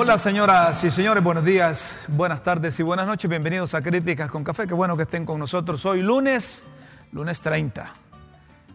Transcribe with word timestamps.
Hola 0.00 0.16
señoras 0.16 0.84
y 0.84 0.92
señores, 0.92 1.24
buenos 1.24 1.44
días, 1.44 1.98
buenas 2.06 2.40
tardes 2.44 2.78
y 2.78 2.84
buenas 2.84 3.04
noches. 3.04 3.28
Bienvenidos 3.28 3.74
a 3.74 3.82
Críticas 3.82 4.30
con 4.30 4.44
Café. 4.44 4.68
Qué 4.68 4.74
bueno 4.74 4.96
que 4.96 5.02
estén 5.02 5.26
con 5.26 5.40
nosotros 5.40 5.84
hoy 5.86 6.02
lunes, 6.02 6.62
lunes 7.10 7.40
30 7.40 7.92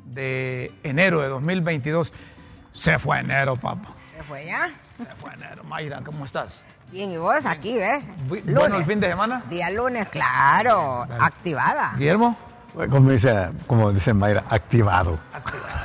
de 0.04 0.74
enero 0.84 1.22
de 1.22 1.30
2022. 1.30 2.12
Se 2.74 3.00
fue 3.00 3.20
enero, 3.20 3.56
papá. 3.56 3.94
¿Se 4.18 4.24
fue 4.24 4.46
ya? 4.46 4.68
Se 4.98 5.16
fue 5.16 5.32
enero. 5.34 5.64
Mayra, 5.64 6.02
¿cómo 6.04 6.26
estás? 6.26 6.62
Bien, 6.92 7.10
¿y 7.12 7.16
vos 7.18 7.46
aquí, 7.46 7.78
ves? 7.78 8.04
Bu- 8.28 8.44
¿Bueno 8.54 8.76
el 8.76 8.84
fin 8.84 9.00
de 9.00 9.08
semana? 9.08 9.44
Día 9.50 9.70
lunes, 9.70 10.10
claro, 10.10 11.04
activada. 11.20 11.94
Guillermo, 11.98 12.38
Como 12.90 13.12
dice, 13.12 13.52
como 13.68 13.92
dice 13.92 14.14
Mayra, 14.14 14.44
activado. 14.50 15.20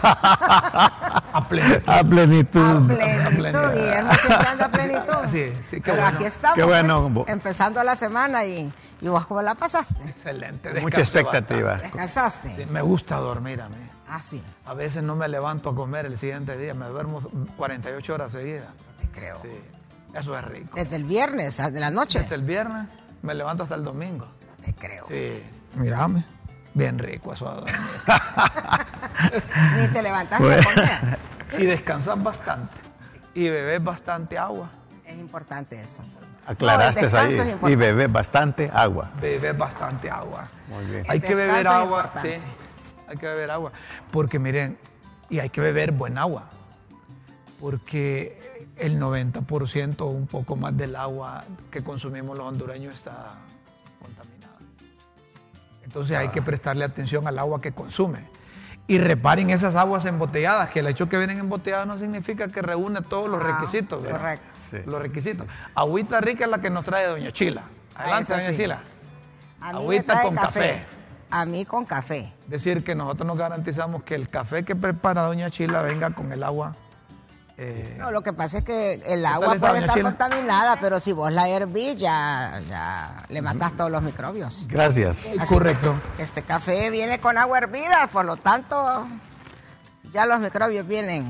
a 0.03 1.47
plenitud. 1.49 1.83
A 1.87 2.03
plenitud. 2.05 2.61
A 2.61 3.29
plenitud. 3.31 3.73
Guillermo 3.75 4.13
siempre 4.15 4.49
anda 4.49 4.65
a 4.67 4.71
plenitud. 4.71 5.15
Sí, 5.31 5.53
sí, 5.63 5.77
qué 5.77 5.83
Pero 5.91 6.03
bueno. 6.03 6.17
aquí 6.17 6.25
estamos, 6.25 6.57
Qué 6.57 6.65
bueno. 6.65 7.11
pues, 7.13 7.29
empezando 7.29 7.85
la 7.85 7.97
semana 7.97 8.45
y, 8.47 8.73
y 9.03 9.09
vos 9.09 9.27
cómo 9.27 9.43
la 9.43 9.55
pasaste. 9.55 10.09
Excelente. 10.09 10.81
Mucha 10.81 11.01
expectativa. 11.01 11.75
¿Descansaste? 11.77 12.49
bastante. 12.49 12.65
Sí, 12.65 12.71
me 12.73 12.81
gusta 12.81 13.17
dormir 13.17 13.61
a 13.61 13.69
mí. 13.69 13.77
Ah, 14.09 14.21
sí, 14.23 14.43
A 14.65 14.73
veces 14.73 15.03
no 15.03 15.17
me 15.17 15.29
levanto 15.29 15.69
a 15.71 15.75
comer 15.75 16.07
el 16.07 16.17
siguiente 16.17 16.57
día, 16.57 16.73
me 16.73 16.87
duermo 16.87 17.21
48 17.59 18.15
horas 18.15 18.33
seguidas. 18.33 18.65
no 18.69 19.03
te 19.03 19.09
creo. 19.11 19.39
Sí, 19.43 19.51
eso 20.15 20.39
es 20.39 20.45
rico. 20.47 20.71
Desde 20.75 20.97
el 20.97 21.05
viernes, 21.05 21.61
ah, 21.61 21.71
de 21.71 21.81
la 21.81 21.91
noche. 21.91 22.21
Desde 22.21 22.37
el 22.37 22.43
viernes 22.43 22.87
me 23.21 23.35
levanto 23.35 23.65
hasta 23.65 23.75
el 23.75 23.85
domingo. 23.85 24.25
No 24.25 24.65
te 24.65 24.75
creo. 24.75 25.05
Sí, 25.09 25.43
mírame. 25.75 26.25
Bien 26.79 26.99
rico 26.99 27.33
eso 27.33 27.45
dormir. 27.57 27.75
Ni 29.79 29.89
te 29.89 30.03
comer. 30.39 31.19
Si 31.49 31.67
descansas 31.67 32.23
bastante 32.23 32.77
y 33.35 33.49
bebes 33.49 33.83
bastante 33.83 34.39
agua, 34.39 34.71
Es 35.05 35.19
importante 35.19 35.81
eso. 35.81 36.03
Aclaraste 36.47 37.09
No, 37.11 37.19
ahí. 37.19 37.35
es 37.35 37.57
Y 37.69 37.75
bebé 37.75 38.07
bastante 38.07 38.71
agua. 38.73 39.11
bebes 39.21 39.57
bastante 39.59 40.09
agua. 40.11 40.49
Muy 40.69 40.85
bien. 40.87 41.05
Hay 41.09 41.21
que 41.21 41.35
beber 41.35 41.67
agua, 41.67 42.13
sí. 42.23 42.35
Hay 43.09 43.17
que 43.17 43.27
beber 43.27 43.51
agua. 43.51 43.73
Porque 44.11 44.39
miren, 44.39 44.79
y 45.29 45.41
hay 45.41 45.51
que 45.51 45.61
beber 45.61 45.93
buen 45.93 46.17
agua. 46.17 46.45
Porque 47.61 48.73
el 48.77 48.99
90% 49.01 50.01
o 50.01 50.07
un 50.07 50.27
poco 50.27 50.57
más 50.57 50.77
del 50.77 50.95
agua 50.97 51.45
que 51.71 51.83
consumimos 51.83 52.37
los 52.39 52.47
hondureños 52.47 52.95
está. 52.95 53.35
Entonces 55.99 56.17
hay 56.17 56.29
Ah. 56.29 56.33
que 56.33 56.43
prestarle 56.43 56.85
atención 56.85 57.27
al 57.27 57.39
agua 57.41 57.61
que 57.61 57.73
consume. 57.73 58.21
Y 58.87 58.99
reparen 58.99 59.51
esas 59.51 59.75
aguas 59.75 60.05
embotelladas, 60.07 60.71
que 60.71 60.79
el 60.81 60.87
hecho 60.87 61.09
que 61.09 61.19
vienen 61.19 61.39
embotelladas 61.39 61.87
no 61.89 61.99
significa 61.99 62.47
que 62.49 62.63
reúne 62.63 63.03
todos 63.03 63.29
los 63.29 63.41
Ah, 63.43 63.47
requisitos. 63.59 64.01
¿verdad? 64.03 64.19
correcto. 64.19 64.47
Sí. 64.71 64.77
Los 64.87 65.03
requisitos. 65.03 65.47
Agüita 65.75 66.21
rica 66.21 66.45
es 66.45 66.51
la 66.51 66.61
que 66.61 66.71
nos 66.71 66.85
trae 66.85 67.07
Doña 67.07 67.33
Chila. 67.33 67.63
Adelante, 67.97 68.15
Ah, 68.17 68.21
esa 68.21 68.35
Doña 68.37 68.51
sí. 68.51 68.57
Chila. 68.63 68.75
A 69.61 69.67
mí 69.67 69.73
me 69.73 69.79
Agüita 69.85 70.13
trae 70.15 70.25
con 70.25 70.35
café. 70.37 70.87
A 71.31 71.45
mí 71.45 71.65
con 71.65 71.85
café. 71.85 72.33
Decir 72.47 72.83
que 72.85 72.95
nosotros 72.95 73.27
nos 73.27 73.37
garantizamos 73.37 74.05
que 74.05 74.15
el 74.15 74.29
café 74.31 74.65
que 74.65 74.75
prepara 74.77 75.23
Doña 75.23 75.51
Chila 75.51 75.83
venga 75.83 76.11
con 76.11 76.33
el 76.33 76.43
agua. 76.43 76.75
Eh, 77.59 77.97
No, 77.99 78.11
lo 78.11 78.23
que 78.23 78.33
pasa 78.33 78.59
es 78.59 78.65
que 78.65 78.95
el 79.07 79.27
agua 79.27 79.57
puede 79.57 79.79
estar 79.81 80.01
contaminada, 80.01 80.79
pero 80.81 81.01
si 81.01 81.13
vos 81.13 81.33
la 81.33 81.49
hervís 81.49 81.97
ya, 81.97 82.61
ya 82.69 83.25
le 83.29 83.43
matas 83.43 83.77
todos 83.77 83.91
los 83.91 84.03
microbios. 84.03 84.65
Gracias. 84.69 85.17
Así 85.39 85.55
correcto. 85.55 86.01
que 86.17 86.23
Este 86.23 86.43
café 86.43 86.91
viene 86.91 87.19
con 87.21 87.37
agua 87.37 87.59
hervida, 87.59 88.07
por 88.13 88.25
lo 88.25 88.37
tanto, 88.37 89.07
ya 90.13 90.25
los 90.27 90.41
microbios 90.41 90.87
vienen. 90.87 91.29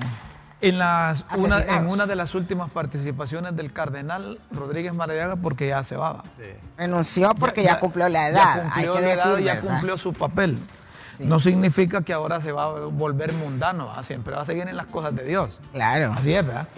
En, 0.60 0.76
las, 0.78 1.24
una, 1.36 1.60
en 1.62 1.86
una 1.86 2.04
de 2.06 2.16
las 2.16 2.34
últimas 2.34 2.70
participaciones 2.72 3.54
del 3.56 3.72
cardenal 3.72 4.40
Rodríguez 4.50 4.92
Maradiaga, 4.92 5.36
porque 5.36 5.68
ya 5.68 5.84
se 5.84 5.94
va. 5.96 6.24
Renunció 6.76 7.32
porque 7.36 7.62
ya, 7.62 7.78
cumplió 7.78 8.08
la 8.08 8.28
edad, 8.28 8.64
Ya 8.64 8.72
hay 8.74 8.86
que 8.86 9.00
la 9.00 9.12
edad, 9.12 9.26
decir, 9.30 9.44
ya 9.46 9.54
¿verdad? 9.54 9.70
cumplió 9.70 9.96
su 9.96 10.12
papel. 10.12 10.58
No 11.18 11.40
significa 11.40 12.02
que 12.02 12.12
ahora 12.12 12.40
se 12.42 12.52
va 12.52 12.64
a 12.64 12.68
volver 12.86 13.32
mundano, 13.32 13.88
¿verdad? 13.88 14.04
siempre 14.04 14.34
va 14.34 14.42
a 14.42 14.46
seguir 14.46 14.68
en 14.68 14.76
las 14.76 14.86
cosas 14.86 15.14
de 15.14 15.24
Dios. 15.24 15.58
Claro. 15.72 16.14
Así 16.16 16.32
es, 16.32 16.46
¿verdad? 16.46 16.68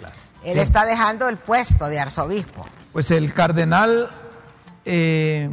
Él 0.43 0.57
está 0.57 0.85
dejando 0.85 1.29
el 1.29 1.37
puesto 1.37 1.87
de 1.87 1.99
arzobispo. 1.99 2.65
Pues 2.91 3.11
el 3.11 3.33
cardenal, 3.33 4.09
eh, 4.85 5.49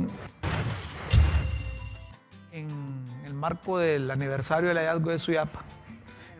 en 2.52 3.04
el 3.26 3.34
marco 3.34 3.78
del 3.78 4.10
aniversario 4.10 4.68
del 4.68 4.78
hallazgo 4.78 5.10
de 5.10 5.18
Suyapa, 5.18 5.60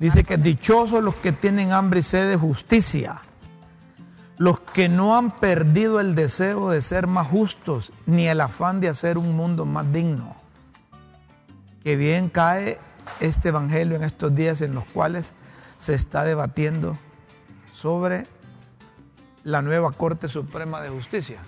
dice 0.00 0.25
que 0.25 0.38
dichosos 0.38 1.04
los 1.04 1.14
que 1.16 1.32
tienen 1.32 1.72
hambre 1.72 2.00
y 2.00 2.03
sed 2.03 2.28
de 2.28 2.37
justicia, 2.37 3.20
los 4.38 4.60
que 4.60 4.88
no 4.88 5.16
han 5.16 5.32
perdido 5.37 6.00
el 6.00 6.14
deseo 6.14 6.70
de 6.70 6.81
ser 6.81 7.06
más 7.06 7.26
justos, 7.26 7.92
ni 8.06 8.28
el 8.28 8.41
afán 8.41 8.81
de 8.81 8.88
hacer 8.88 9.19
un 9.19 9.37
mundo 9.37 9.66
más 9.66 9.92
digno. 9.92 10.38
Que 11.88 11.97
bien 11.97 12.28
cae 12.28 12.76
este 13.19 13.49
evangelio 13.49 13.97
en 13.97 14.04
estos 14.04 14.34
días 14.34 14.60
en 14.60 14.75
los 14.75 14.84
cuales 14.84 15.32
se 15.78 15.94
está 15.94 16.22
debatiendo 16.22 16.99
sobre 17.72 18.26
la 19.43 19.62
nueva 19.62 19.91
Corte 19.93 20.28
Suprema 20.28 20.82
de 20.82 20.91
Justicia. 20.91 21.38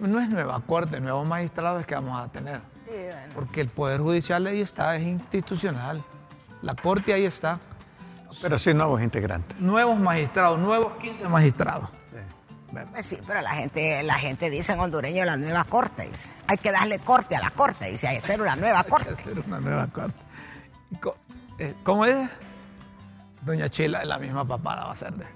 No 0.00 0.18
es 0.18 0.30
nueva 0.30 0.62
Corte, 0.66 0.98
nuevos 0.98 1.28
magistrados 1.28 1.84
que 1.84 1.94
vamos 1.94 2.18
a 2.18 2.28
tener. 2.32 2.62
Sí, 2.86 2.94
bueno. 2.94 3.34
Porque 3.34 3.60
el 3.60 3.68
Poder 3.68 4.00
Judicial 4.00 4.46
ahí 4.46 4.62
está, 4.62 4.96
es 4.96 5.02
institucional. 5.02 6.02
La 6.62 6.74
Corte 6.74 7.12
ahí 7.12 7.26
está. 7.26 7.60
Pero 8.40 8.58
sí 8.58 8.72
nuevos 8.72 9.02
integrantes. 9.02 9.60
Nuevos 9.60 10.00
magistrados, 10.00 10.58
nuevos 10.58 10.94
15 10.94 11.28
magistrados. 11.28 11.90
Pues 12.90 13.06
sí, 13.06 13.18
pero 13.26 13.40
la 13.40 13.50
gente, 13.50 14.02
la 14.02 14.14
gente 14.14 14.50
dice 14.50 14.72
en 14.72 14.80
hondureño 14.80 15.24
la 15.24 15.36
nueva 15.36 15.64
corte, 15.64 16.08
dice. 16.08 16.32
Hay 16.48 16.56
que 16.56 16.70
darle 16.72 16.98
corte 16.98 17.36
a 17.36 17.40
la 17.40 17.50
corte, 17.50 17.90
dice, 17.90 18.08
hay 18.08 18.14
que 18.18 18.24
hacer 18.24 18.40
una 18.40 18.56
nueva 18.56 18.78
Hay 18.78 18.84
que 18.84 18.90
corte. 18.90 19.10
hacer 19.12 19.38
una 19.40 19.60
nueva 19.60 19.86
Corte. 19.88 20.14
Eh, 21.58 21.74
¿Cómo 21.84 22.04
es? 22.04 22.28
Doña 23.42 23.68
Chila 23.68 24.00
es 24.02 24.06
la 24.08 24.18
misma 24.18 24.44
papada 24.46 24.86
va 24.86 24.92
a 24.92 24.96
ser 24.96 25.12
de. 25.14 25.26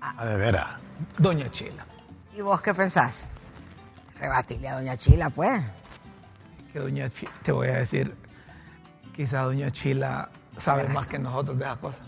A 0.00 0.24
de 0.26 0.36
veras. 0.36 0.80
Doña 1.18 1.50
Chila. 1.50 1.84
¿Y 2.36 2.40
vos 2.42 2.60
qué 2.60 2.74
pensás? 2.74 3.28
Rebatirle 4.20 4.68
a 4.68 4.74
doña 4.74 4.96
Chila, 4.96 5.30
pues. 5.30 5.60
Que 6.72 6.78
Doña 6.80 7.08
Chi- 7.08 7.28
te 7.42 7.52
voy 7.52 7.68
a 7.68 7.78
decir, 7.78 8.14
quizá 9.16 9.42
Doña 9.42 9.70
Chila 9.70 10.28
sabe 10.56 10.84
más 10.88 11.06
que 11.06 11.18
nosotros 11.18 11.58
de 11.58 11.64
esas 11.64 11.78
cosas. 11.78 12.00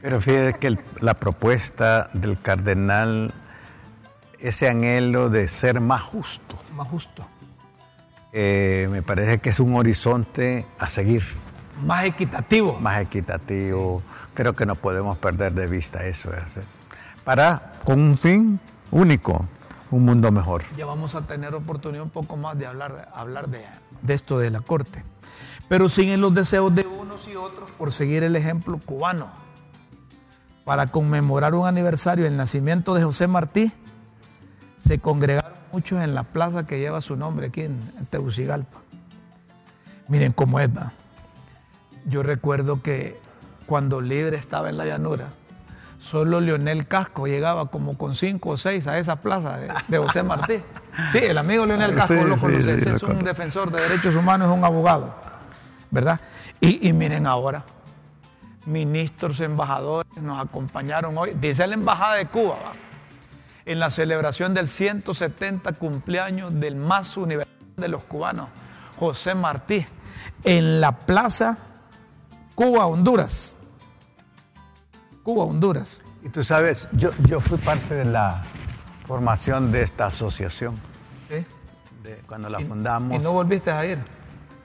Pero 0.00 0.20
fíjate 0.20 0.54
que 0.58 0.66
el- 0.68 0.80
la 1.00 1.14
propuesta 1.14 2.08
del 2.14 2.40
cardenal, 2.40 3.34
ese 4.40 4.68
anhelo 4.68 5.28
de 5.30 5.48
ser 5.48 5.80
más 5.80 6.02
justo, 6.02 6.56
Más 6.76 6.88
justo. 6.88 7.26
eh, 8.32 8.88
me 8.90 9.02
parece 9.02 9.38
que 9.38 9.50
es 9.50 9.60
un 9.60 9.74
horizonte 9.76 10.66
a 10.78 10.88
seguir, 10.88 11.22
Más 11.84 12.04
equitativo. 12.04 12.78
más 12.80 13.00
equitativo. 13.02 14.02
Creo 14.34 14.54
que 14.54 14.66
no 14.66 14.74
podemos 14.74 15.18
perder 15.18 15.52
de 15.54 15.66
vista 15.66 16.04
eso. 16.06 16.30
Para, 17.24 17.72
con 17.84 18.00
un 18.00 18.18
fin 18.18 18.60
único, 18.90 19.46
un 19.90 20.04
mundo 20.04 20.30
mejor. 20.30 20.62
Ya 20.76 20.86
vamos 20.86 21.14
a 21.14 21.22
tener 21.26 21.54
oportunidad 21.54 22.02
un 22.04 22.10
poco 22.10 22.36
más 22.36 22.56
de 22.58 22.66
hablar, 22.66 23.10
hablar 23.14 23.48
de, 23.48 23.64
de 24.02 24.14
esto 24.14 24.38
de 24.38 24.50
la 24.50 24.60
Corte. 24.60 25.04
Pero 25.68 25.88
siguen 25.88 26.20
los 26.20 26.34
deseos 26.34 26.74
de 26.74 26.86
unos 26.86 27.28
y 27.28 27.36
otros 27.36 27.70
por 27.72 27.92
seguir 27.92 28.22
el 28.22 28.36
ejemplo 28.36 28.78
cubano. 28.84 29.28
Para 30.64 30.86
conmemorar 30.88 31.54
un 31.54 31.66
aniversario 31.66 32.24
del 32.24 32.36
nacimiento 32.36 32.94
de 32.94 33.02
José 33.04 33.26
Martí, 33.26 33.72
se 34.80 34.98
congregaron 34.98 35.52
muchos 35.72 36.02
en 36.02 36.14
la 36.14 36.24
plaza 36.24 36.66
que 36.66 36.80
lleva 36.80 37.00
su 37.00 37.14
nombre 37.14 37.48
aquí 37.48 37.62
en, 37.62 37.78
en 37.98 38.06
Tegucigalpa. 38.06 38.78
Miren 40.08 40.32
cómo 40.32 40.58
es, 40.58 40.68
¿va? 40.68 40.92
Yo 42.06 42.22
recuerdo 42.22 42.82
que 42.82 43.20
cuando 43.66 44.00
Libre 44.00 44.36
estaba 44.36 44.70
en 44.70 44.78
la 44.78 44.86
llanura, 44.86 45.28
solo 46.00 46.40
Leonel 46.40 46.88
Casco 46.88 47.26
llegaba 47.26 47.66
como 47.66 47.96
con 47.98 48.16
cinco 48.16 48.50
o 48.50 48.56
seis 48.56 48.86
a 48.86 48.98
esa 48.98 49.16
plaza 49.16 49.58
de, 49.58 49.70
de 49.86 49.98
José 49.98 50.22
Martí. 50.22 50.62
Sí, 51.12 51.18
el 51.18 51.38
amigo 51.38 51.66
Leonel 51.66 51.94
Casco 51.94 52.14
Sí, 52.14 52.20
lo 52.24 52.34
sí, 52.36 52.40
conoce, 52.40 52.80
sí, 52.80 52.88
es 52.88 53.02
un 53.02 53.22
defensor 53.22 53.70
de 53.70 53.82
derechos 53.82 54.16
humanos, 54.16 54.50
es 54.50 54.56
un 54.56 54.64
abogado, 54.64 55.14
¿verdad? 55.90 56.18
Y, 56.58 56.88
y 56.88 56.92
miren 56.92 57.26
ahora, 57.26 57.64
ministros, 58.64 59.38
embajadores 59.40 60.20
nos 60.20 60.40
acompañaron 60.40 61.16
hoy, 61.16 61.36
dice 61.38 61.66
la 61.66 61.74
Embajada 61.74 62.14
de 62.16 62.26
Cuba, 62.26 62.54
¿va? 62.54 62.89
En 63.70 63.78
la 63.78 63.90
celebración 63.90 64.52
del 64.52 64.66
170 64.66 65.74
cumpleaños 65.74 66.58
del 66.58 66.74
más 66.74 67.16
universal 67.16 67.54
de 67.76 67.86
los 67.88 68.02
cubanos, 68.02 68.48
José 68.98 69.34
Martí. 69.34 69.86
en 70.42 70.80
la 70.80 70.92
plaza 70.92 71.56
Cuba, 72.56 72.86
Honduras. 72.86 73.56
Cuba, 75.22 75.44
Honduras. 75.44 76.02
Y 76.24 76.28
tú 76.30 76.42
sabes, 76.42 76.88
yo, 76.92 77.10
yo 77.28 77.38
fui 77.40 77.58
parte 77.58 77.94
de 77.94 78.04
la 78.04 78.42
formación 79.06 79.70
de 79.70 79.82
esta 79.82 80.06
asociación. 80.06 80.74
¿Sí? 81.28 81.46
De 82.02 82.16
cuando 82.26 82.48
la 82.50 82.58
fundamos. 82.60 83.18
¿Y 83.18 83.22
no 83.22 83.32
volviste 83.32 83.70
a 83.70 83.86
ir? 83.86 83.98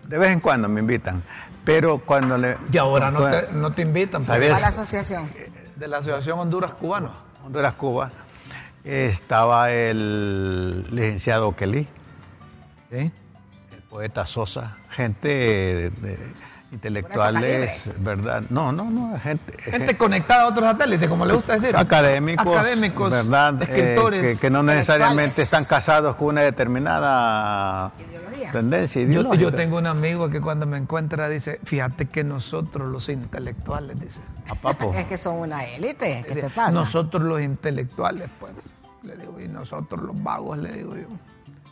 De 0.03 0.17
vez 0.17 0.31
en 0.31 0.39
cuando 0.39 0.67
me 0.67 0.81
invitan. 0.81 1.21
Pero 1.63 1.99
cuando 1.99 2.37
le. 2.37 2.57
Y 2.71 2.77
ahora 2.77 3.11
no 3.11 3.23
te, 3.29 3.53
no 3.53 3.71
te 3.71 3.83
invitan. 3.83 4.25
pues. 4.25 4.37
¿Sabes? 4.37 4.53
A 4.55 4.59
la 4.59 4.67
asociación. 4.67 5.29
De 5.75 5.87
la 5.87 5.97
Asociación 5.97 6.39
Honduras 6.39 6.73
Cubano. 6.73 7.11
Honduras, 7.45 7.75
Cuba, 7.75 8.11
estaba 8.85 9.71
el 9.71 10.85
licenciado 10.95 11.55
Kelly, 11.55 11.87
¿Sí? 12.91 13.11
el 13.71 13.81
poeta 13.89 14.25
Sosa, 14.25 14.77
gente 14.91 15.27
de- 15.27 15.89
de 15.89 16.19
intelectuales. 16.71 17.89
¿verdad? 17.99 18.43
No, 18.49 18.71
no, 18.73 18.89
no, 18.91 19.17
gente, 19.19 19.53
Gente 19.61 19.95
conectada 19.97 20.43
a 20.43 20.47
otros 20.47 20.65
satélites, 20.65 21.07
como 21.07 21.25
le 21.25 21.33
gusta 21.33 21.57
decir. 21.57 21.75
académicos, 21.75 22.45
Académicos, 22.45 23.11
¿verdad? 23.11 23.61
Eh, 23.61 23.65
escritores. 23.65 24.21
que, 24.35 24.39
que 24.41 24.49
no 24.49 24.61
necesariamente 24.61 25.41
están 25.43 25.63
casados 25.65 26.15
con 26.17 26.27
una 26.29 26.41
determinada 26.41 27.93
Ideología. 28.09 28.51
tendencia 28.51 29.01
Yo, 29.03 29.07
ideológica. 29.07 29.41
yo 29.41 29.53
tengo 29.53 29.77
un 29.77 29.87
amigo 29.87 30.29
que 30.29 30.41
cuando 30.41 30.65
me 30.65 30.77
encuentra 30.77 31.29
dice, 31.29 31.59
fíjate 31.63 32.07
que 32.07 32.23
nosotros 32.25 32.89
los 32.89 33.07
intelectuales, 33.09 33.97
dice. 33.99 34.19
A 34.49 34.55
papo. 34.55 34.91
Es 34.93 35.05
que 35.05 35.17
son 35.17 35.35
una 35.37 35.63
élite. 35.63 36.25
¿Qué 36.27 36.35
te 36.41 36.49
pasa? 36.49 36.71
Nosotros 36.71 37.23
los 37.23 37.41
intelectuales, 37.41 38.29
pues, 38.39 38.51
le 39.05 39.15
digo, 39.17 39.39
y 39.39 39.47
nosotros 39.47 40.01
los 40.01 40.21
vagos, 40.21 40.57
le 40.57 40.71
digo 40.73 40.95
yo, 40.95 41.07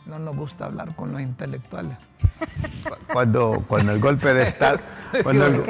no 0.06 0.18
nos 0.18 0.36
gusta 0.36 0.66
hablar 0.66 0.94
con 0.94 1.12
los 1.12 1.20
intelectuales. 1.20 1.96
cuando, 3.12 3.64
cuando 3.66 3.92
el 3.92 4.00
golpe 4.00 4.34
de 4.34 4.44
Estado, 4.44 4.78
cuando 5.22 5.46
el, 5.46 5.62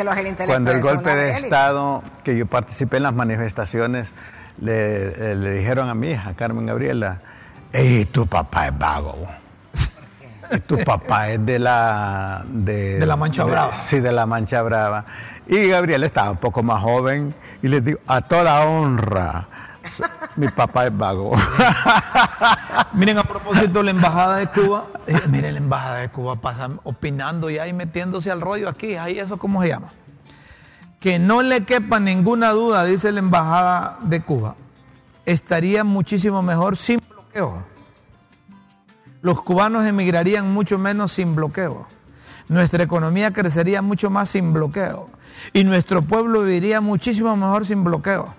cuando 0.47 0.81
golpe 0.81 1.15
de. 1.15 1.31
Estado, 1.33 2.03
que 2.23 2.37
yo 2.37 2.47
participé 2.47 2.99
en 2.99 3.05
las 3.05 3.15
manifestaciones, 3.15 4.13
le, 4.61 5.33
eh, 5.33 5.35
le 5.35 5.53
dijeron 5.53 5.89
a 5.89 5.95
mi 5.95 6.11
hija, 6.11 6.35
Carmen 6.35 6.67
Gabriela, 6.67 7.21
¡Ey, 7.75 8.05
tu 8.05 8.25
papá 8.25 8.69
es 8.69 8.79
vago! 8.79 9.27
Y 10.53 10.61
tu 10.61 10.79
papá 10.85 11.31
es 11.31 11.45
de 11.45 11.59
la... 11.59 12.45
De, 12.47 13.01
De 13.01 13.07
la 13.07 13.17
Mancha 13.17 13.43
Brava. 13.43 13.75
Sí, 13.75 13.99
de 13.99 14.13
la 14.13 14.27
Mancha 14.27 14.63
Brava. 14.63 15.05
Y 15.49 15.67
Gabriela 15.67 16.07
estaba 16.07 16.31
un 16.31 16.37
poco 16.37 16.63
más 16.63 16.81
joven 16.81 17.35
y 17.63 17.67
le 17.67 17.81
digo, 17.81 17.99
a 18.07 18.21
toda 18.21 18.65
honra, 18.65 19.49
mi 20.37 20.49
papá 20.49 20.87
es 20.87 20.97
vago. 20.97 21.33
Miren, 22.93 23.19
a 23.19 23.25
propósito 23.25 23.83
la 23.83 23.91
Embajada 23.91 24.37
de 24.37 24.47
Cuba, 24.49 24.87
eh, 25.07 25.21
miren, 25.29 25.55
la 25.55 25.59
Embajada 25.59 25.97
de 25.99 26.09
Cuba 26.11 26.37
pasa 26.37 26.71
opinando 26.85 27.51
y 27.51 27.59
ahí 27.59 27.73
metiéndose 27.73 28.31
al 28.31 28.41
rollo 28.41 28.69
aquí, 28.69 28.97
ahí 28.97 29.19
eso 29.19 29.37
cómo 29.37 29.63
se 29.63 29.69
llama. 29.69 29.89
Que 31.01 31.19
no 31.19 31.43
le 31.43 31.65
quepa 31.65 32.01
ninguna 32.01 32.51
duda, 32.51 32.85
dice 32.85 33.13
la 33.13 33.19
Embajada 33.19 33.99
de 34.03 34.23
Cuba, 34.23 34.57
estaría 35.27 35.85
muchísimo 35.85 36.43
mejor 36.43 36.77
sin 36.77 37.01
bloqueo. 37.09 37.65
Los 39.23 39.43
cubanos 39.43 39.87
emigrarían 39.87 40.53
mucho 40.53 40.79
menos 40.79 41.13
sin 41.13 41.35
bloqueo. 41.35 41.87
Nuestra 42.49 42.83
economía 42.83 43.33
crecería 43.33 43.81
mucho 43.81 44.11
más 44.11 44.29
sin 44.31 44.53
bloqueo. 44.53 45.09
Y 45.53 45.65
nuestro 45.65 46.03
pueblo 46.03 46.43
viviría 46.43 46.81
muchísimo 46.81 47.37
mejor 47.37 47.67
sin 47.67 47.85
bloqueo. 47.85 48.35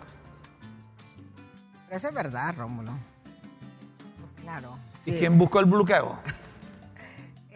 Eso 1.95 2.09
es 2.09 2.13
verdad, 2.13 2.53
Rómulo. 2.57 2.91
Claro. 4.41 4.77
¿Y 5.05 5.13
sí. 5.13 5.19
quién 5.19 5.37
buscó 5.37 5.59
el 5.59 5.65
bloqueo? 5.65 6.19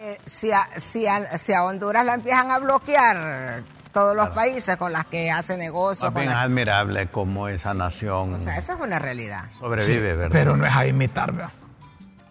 Eh, 0.02 0.18
si, 0.26 0.50
a, 0.54 0.62
si, 0.78 1.06
a, 1.08 1.38
si 1.38 1.52
a 1.52 1.62
Honduras 1.62 2.06
la 2.06 2.14
empiezan 2.14 2.50
a 2.52 2.58
bloquear 2.60 3.64
todos 3.92 4.16
los 4.16 4.30
países 4.30 4.78
con 4.78 4.94
las 4.94 5.04
que 5.04 5.30
hace 5.30 5.58
negocio, 5.58 6.10
bien 6.12 6.28
las- 6.28 6.38
admirable 6.38 7.08
como 7.08 7.50
esa 7.50 7.74
nación 7.74 8.34
o 8.36 8.40
sea, 8.40 8.56
eso 8.58 8.76
es 8.76 8.80
una 8.80 8.98
realidad. 8.98 9.50
sobrevive, 9.60 10.16
¿verdad? 10.16 10.30
Pero 10.32 10.56
no 10.56 10.66
es 10.66 10.74
a 10.74 10.88
imitar, 10.88 11.34
¿verdad? 11.34 11.52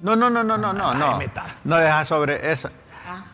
No, 0.01 0.17
no, 0.17 0.31
no, 0.31 0.43
no, 0.43 0.57
no, 0.57 0.73
no, 0.73 0.95
no. 0.95 1.19
mitad. 1.19 1.45
No 1.65 1.77
deja 1.77 2.07
sobre 2.07 2.51
eso. 2.51 2.71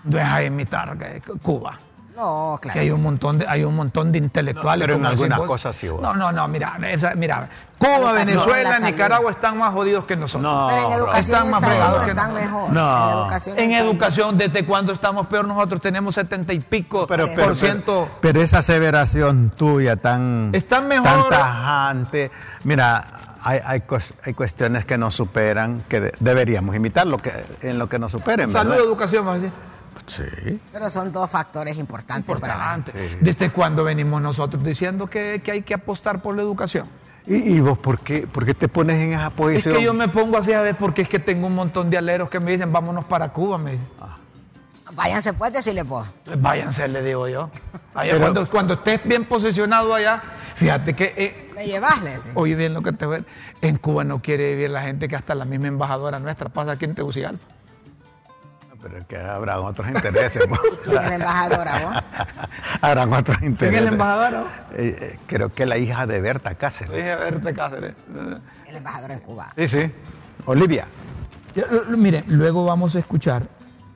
No 0.02 0.18
es 0.18 0.24
a 0.26 0.42
imitar 0.42 0.98
Cuba. 1.40 1.78
No, 2.16 2.58
Que 2.62 2.68
claro. 2.68 2.80
hay 2.80 2.90
un 2.92 3.02
montón 3.02 3.38
de, 3.38 3.46
hay 3.48 3.64
un 3.64 3.74
montón 3.74 4.12
de 4.12 4.18
intelectuales. 4.18 4.86
No, 4.86 4.94
pero 4.94 4.98
en 5.00 5.06
algunas 5.06 5.38
vos. 5.38 5.46
cosas 5.48 5.74
sí, 5.74 5.88
vos. 5.88 6.00
No, 6.00 6.14
no, 6.14 6.30
no, 6.30 6.46
mira, 6.46 6.78
esa- 6.88 7.14
mira, 7.16 7.48
Cuba, 7.76 8.12
Venezuela. 8.12 8.78
Nicaragua 8.78 9.30
están 9.32 9.58
más 9.58 9.72
jodidos 9.74 10.04
que 10.04 10.14
nosotros. 10.16 10.42
No, 10.50 10.68
Pero 10.68 10.86
en 10.86 10.92
educación 10.92 11.34
Están 11.36 11.50
más 11.50 11.60
salud 11.60 11.72
fregados 11.74 12.04
que 12.04 12.10
están 12.10 12.28
nosotros. 12.34 12.52
mejor. 12.52 12.72
No. 12.72 13.04
En 13.10 13.18
educación, 13.18 13.58
En 13.58 13.72
educación, 13.72 14.38
¿desde 14.38 14.64
cuándo 14.64 14.92
estamos 14.92 15.26
peor 15.26 15.44
nosotros? 15.46 15.80
Tenemos 15.80 16.14
setenta 16.14 16.52
y 16.52 16.60
pico 16.60 17.06
Pero, 17.08 17.26
por 17.26 17.34
pero, 17.36 17.54
ciento. 17.56 18.04
pero- 18.08 18.18
pero 18.20 18.42
esa 18.42 18.58
aseveración 18.58 19.50
tuya 19.56 19.96
tan, 19.96 20.50
Están 20.52 20.86
mejor. 20.86 21.28
tan 21.28 21.30
tajante. 21.30 22.30
Mira, 22.62 23.04
hay, 23.42 23.58
hay, 23.64 23.82
hay 24.24 24.34
cuestiones 24.34 24.84
que 24.84 24.96
nos 24.96 25.14
superan, 25.14 25.82
que 25.88 26.00
de- 26.00 26.12
deberíamos 26.20 26.74
imitar 26.76 27.06
lo 27.08 27.18
que, 27.18 27.32
en 27.62 27.78
lo 27.78 27.88
que 27.88 27.98
nos 27.98 28.12
superen. 28.12 28.48
Salud, 28.50 28.70
¿verdad? 28.70 28.86
educación, 28.86 29.26
decir. 29.34 29.52
Sí. 30.06 30.60
Pero 30.72 30.90
son 30.90 31.10
dos 31.12 31.30
factores 31.30 31.78
importantes 31.78 32.36
para 32.38 32.56
la 32.56 32.64
gente. 32.74 32.90
Importante. 32.92 33.24
¿Desde 33.24 33.50
cuándo 33.50 33.84
venimos 33.84 34.20
nosotros 34.20 34.62
diciendo 34.62 35.08
que, 35.08 35.40
que 35.42 35.50
hay 35.52 35.62
que 35.62 35.74
apostar 35.74 36.20
por 36.22 36.36
la 36.36 36.42
educación? 36.42 36.86
¿Y, 37.26 37.36
y 37.54 37.60
vos 37.60 37.78
por 37.78 38.00
qué, 38.00 38.26
por 38.26 38.44
qué 38.44 38.52
te 38.52 38.68
pones 38.68 38.96
en 39.00 39.14
esa 39.14 39.28
Es 39.28 39.32
posición? 39.32 39.76
que 39.76 39.82
yo 39.82 39.94
me 39.94 40.08
pongo 40.08 40.36
así 40.36 40.52
a 40.52 40.60
ver 40.60 40.76
porque 40.76 41.02
es 41.02 41.08
que 41.08 41.18
tengo 41.18 41.46
un 41.46 41.54
montón 41.54 41.88
de 41.88 41.96
aleros 41.96 42.28
que 42.28 42.38
me 42.38 42.50
dicen 42.52 42.70
vámonos 42.70 43.06
para 43.06 43.32
Cuba, 43.32 43.56
me 43.56 43.72
dicen. 43.72 43.88
Váyanse 44.92 45.32
pues, 45.32 45.52
decirle 45.52 45.82
vos. 45.82 46.06
Pues 46.24 46.40
váyanse, 46.40 46.86
le 46.86 47.02
digo 47.02 47.26
yo. 47.26 47.50
Allá 47.94 48.12
Pero- 48.12 48.20
cuando, 48.20 48.50
cuando 48.50 48.74
estés 48.74 49.00
bien 49.04 49.24
posicionado 49.24 49.92
allá, 49.94 50.22
fíjate 50.54 50.94
que, 50.94 51.14
eh, 51.16 51.50
Me 51.56 51.64
llevas, 51.66 52.00
le 52.02 52.10
decís. 52.10 52.30
oye 52.34 52.54
bien 52.54 52.74
lo 52.74 52.82
que 52.82 52.92
te 52.92 53.06
voy 53.06 53.16
a- 53.18 53.24
en 53.66 53.78
Cuba 53.78 54.04
no 54.04 54.20
quiere 54.22 54.50
vivir 54.54 54.70
la 54.70 54.82
gente 54.82 55.08
que 55.08 55.16
hasta 55.16 55.34
la 55.34 55.46
misma 55.46 55.68
embajadora 55.68 56.20
nuestra 56.20 56.48
pasa 56.50 56.72
aquí 56.72 56.84
en 56.84 56.94
Tegucigalpa. 56.94 57.42
Pero 58.84 58.98
es 58.98 59.04
que 59.06 59.16
habrá 59.16 59.60
otros 59.60 59.88
intereses. 59.88 60.44
¿Quién 60.84 60.98
es 60.98 61.04
la 61.08 61.14
embajadora, 61.14 61.78
vos? 61.86 62.02
Habrán 62.82 63.12
otros 63.14 63.38
¿Quién 63.38 63.52
intereses. 63.52 63.78
es 63.78 63.84
la 63.86 63.90
embajadora? 63.90 64.44
Eh, 64.74 64.96
eh, 65.00 65.18
creo 65.26 65.48
que 65.48 65.64
la 65.64 65.78
hija 65.78 66.06
de 66.06 66.20
Berta 66.20 66.54
Cáceres. 66.56 66.94
Dije, 66.94 67.12
a 67.12 67.16
verte, 67.16 67.54
Cáceres. 67.54 67.94
El 68.68 68.76
embajador 68.76 69.10
en 69.12 69.20
Cuba. 69.20 69.52
Sí, 69.56 69.68
sí. 69.68 69.90
Olivia. 70.44 70.86
Mire, 71.96 72.24
luego 72.26 72.66
vamos 72.66 72.94
a 72.94 72.98
escuchar. 72.98 73.44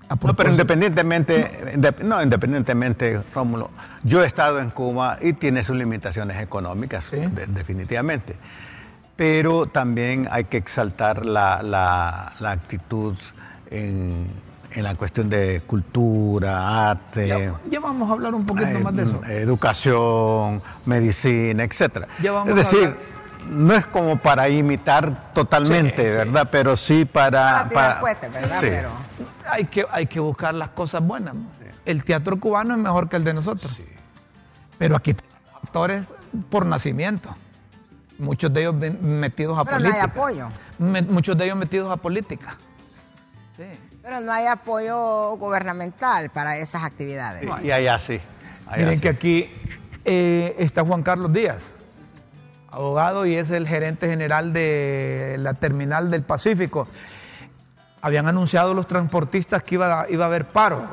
A 0.09 0.15
No, 0.15 0.35
pero 0.35 0.51
independientemente, 0.53 1.75
indep- 1.77 1.99
no, 2.03 2.23
independientemente, 2.23 3.21
Rómulo, 3.35 3.69
yo 4.05 4.23
he 4.23 4.27
estado 4.27 4.59
en 4.61 4.71
Cuba 4.71 5.19
y 5.21 5.35
tiene 5.35 5.63
sus 5.65 5.77
limitaciones 5.77 6.41
económicas, 6.41 7.05
Sí. 7.11 7.17
de- 7.19 7.47
definitivamente. 7.47 8.37
Pero 9.17 9.67
también 9.67 10.27
hay 10.31 10.45
que 10.45 10.57
exaltar 10.57 11.27
la, 11.27 11.63
la- 11.63 12.33
la 12.41 12.51
actitud 12.53 13.19
en, 13.71 14.29
en 14.79 14.85
la 14.85 14.95
cuestión 14.95 15.29
de 15.29 15.63
cultura, 15.67 16.91
arte, 16.91 17.27
ya, 17.27 17.55
ya 17.69 17.81
vamos 17.81 18.09
a 18.09 18.13
hablar 18.13 18.33
un 18.35 18.47
poquito 18.47 18.69
eh, 18.69 18.79
más 18.79 18.95
de 18.95 19.03
eso. 19.03 19.21
educación, 19.25 20.63
medicina, 20.87 21.65
etcétera. 21.65 22.07
Ya 22.23 22.31
vamos 22.33 22.51
Es 22.51 22.55
decir, 22.71 22.97
no 23.51 23.75
es 23.75 23.87
como 23.87 24.19
para 24.19 24.49
imitar 24.49 25.33
totalmente, 25.33 26.03
Sí, 26.03 26.09
sí. 26.11 26.17
¿verdad? 26.17 26.49
Pero 26.51 26.77
sí 26.77 27.05
para... 27.05 27.69
Para 27.69 27.69
tirar 27.69 28.01
cohetes, 28.01 28.35
¿verdad? 28.35 28.61
sí. 28.61 28.67
Pero 28.71 28.91
Hay 29.51 29.65
que, 29.65 29.85
hay 29.91 30.07
que 30.07 30.21
buscar 30.21 30.55
las 30.55 30.69
cosas 30.69 31.03
buenas. 31.03 31.35
El 31.85 32.05
teatro 32.05 32.39
cubano 32.39 32.75
es 32.75 32.81
mejor 32.81 33.09
que 33.09 33.17
el 33.17 33.25
de 33.25 33.35
nosotros. 33.35 33.81
Pero 34.79 34.95
aquí 34.95 35.15
tenemos 35.15 35.39
actores 35.65 36.07
por 36.51 36.67
nacimiento. 36.67 37.35
Muchos 38.19 38.53
de 38.53 38.61
ellos 38.61 38.75
metidos 39.01 39.59
a 39.59 39.65
Pero 39.65 39.79
no 39.81 39.87
hay 39.87 39.93
política. 39.93 40.05
apoyo. 40.13 40.49
Me- 40.79 41.03
muchos 41.03 41.37
de 41.37 41.45
ellos 41.47 41.57
metidos 41.57 41.91
a 41.91 41.97
política. 41.97 42.57
Sí. 43.59 43.65
Pero 44.03 44.21
no 44.21 44.31
hay 44.31 44.47
apoyo 44.47 45.37
gubernamental 45.37 46.31
para 46.31 46.57
esas 46.59 46.85
actividades. 46.85 47.45
Y 47.65 47.73
allá 47.73 47.99
sí. 47.99 48.21
allá 48.69 48.77
Miren 48.79 48.95
sí. 48.95 49.01
que 49.01 49.09
aquí 49.09 49.51
eh, 50.05 50.55
está 50.61 50.85
Juan 50.85 51.03
Carlos 51.03 51.33
Díaz, 51.33 51.73
abogado 52.71 53.27
y 53.27 53.35
es 53.35 53.51
el 53.51 53.67
gerente 53.67 54.09
general 54.09 54.53
de 54.53 55.39
la 55.41 55.55
terminal 55.55 56.09
del 56.09 56.23
Pacífico. 56.23 56.87
Habían 58.01 58.29
anunciado 58.29 58.75
los 58.75 58.87
transportistas 58.87 59.65
que 59.65 59.75
iba 59.75 60.03
a, 60.03 60.09
iba 60.09 60.25
a 60.25 60.29
haber 60.29 60.47
paro 60.47 60.89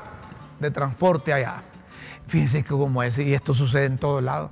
de 0.60 0.72
transporte 0.72 1.34
allá. 1.34 1.62
Fíjense 2.26 2.64
que 2.64 2.70
como 2.70 3.04
es, 3.04 3.20
y 3.20 3.36
esto 3.36 3.54
sucede 3.54 3.86
en 3.86 4.00
todos 4.00 4.24
lados, 4.24 4.50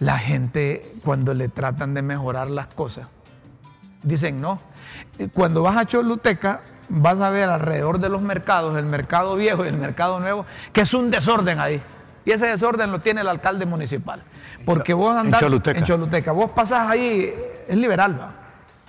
la 0.00 0.18
gente 0.18 0.96
cuando 1.04 1.32
le 1.32 1.48
tratan 1.48 1.94
de 1.94 2.02
mejorar 2.02 2.50
las 2.50 2.66
cosas, 2.66 3.06
dicen 4.02 4.40
no. 4.40 4.60
Cuando 5.32 5.62
vas 5.62 5.76
a 5.76 5.86
Choluteca, 5.86 6.60
vas 6.88 7.20
a 7.20 7.30
ver 7.30 7.48
alrededor 7.48 7.98
de 7.98 8.08
los 8.08 8.22
mercados, 8.22 8.76
el 8.76 8.86
mercado 8.86 9.36
viejo 9.36 9.64
y 9.64 9.68
el 9.68 9.76
mercado 9.76 10.20
nuevo, 10.20 10.46
que 10.72 10.82
es 10.82 10.94
un 10.94 11.10
desorden 11.10 11.60
ahí. 11.60 11.82
Y 12.24 12.30
ese 12.30 12.46
desorden 12.46 12.92
lo 12.92 13.00
tiene 13.00 13.20
el 13.22 13.28
alcalde 13.28 13.66
municipal. 13.66 14.22
Porque 14.64 14.94
vos 14.94 15.12
en 15.12 15.20
andás 15.20 15.40
Choluteca. 15.40 15.78
en 15.78 15.84
Choluteca, 15.84 16.32
vos 16.32 16.50
pasás 16.50 16.88
ahí, 16.88 17.34
es 17.66 17.76
liberal, 17.76 18.18
¿va? 18.20 18.32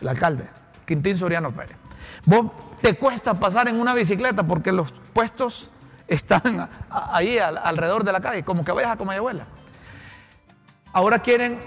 el 0.01 0.07
alcalde, 0.07 0.47
Quintín 0.85 1.17
Soriano 1.17 1.51
Pérez. 1.51 1.77
Vos 2.25 2.51
te 2.81 2.95
cuesta 2.95 3.33
pasar 3.33 3.67
en 3.67 3.79
una 3.79 3.93
bicicleta 3.93 4.43
porque 4.43 4.71
los 4.71 4.91
puestos 5.13 5.69
están 6.07 6.69
ahí 6.89 7.39
alrededor 7.39 8.03
de 8.03 8.11
la 8.11 8.19
calle, 8.21 8.43
como 8.43 8.63
que 8.63 8.71
vayas 8.71 8.91
a 8.91 8.97
Comayagüela. 8.97 9.45
Ahora 10.91 11.19
quieren, 11.19 11.57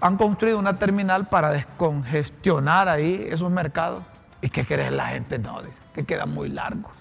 han 0.00 0.16
construido 0.16 0.58
una 0.58 0.78
terminal 0.78 1.28
para 1.28 1.50
descongestionar 1.50 2.88
ahí 2.88 3.26
esos 3.30 3.50
mercados. 3.50 4.02
¿Y 4.40 4.48
qué 4.48 4.66
crees 4.66 4.92
la 4.92 5.06
gente? 5.06 5.38
No, 5.38 5.62
dice, 5.62 5.78
que 5.94 6.04
queda 6.04 6.26
muy 6.26 6.48
largo. 6.48 6.90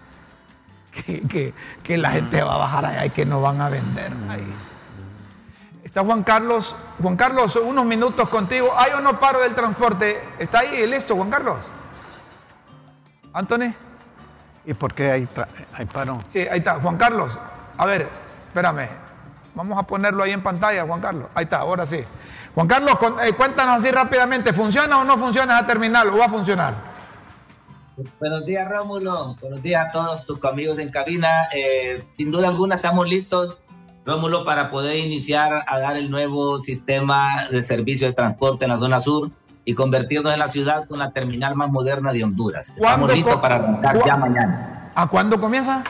Que, 0.96 1.54
que, 1.84 1.98
la 1.98 2.12
gente 2.12 2.42
va 2.42 2.54
a 2.54 2.58
bajar 2.58 2.86
allá 2.86 3.06
y 3.06 3.10
que 3.10 3.26
no 3.26 3.42
van 3.42 3.60
a 3.60 3.68
vender 3.68 4.14
ahí. 4.30 4.48
Está 5.84 6.06
Juan 6.06 6.24
Carlos. 6.24 6.74
Juan 7.02 7.18
Carlos, 7.18 7.58
unos 7.58 7.84
minutos 7.84 8.30
contigo. 8.30 8.74
¿Hay 8.78 8.94
o 8.94 9.02
no 9.02 9.20
paro 9.20 9.42
del 9.42 9.54
transporte? 9.54 10.22
¿Está 10.40 10.60
ahí 10.60 10.88
listo, 10.88 11.14
Juan 11.14 11.30
Carlos? 11.30 11.60
Anthony. 13.34 13.74
¿Y 14.66 14.74
por 14.74 14.94
qué 14.94 15.12
hay, 15.12 15.28
hay 15.74 15.86
paro? 15.86 16.22
Sí, 16.30 16.40
ahí 16.40 16.60
está. 16.60 16.80
Juan 16.80 16.96
Carlos, 16.96 17.38
a 17.78 17.86
ver, 17.86 18.08
espérame. 18.48 18.88
Vamos 19.54 19.78
a 19.78 19.84
ponerlo 19.84 20.24
ahí 20.24 20.32
en 20.32 20.42
pantalla, 20.42 20.86
Juan 20.86 21.02
Carlos. 21.02 21.28
Ahí 21.36 21.44
está, 21.44 21.60
ahora 21.60 21.86
sí. 21.86 22.04
Juan 22.54 22.68
Carlos, 22.68 22.98
eh, 23.22 23.34
cuéntanos 23.34 23.82
así 23.82 23.92
rápidamente, 23.92 24.54
¿funciona 24.54 24.98
o 24.98 25.04
no 25.04 25.18
funciona 25.18 25.58
esa 25.58 25.68
terminal 25.68 26.10
o 26.10 26.18
va 26.18 26.26
a 26.26 26.30
funcionar? 26.30 26.95
Buenos 28.20 28.46
días, 28.46 28.68
Rómulo. 28.68 29.36
Buenos 29.42 29.62
días 29.62 29.88
a 29.88 29.92
todos 29.92 30.26
tus 30.26 30.44
amigos 30.44 30.80
en 30.80 30.90
cabina. 30.90 31.48
Eh, 31.54 32.04
sin 32.10 32.32
duda 32.32 32.50
alguna 32.50 32.76
estamos 32.76 33.08
listos, 33.08 33.58
Rómulo, 34.06 34.44
para 34.44 34.70
poder 34.70 34.98
iniciar 34.98 35.64
a 35.66 35.80
dar 35.80 35.96
el 35.96 36.12
nuevo 36.12 36.60
sistema 36.60 37.48
de 37.50 37.62
servicio 37.62 38.08
de 38.08 38.14
transporte 38.14 38.66
en 38.66 38.72
la 38.72 38.78
zona 38.78 39.00
sur 39.00 39.32
y 39.64 39.74
convertirnos 39.74 40.34
en 40.34 40.40
la 40.40 40.48
ciudad 40.48 40.88
con 40.88 41.00
la 41.00 41.12
terminal 41.12 41.56
más 41.56 41.72
moderna 41.72 42.12
de 42.12 42.24
Honduras. 42.24 42.74
Estamos 42.76 43.14
listos 43.14 43.38
para 43.38 43.56
arrancar 43.56 44.06
ya 44.06 44.18
mañana. 44.18 44.92
¿A 44.94 45.08
cuándo 45.08 45.40
comienza? 45.40 45.84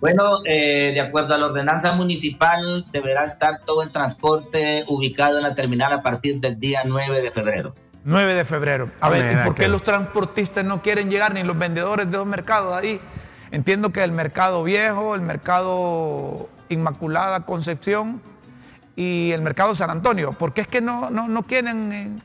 Bueno, 0.00 0.40
eh, 0.44 0.92
de 0.92 1.00
acuerdo 1.00 1.34
a 1.34 1.38
la 1.38 1.46
ordenanza 1.46 1.92
municipal, 1.92 2.84
deberá 2.90 3.24
estar 3.24 3.60
todo 3.64 3.82
el 3.82 3.90
transporte 3.90 4.84
ubicado 4.88 5.38
en 5.38 5.44
la 5.44 5.54
terminal 5.54 5.92
a 5.92 6.02
partir 6.02 6.40
del 6.40 6.58
día 6.58 6.82
9 6.84 7.22
de 7.22 7.30
febrero. 7.30 7.74
9 8.04 8.34
de 8.34 8.44
febrero. 8.44 8.90
A 9.00 9.08
ver, 9.08 9.32
¿y 9.32 9.44
por 9.44 9.54
qué 9.54 9.68
los 9.68 9.82
transportistas 9.82 10.64
no 10.64 10.82
quieren 10.82 11.10
llegar 11.10 11.34
ni 11.34 11.42
los 11.42 11.58
vendedores 11.58 12.10
de 12.10 12.16
los 12.16 12.26
mercados 12.26 12.74
ahí? 12.74 13.00
Entiendo 13.50 13.90
que 13.90 14.02
el 14.04 14.12
mercado 14.12 14.62
viejo, 14.62 15.14
el 15.14 15.20
mercado 15.20 16.48
Inmaculada 16.68 17.46
Concepción, 17.46 18.20
y 18.96 19.32
el 19.32 19.42
mercado 19.42 19.74
San 19.74 19.90
Antonio. 19.90 20.32
¿Por 20.32 20.52
qué 20.52 20.62
es 20.62 20.68
que 20.68 20.80
no, 20.80 21.10
no, 21.10 21.42
quieren 21.42 21.92
eh, 21.92 22.16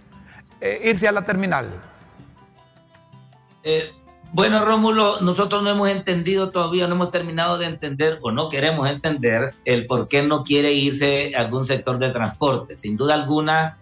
eh, 0.62 0.90
irse 0.90 1.08
a 1.08 1.12
la 1.12 1.26
terminal? 1.26 1.70
Eh, 3.64 3.92
bueno, 4.32 4.64
Rómulo, 4.64 5.22
nosotros 5.22 5.64
no 5.64 5.72
hemos 5.72 5.90
entendido 5.90 6.52
todavía, 6.52 6.88
no 6.88 6.96
hemos 6.96 7.12
terminado 7.12 7.58
de 7.58 7.66
entender 7.66 8.20
o 8.22 8.32
no 8.32 8.50
queremos 8.50 8.88
entender 8.90 9.56
el 9.66 9.88
por 9.88 10.08
qué 10.08 10.22
no 10.22 10.44
quiere 10.44 10.74
irse 10.74 11.34
a 11.36 11.42
algún 11.42 11.64
sector 11.64 11.98
de 11.98 12.12
transporte. 12.12 12.78
Sin 12.78 12.96
duda 12.96 13.16
alguna, 13.16 13.78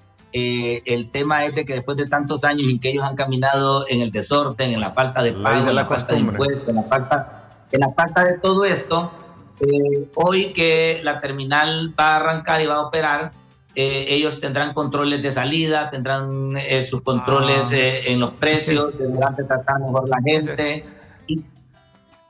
el 0.86 1.10
tema 1.12 1.46
es 1.46 1.56
de 1.56 1.65
que 1.65 1.74
después 1.74 1.98
de 1.98 2.08
tantos 2.08 2.44
años 2.44 2.67
en 2.70 2.79
que 2.79 2.89
ellos 2.89 3.03
han 3.03 3.15
caminado 3.15 3.86
en 3.88 4.01
el 4.01 4.12
desorden, 4.12 4.72
en 4.72 4.79
la 4.79 4.91
falta 4.91 5.24
de 5.24 5.34
pago, 5.34 5.70
en 5.70 5.75
la 5.75 5.86
falta 5.86 6.13
de 6.13 6.20
impuestos, 6.20 6.67
en 6.67 6.75
la 6.75 6.84
falta, 6.84 7.50
en 7.72 7.79
la 7.79 7.91
falta 7.91 8.24
de 8.24 8.38
todo 8.39 8.65
esto, 8.65 9.12
eh, 9.60 10.10
hoy 10.15 10.53
que 10.53 11.01
la 11.03 11.20
terminal 11.20 11.94
va 12.00 12.10
a 12.10 12.15
arrancar 12.17 12.62
y 12.62 12.65
va 12.65 12.75
a 12.75 12.82
operar, 12.82 13.32
eh, 13.75 14.06
ellos 14.10 14.39
tendrán 14.41 14.74
controles 14.74 15.22
de 15.22 15.32
salida, 15.32 15.89
tendrán 15.89 16.58
eh, 16.58 16.84
sus 16.84 17.01
controles 17.01 17.72
ah. 17.74 17.77
en 17.77 18.20
los 18.20 18.34
precios, 18.34 18.98
tendrán 18.98 19.36
que 19.36 19.44
tratar 19.44 19.79
mejor 19.79 20.10
la 20.10 20.17
gente. 20.24 20.86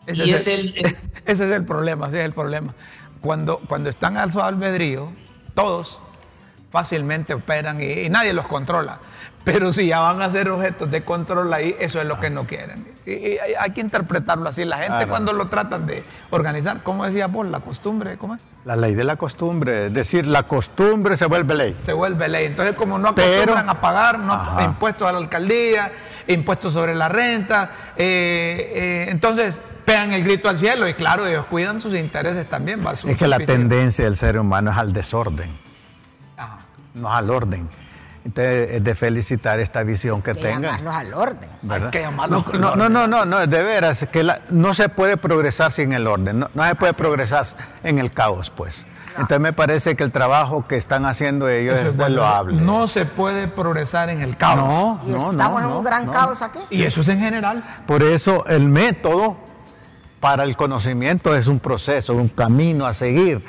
ese, 0.05 0.35
es 0.35 0.47
el, 0.47 0.73
ese 1.25 1.45
es 1.45 1.51
el 1.51 1.65
problema, 1.65 2.07
ese 2.07 2.19
es 2.19 2.25
el 2.25 2.33
problema. 2.33 2.73
Cuando, 3.21 3.59
cuando 3.67 3.89
están 3.89 4.17
al 4.17 4.31
su 4.31 4.39
albedrío, 4.39 5.11
todos 5.55 5.99
fácilmente 6.77 7.33
operan 7.33 7.81
y, 7.81 8.07
nadie 8.09 8.33
los 8.33 8.45
controla. 8.45 8.99
Pero 9.43 9.73
si 9.73 9.87
ya 9.87 9.99
van 9.99 10.21
a 10.21 10.29
ser 10.29 10.49
objetos 10.51 10.91
de 10.91 11.03
control 11.03 11.51
ahí, 11.51 11.75
eso 11.79 11.99
es 11.99 12.05
lo 12.05 12.19
que 12.19 12.29
no 12.29 12.45
quieren. 12.45 12.85
Y, 13.05 13.37
hay 13.59 13.71
que 13.73 13.81
interpretarlo 13.81 14.47
así. 14.47 14.63
La 14.63 14.77
gente 14.77 15.07
cuando 15.07 15.33
lo 15.33 15.47
tratan 15.47 15.87
de 15.87 16.03
organizar, 16.29 16.83
¿cómo 16.83 17.05
decía 17.05 17.27
Paul? 17.29 17.51
La 17.51 17.61
costumbre, 17.61 18.17
¿cómo 18.17 18.35
es? 18.35 18.41
La 18.65 18.75
ley 18.75 18.93
de 18.93 19.03
la 19.03 19.15
costumbre, 19.15 19.87
es 19.87 19.93
decir, 19.93 20.27
la 20.27 20.43
costumbre 20.43 21.17
se 21.17 21.25
vuelve 21.25 21.55
ley. 21.55 21.75
Se 21.79 21.93
vuelve 21.93 22.27
ley. 22.27 22.45
Entonces, 22.45 22.75
como 22.75 22.99
no 22.99 23.09
acostumbran 23.09 23.69
a 23.69 23.81
pagar 23.81 24.19
no, 24.19 24.61
impuestos 24.61 25.07
a 25.07 25.11
la 25.13 25.17
alcaldía, 25.17 25.91
impuestos 26.27 26.73
sobre 26.73 26.93
la 26.93 27.09
renta, 27.09 27.71
eh, 27.95 28.71
eh, 28.75 29.07
entonces 29.09 29.61
pegan 29.83 30.11
el 30.11 30.23
grito 30.23 30.47
al 30.47 30.59
cielo 30.59 30.87
y 30.87 30.93
claro, 30.93 31.25
ellos 31.25 31.45
cuidan 31.45 31.79
sus 31.79 31.95
intereses 31.95 32.45
también. 32.47 32.81
es 32.85 33.17
que 33.17 33.27
la 33.27 33.39
tendencia 33.39 34.05
del 34.05 34.15
ser 34.15 34.37
humano 34.37 34.69
es 34.69 34.77
al 34.77 34.93
desorden 34.93 35.66
no 36.97 37.13
al 37.13 37.29
orden. 37.29 37.69
Entonces, 38.25 38.71
es 38.71 38.83
de 38.83 38.93
felicitar 38.93 39.59
esta 39.61 39.83
visión 39.83 40.21
que, 40.21 40.33
tengan. 40.33 40.63
Llamarlos 40.63 40.93
al 40.93 41.13
orden. 41.13 41.49
que 41.91 42.01
llamarlos 42.01 42.45
no, 42.53 42.75
no, 42.75 42.89
no, 42.89 43.07
no, 43.07 43.25
no, 43.25 43.47
de 43.47 43.63
veras, 43.63 44.05
que 44.11 44.27
no 44.49 44.73
se 44.73 44.89
puede 44.89 45.15
progresar 45.15 45.71
sin 45.71 45.93
el 45.93 46.07
orden, 46.07 46.39
no, 46.39 46.49
se 46.67 46.75
puede 46.75 46.93
progresar 46.93 47.45
en 47.83 47.99
el 47.99 48.11
caos, 48.11 48.49
pues. 48.49 48.85
Entonces 49.11 49.39
me 49.39 49.53
parece 49.53 49.95
que 49.95 50.03
el 50.03 50.11
trabajo 50.11 50.65
que 50.67 50.75
están 50.75 51.05
haciendo 51.05 51.47
ellos 51.47 51.79
es, 51.79 51.97
es 51.97 52.09
loable. 52.09 52.61
No 52.61 52.87
se 52.87 53.05
puede 53.05 53.47
progresar 53.47 54.09
en 54.09 54.21
el 54.21 54.35
caos. 54.35 54.57
No, 54.57 54.99
y 55.07 55.11
estamos 55.11 55.63
en 55.63 55.69
un 55.69 55.83
gran 55.83 56.07
caos 56.07 56.41
aquí. 56.41 56.59
Y 56.69 56.83
eso 56.83 57.01
es 57.01 57.07
en 57.07 57.19
general. 57.19 57.63
Por 57.87 58.03
eso 58.03 58.45
el 58.45 58.67
método 58.67 59.37
para 60.19 60.43
el 60.43 60.57
conocimiento 60.57 61.35
es 61.35 61.47
un 61.47 61.59
proceso, 61.59 62.13
un 62.13 62.27
camino 62.27 62.85
a 62.85 62.93
seguir 62.93 63.43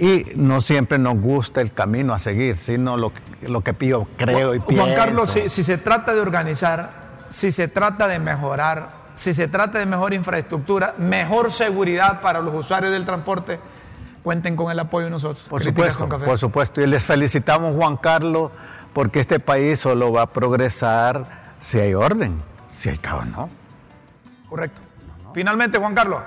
y 0.00 0.32
no 0.34 0.62
siempre 0.62 0.98
nos 0.98 1.20
gusta 1.20 1.60
el 1.60 1.74
camino 1.74 2.14
a 2.14 2.18
seguir, 2.18 2.56
sino 2.56 2.96
lo, 2.96 3.12
lo 3.42 3.60
que 3.60 3.74
yo 3.86 4.08
creo 4.16 4.54
y 4.54 4.60
pienso. 4.60 4.82
Juan 4.82 4.96
Carlos, 4.96 5.36
si, 5.48 5.62
se 5.62 5.76
trata 5.76 6.14
de 6.14 6.20
organizar, 6.20 6.90
si 7.28 7.52
se 7.52 7.68
trata 7.68 8.08
de 8.08 8.18
mejorar, 8.18 8.88
si 9.14 9.34
se 9.34 9.46
trata 9.46 9.78
de 9.78 9.84
mejor 9.84 10.14
infraestructura, 10.14 10.94
mejor 10.96 11.52
seguridad 11.52 12.22
para 12.22 12.40
los 12.40 12.54
usuarios 12.54 12.92
del 12.92 13.04
transporte, 13.04 13.60
cuenten 14.22 14.56
con 14.56 14.72
el 14.72 14.78
apoyo 14.78 15.04
de 15.04 15.10
nosotros. 15.10 15.46
Por 15.50 15.62
supuesto, 15.62 16.08
por 16.08 16.38
supuesto. 16.38 16.80
Y 16.80 16.86
les 16.86 17.04
felicitamos, 17.04 17.76
Juan 17.76 17.98
Carlos, 17.98 18.52
porque 18.94 19.20
este 19.20 19.38
país 19.38 19.80
solo 19.80 20.12
va 20.12 20.22
a 20.22 20.30
progresar 20.30 21.52
si 21.60 21.78
hay 21.78 21.92
orden, 21.92 22.42
si 22.78 22.88
hay 22.88 22.96
caos, 22.96 23.26
¿no? 23.26 23.50
Correcto. 24.48 24.80
Finalmente, 25.34 25.78
Juan 25.78 25.94
Carlos. 25.94 26.22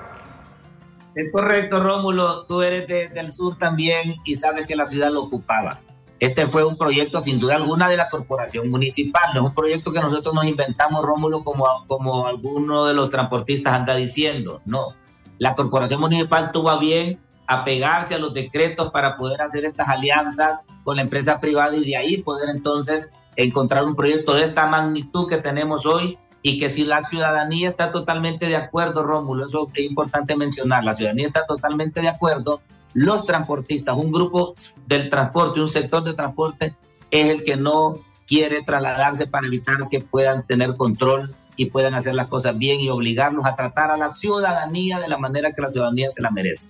Es 1.14 1.30
correcto, 1.30 1.80
Rómulo. 1.80 2.44
Tú 2.44 2.62
eres 2.62 2.88
del 2.88 3.30
sur 3.30 3.56
también 3.56 4.16
y 4.24 4.36
sabes 4.36 4.66
que 4.66 4.74
la 4.74 4.86
ciudad 4.86 5.10
lo 5.10 5.22
ocupaba. 5.22 5.80
Este 6.20 6.46
fue 6.46 6.64
un 6.64 6.76
proyecto, 6.76 7.20
sin 7.20 7.38
duda 7.38 7.56
alguna, 7.56 7.88
de 7.88 7.96
la 7.96 8.08
corporación 8.08 8.70
municipal. 8.70 9.22
No 9.34 9.40
es 9.40 9.46
un 9.48 9.54
proyecto 9.54 9.92
que 9.92 10.00
nosotros 10.00 10.34
nos 10.34 10.46
inventamos, 10.46 11.04
Rómulo, 11.04 11.44
como, 11.44 11.66
como 11.86 12.26
alguno 12.26 12.86
de 12.86 12.94
los 12.94 13.10
transportistas 13.10 13.74
anda 13.74 13.94
diciendo. 13.94 14.60
No. 14.64 14.94
La 15.38 15.54
corporación 15.54 16.00
municipal 16.00 16.50
tuvo 16.52 16.70
a 16.70 16.78
bien 16.78 17.20
apegarse 17.46 18.14
a 18.14 18.18
los 18.18 18.32
decretos 18.32 18.90
para 18.90 19.16
poder 19.16 19.42
hacer 19.42 19.64
estas 19.64 19.88
alianzas 19.88 20.64
con 20.82 20.96
la 20.96 21.02
empresa 21.02 21.40
privada 21.40 21.76
y 21.76 21.84
de 21.84 21.96
ahí 21.96 22.22
poder 22.22 22.48
entonces 22.48 23.12
encontrar 23.36 23.84
un 23.84 23.96
proyecto 23.96 24.34
de 24.34 24.44
esta 24.44 24.66
magnitud 24.66 25.28
que 25.28 25.38
tenemos 25.38 25.84
hoy 25.86 26.18
y 26.46 26.58
que 26.58 26.68
si 26.68 26.84
la 26.84 27.02
ciudadanía 27.02 27.70
está 27.70 27.90
totalmente 27.90 28.46
de 28.46 28.56
acuerdo, 28.56 29.02
Rómulo, 29.02 29.46
eso 29.46 29.70
es 29.72 29.82
importante 29.86 30.36
mencionar, 30.36 30.84
la 30.84 30.92
ciudadanía 30.92 31.26
está 31.26 31.46
totalmente 31.46 32.02
de 32.02 32.08
acuerdo, 32.08 32.60
los 32.92 33.24
transportistas, 33.24 33.96
un 33.96 34.12
grupo 34.12 34.54
del 34.86 35.08
transporte, 35.08 35.62
un 35.62 35.68
sector 35.68 36.04
de 36.04 36.12
transporte, 36.12 36.74
es 37.10 37.28
el 37.28 37.44
que 37.44 37.56
no 37.56 37.98
quiere 38.28 38.62
trasladarse 38.62 39.26
para 39.26 39.46
evitar 39.46 39.88
que 39.88 40.02
puedan 40.02 40.46
tener 40.46 40.76
control 40.76 41.34
y 41.56 41.70
puedan 41.70 41.94
hacer 41.94 42.14
las 42.14 42.26
cosas 42.26 42.58
bien 42.58 42.78
y 42.78 42.90
obligarlos 42.90 43.46
a 43.46 43.56
tratar 43.56 43.90
a 43.90 43.96
la 43.96 44.10
ciudadanía 44.10 45.00
de 45.00 45.08
la 45.08 45.16
manera 45.16 45.52
que 45.52 45.62
la 45.62 45.68
ciudadanía 45.68 46.10
se 46.10 46.20
la 46.20 46.30
merece. 46.30 46.68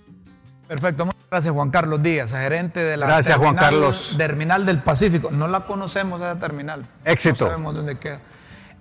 Perfecto, 0.69 1.05
muchas 1.05 1.29
gracias 1.29 1.53
Juan 1.53 1.69
Carlos 1.69 2.01
Díaz, 2.01 2.31
gerente 2.31 2.79
de 2.79 2.95
la 2.95 3.07
gracias, 3.07 3.35
terminal, 3.35 3.55
Juan 3.55 3.71
Carlos. 3.71 4.15
terminal 4.17 4.65
del 4.65 4.81
Pacífico. 4.81 5.31
No 5.31 5.49
la 5.49 5.65
conocemos 5.65 6.21
esa 6.21 6.39
terminal. 6.39 6.85
Éxito. 7.03 7.43
No 7.43 7.51
sabemos 7.51 7.75
dónde 7.75 7.97
queda 7.97 8.21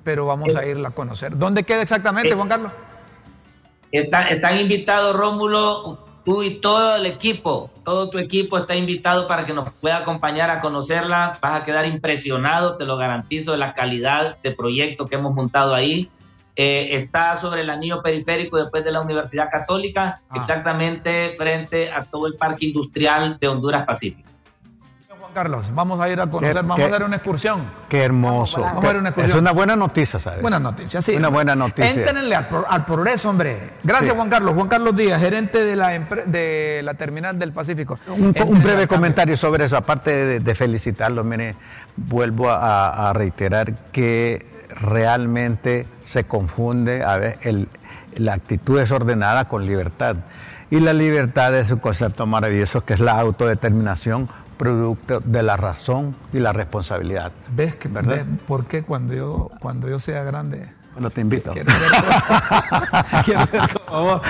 pero 0.04 0.26
vamos 0.26 0.54
a 0.54 0.64
irla 0.66 0.90
a 0.90 0.92
conocer. 0.92 1.37
¿Dónde 1.37 1.64
queda 1.64 1.82
exactamente, 1.82 2.34
Juan 2.34 2.49
Carlos? 2.49 2.73
están 3.90 4.58
invitados, 4.58 5.16
Rómulo, 5.16 6.04
tú 6.25 6.42
y 6.42 6.61
todo 6.61 6.96
el 6.96 7.06
equipo, 7.06 7.70
todo 7.84 8.11
tu 8.11 8.18
equipo 8.18 8.58
está 8.58 8.75
invitado 8.75 9.28
para 9.28 9.46
que 9.46 9.52
nos 9.52 9.70
pueda 9.75 9.99
acompañar 9.99 10.50
a 10.50 10.61
conocerla. 10.61 11.38
Vas 11.40 11.62
a 11.62 11.64
quedar 11.64 11.87
impresionado, 11.87 12.76
te 12.76 12.84
lo 12.84 12.96
garantizo, 12.96 13.52
de 13.52 13.58
la 13.58 13.75
calidad 13.75 14.38
de 14.42 14.52
proyecto 14.52 15.06
que 15.06 15.16
hemos 15.16 15.32
montado 15.32 15.75
ahí. 15.75 16.11
Eh, 16.56 16.94
está 16.94 17.37
sobre 17.37 17.62
el 17.62 17.70
anillo 17.70 18.00
periférico 18.00 18.58
después 18.58 18.84
de 18.84 18.92
la 18.92 19.00
Universidad 19.00 19.50
Católica, 19.50 20.23
ah. 20.28 20.37
exactamente 20.37 21.34
frente 21.37 21.90
a 21.90 22.04
todo 22.04 22.28
el 22.28 22.34
parque 22.34 22.66
industrial 22.66 23.38
de 23.40 23.49
Honduras 23.49 23.84
Pacífico. 23.84 24.34
Carlos, 25.33 25.66
vamos 25.75 26.00
a 26.00 26.09
ir 26.09 26.21
a 26.21 26.26
conocer, 26.26 26.54
Qué- 26.54 26.61
vamos 26.62 26.76
qué- 26.76 26.85
a 26.85 26.88
dar 26.88 27.04
una 27.04 27.16
excursión. 27.16 27.71
Qué 27.88 28.02
hermoso. 28.04 28.61
Vamos, 28.61 28.75
vamos 28.75 28.85
a 28.85 28.93
ver 28.93 29.00
una 29.00 29.09
es 29.26 29.35
una 29.35 29.52
buena 29.52 29.76
noticia, 29.76 30.19
¿sabes? 30.19 30.43
Buena 30.43 30.59
noticia, 30.59 31.00
sí. 31.00 31.16
Una 31.16 31.28
buena 31.28 31.54
noticia. 31.54 31.90
Éntrenle 31.93 32.35
al, 32.35 32.49
pro- 32.49 32.66
al 32.69 32.85
progreso, 32.85 33.31
hombre. 33.31 33.73
Gracias, 33.83 34.11
Sí. 34.11 34.16
Juan 34.16 34.28
Carlos. 34.31 34.54
Juan 34.54 34.69
Carlos 34.69 34.95
Díaz, 34.97 35.21
gerente 35.21 35.64
de 35.64 35.76
la, 35.76 35.90
de 35.90 36.81
la 36.85 36.95
terminal 36.95 37.38
del 37.38 37.52
Pacífico. 37.52 37.99
Un, 38.09 38.33
breve 38.62 38.87
comentario 38.87 39.37
sobre 39.37 39.64
eso. 39.66 39.76
Aparte 39.76 40.11
de, 40.11 40.40
de 40.40 40.54
felicitarlo, 40.54 41.25
mire, 41.25 41.54
vuelvo 41.97 42.50
a, 42.50 43.11
a 43.11 43.12
reiterar 43.12 43.75
que 43.93 44.45
realmente 44.81 45.87
se 46.04 46.25
confunde 46.25 47.02
a 47.02 47.16
ver, 47.19 47.38
el- 47.43 47.69
la 48.16 48.35
actitud 48.35 48.78
desordenada 48.78 49.47
con 49.49 49.66
libertad. 49.66 50.16
Y 50.71 50.81
la 50.81 50.93
libertad 50.93 51.54
es 51.57 51.71
un 51.71 51.78
concepto 51.78 52.26
maravilloso 52.26 52.85
que 52.85 52.95
es 52.95 53.00
la 53.00 53.12
autodeterminación 53.21 54.28
producto 54.56 55.20
de 55.20 55.42
la 55.42 55.56
razón 55.56 56.14
y 56.32 56.38
la 56.38 56.52
responsabilidad. 56.52 57.32
¿Ves, 57.54 57.76
que, 57.76 57.88
¿Verdad? 57.88 58.25
ves 58.26 58.40
por 58.46 58.66
qué 58.66 58.82
cuando 58.82 59.14
yo, 59.14 59.50
cuando 59.61 59.88
yo 59.88 59.99
sea 59.99 60.23
grande 60.25 60.68
Bueno, 60.94 61.10
te 61.10 61.20
invito. 61.20 61.50
quiero 61.52 61.72
ser, 61.72 61.90
quiero 63.24 63.46
vos? 63.90 64.22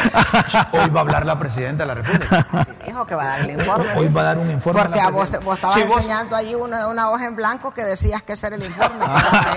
Hoy 0.72 0.88
va 0.90 1.00
a 1.00 1.02
hablar 1.02 1.26
la 1.26 1.38
presidenta 1.38 1.82
de 1.84 1.88
la 1.88 1.94
República. 1.94 2.46
Así 2.52 2.72
dijo 2.86 3.04
que 3.06 3.14
va 3.14 3.22
a 3.22 3.26
dar 3.26 3.40
el 3.40 3.50
informe. 3.50 3.86
Hoy 3.96 4.08
va 4.08 4.20
a 4.22 4.24
dar 4.24 4.38
un 4.38 4.50
informe 4.50 4.80
Porque 4.82 5.00
a 5.00 5.10
vos, 5.10 5.30
vos 5.44 5.56
estabas 5.56 5.76
Sí, 5.76 5.82
vos- 5.86 5.96
enseñando 5.98 6.36
allí 6.36 6.54
una, 6.54 6.88
una 6.88 7.10
hoja 7.10 7.26
en 7.26 7.36
blanco 7.36 7.72
que 7.74 7.84
decías 7.84 8.22
que 8.22 8.32
ese 8.32 8.46
era 8.46 8.56
el 8.56 8.64
informe. 8.64 9.04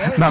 él. 0.04 0.12
No, 0.18 0.26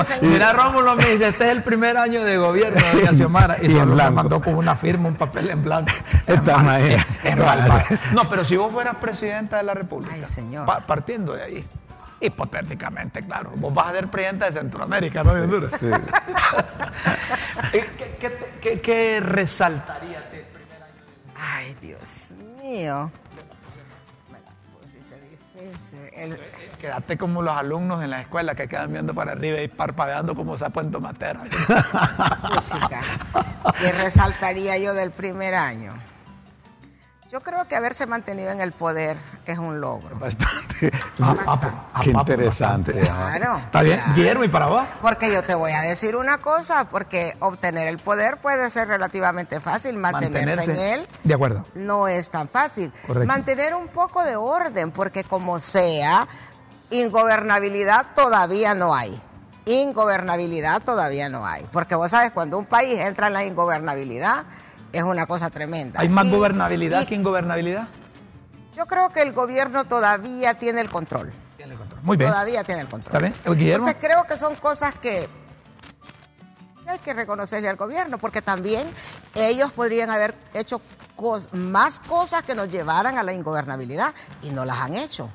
enseñando. 0.00 0.26
Mira, 0.28 0.52
Rómulo 0.52 0.94
me 0.96 1.04
dice, 1.06 1.28
este 1.28 1.44
es 1.46 1.50
el 1.50 1.62
primer 1.62 1.96
año 1.96 2.22
de 2.24 2.36
gobierno 2.38 2.80
de 2.80 2.92
doña 3.00 3.12
Xiomara. 3.16 3.56
Y, 3.62 3.66
Y 3.66 3.70
solo 3.72 3.94
me 3.96 4.10
mandó 4.10 4.40
con 4.40 4.54
una 4.54 4.76
firma, 4.76 5.08
un 5.08 5.16
papel 5.16 5.50
en 5.50 5.62
blanco. 5.64 5.90
Está 6.26 6.56
Es 7.24 7.36
mal-. 7.36 7.84
No, 8.12 8.28
pero 8.28 8.44
si 8.44 8.56
vos 8.56 8.72
fueras 8.72 8.96
presidenta 8.96 9.56
de 9.56 9.62
la 9.64 9.74
República, 9.74 10.14
Ay, 10.14 10.24
señor. 10.24 10.66
pa- 10.66 10.80
partiendo 10.80 11.32
de 11.34 11.42
ahí, 11.42 11.68
hipotéticamente, 12.22 13.22
claro, 13.24 13.52
vos 13.56 13.74
vas 13.74 13.88
a 13.88 13.92
ser 13.92 14.08
presidenta 14.08 14.46
de 14.50 14.52
Centroamérica, 14.60 15.22
¿no? 15.22 15.34
de 15.34 15.42
Honduras. 15.42 15.72
Eh, 17.72 17.88
¿Qué, 17.96 18.16
qué 18.20 18.30
te- 18.30 18.52
qué- 18.60 18.80
qué 18.82 19.20
resaltaría 19.20 20.18
este 20.18 20.42
primer 20.52 20.82
año? 20.82 21.02
Ay, 21.36 21.74
Dios 21.80 22.32
mío. 22.62 23.10
Me 24.30 24.38
la 24.38 24.50
pusiste 24.78 25.14
difícil. 25.30 25.98
El- 26.12 26.38
Quédate 26.78 27.16
como 27.16 27.40
los 27.42 27.56
alumnos 27.56 28.02
en 28.04 28.10
la 28.10 28.20
escuela 28.20 28.54
que 28.54 28.68
quedan 28.68 28.92
viendo 28.92 29.14
para 29.14 29.32
arriba 29.32 29.60
y 29.62 29.68
parpadeando 29.68 30.34
como 30.34 30.56
sapo 30.58 30.80
en 30.82 30.90
tomatera. 30.90 31.40
música. 32.54 33.00
¿Qué 33.80 33.92
resaltaría 33.92 34.76
yo 34.78 34.92
del 34.92 35.12
primer 35.12 35.54
año? 35.54 35.94
Yo 37.32 37.40
creo 37.40 37.66
que 37.66 37.74
haberse 37.74 38.06
mantenido 38.06 38.50
en 38.50 38.60
el 38.60 38.72
poder 38.72 39.16
es 39.46 39.56
un 39.56 39.80
logro. 39.80 40.18
Bastante. 40.18 40.92
Bastante. 41.16 41.66
ah, 41.66 41.88
ah, 41.94 42.00
Qué 42.02 42.10
interesante. 42.10 42.92
bastante. 42.92 43.38
Claro. 43.38 43.56
Está 43.56 43.80
bien. 43.80 43.98
claro. 44.14 44.44
¿y 44.44 44.48
para 44.48 44.66
vos? 44.66 44.84
Porque 45.00 45.32
yo 45.32 45.42
te 45.42 45.54
voy 45.54 45.72
a 45.72 45.80
decir 45.80 46.14
una 46.14 46.36
cosa, 46.42 46.88
porque 46.90 47.34
obtener 47.38 47.88
el 47.88 48.00
poder 48.00 48.36
puede 48.36 48.68
ser 48.68 48.88
relativamente 48.88 49.60
fácil, 49.60 49.96
mantenerse, 49.96 50.72
en 50.72 50.78
él 51.00 51.08
De 51.24 51.32
acuerdo. 51.32 51.64
no 51.72 52.06
es 52.06 52.28
tan 52.28 52.50
fácil. 52.50 52.92
Correcto. 53.06 53.26
Mantener 53.26 53.74
un 53.76 53.88
poco 53.88 54.22
de 54.24 54.36
orden, 54.36 54.90
porque 54.90 55.24
como 55.24 55.58
sea, 55.58 56.28
ingobernabilidad 56.90 58.08
todavía 58.14 58.74
no 58.74 58.94
hay. 58.94 59.18
Ingobernabilidad 59.64 60.82
todavía 60.82 61.30
no 61.30 61.46
hay. 61.46 61.66
Porque 61.72 61.94
vos 61.94 62.10
sabes, 62.10 62.30
cuando 62.32 62.58
un 62.58 62.66
país 62.66 63.00
entra 63.00 63.28
en 63.28 63.32
la 63.32 63.44
ingobernabilidad, 63.46 64.44
es 64.92 65.02
una 65.02 65.26
cosa 65.26 65.50
tremenda. 65.50 66.00
¿Hay 66.00 66.08
más 66.08 66.26
Y- 66.26 66.30
gobernabilidad 66.30 67.02
y 67.02 67.06
que 67.06 67.14
ingobernabilidad? 67.14 67.88
Yo 68.76 68.86
creo 68.86 69.10
que 69.10 69.20
el 69.22 69.32
gobierno 69.32 69.84
todavía 69.84 70.54
tiene 70.54 70.80
el 70.80 70.90
control. 70.90 71.30
Muy 72.02 72.16
bien. 72.16 72.30
Todavía 72.30 72.64
tiene 72.64 72.80
el 72.82 72.88
control. 72.88 73.14
¿Está 73.14 73.18
bien? 73.18 73.56
Guillermo. 73.58 73.86
Entonces 73.88 74.08
creo 74.10 74.24
que 74.26 74.36
son 74.36 74.56
cosas 74.56 74.94
que 74.96 75.28
que 76.84 76.90
hay 76.90 76.98
que 76.98 77.14
reconocerle 77.14 77.68
al 77.68 77.76
gobierno, 77.76 78.18
porque 78.18 78.42
también 78.42 78.90
ellos 79.36 79.70
podrían 79.72 80.10
haber 80.10 80.34
hecho 80.52 80.80
cos- 81.16 81.52
más 81.52 82.00
cosas 82.00 82.42
que 82.42 82.56
nos 82.56 82.68
llevaran 82.68 83.18
a 83.18 83.22
la 83.22 83.32
ingobernabilidad 83.32 84.12
y 84.42 84.50
no 84.50 84.64
las 84.64 84.80
han 84.80 84.96
hecho. 84.96 85.30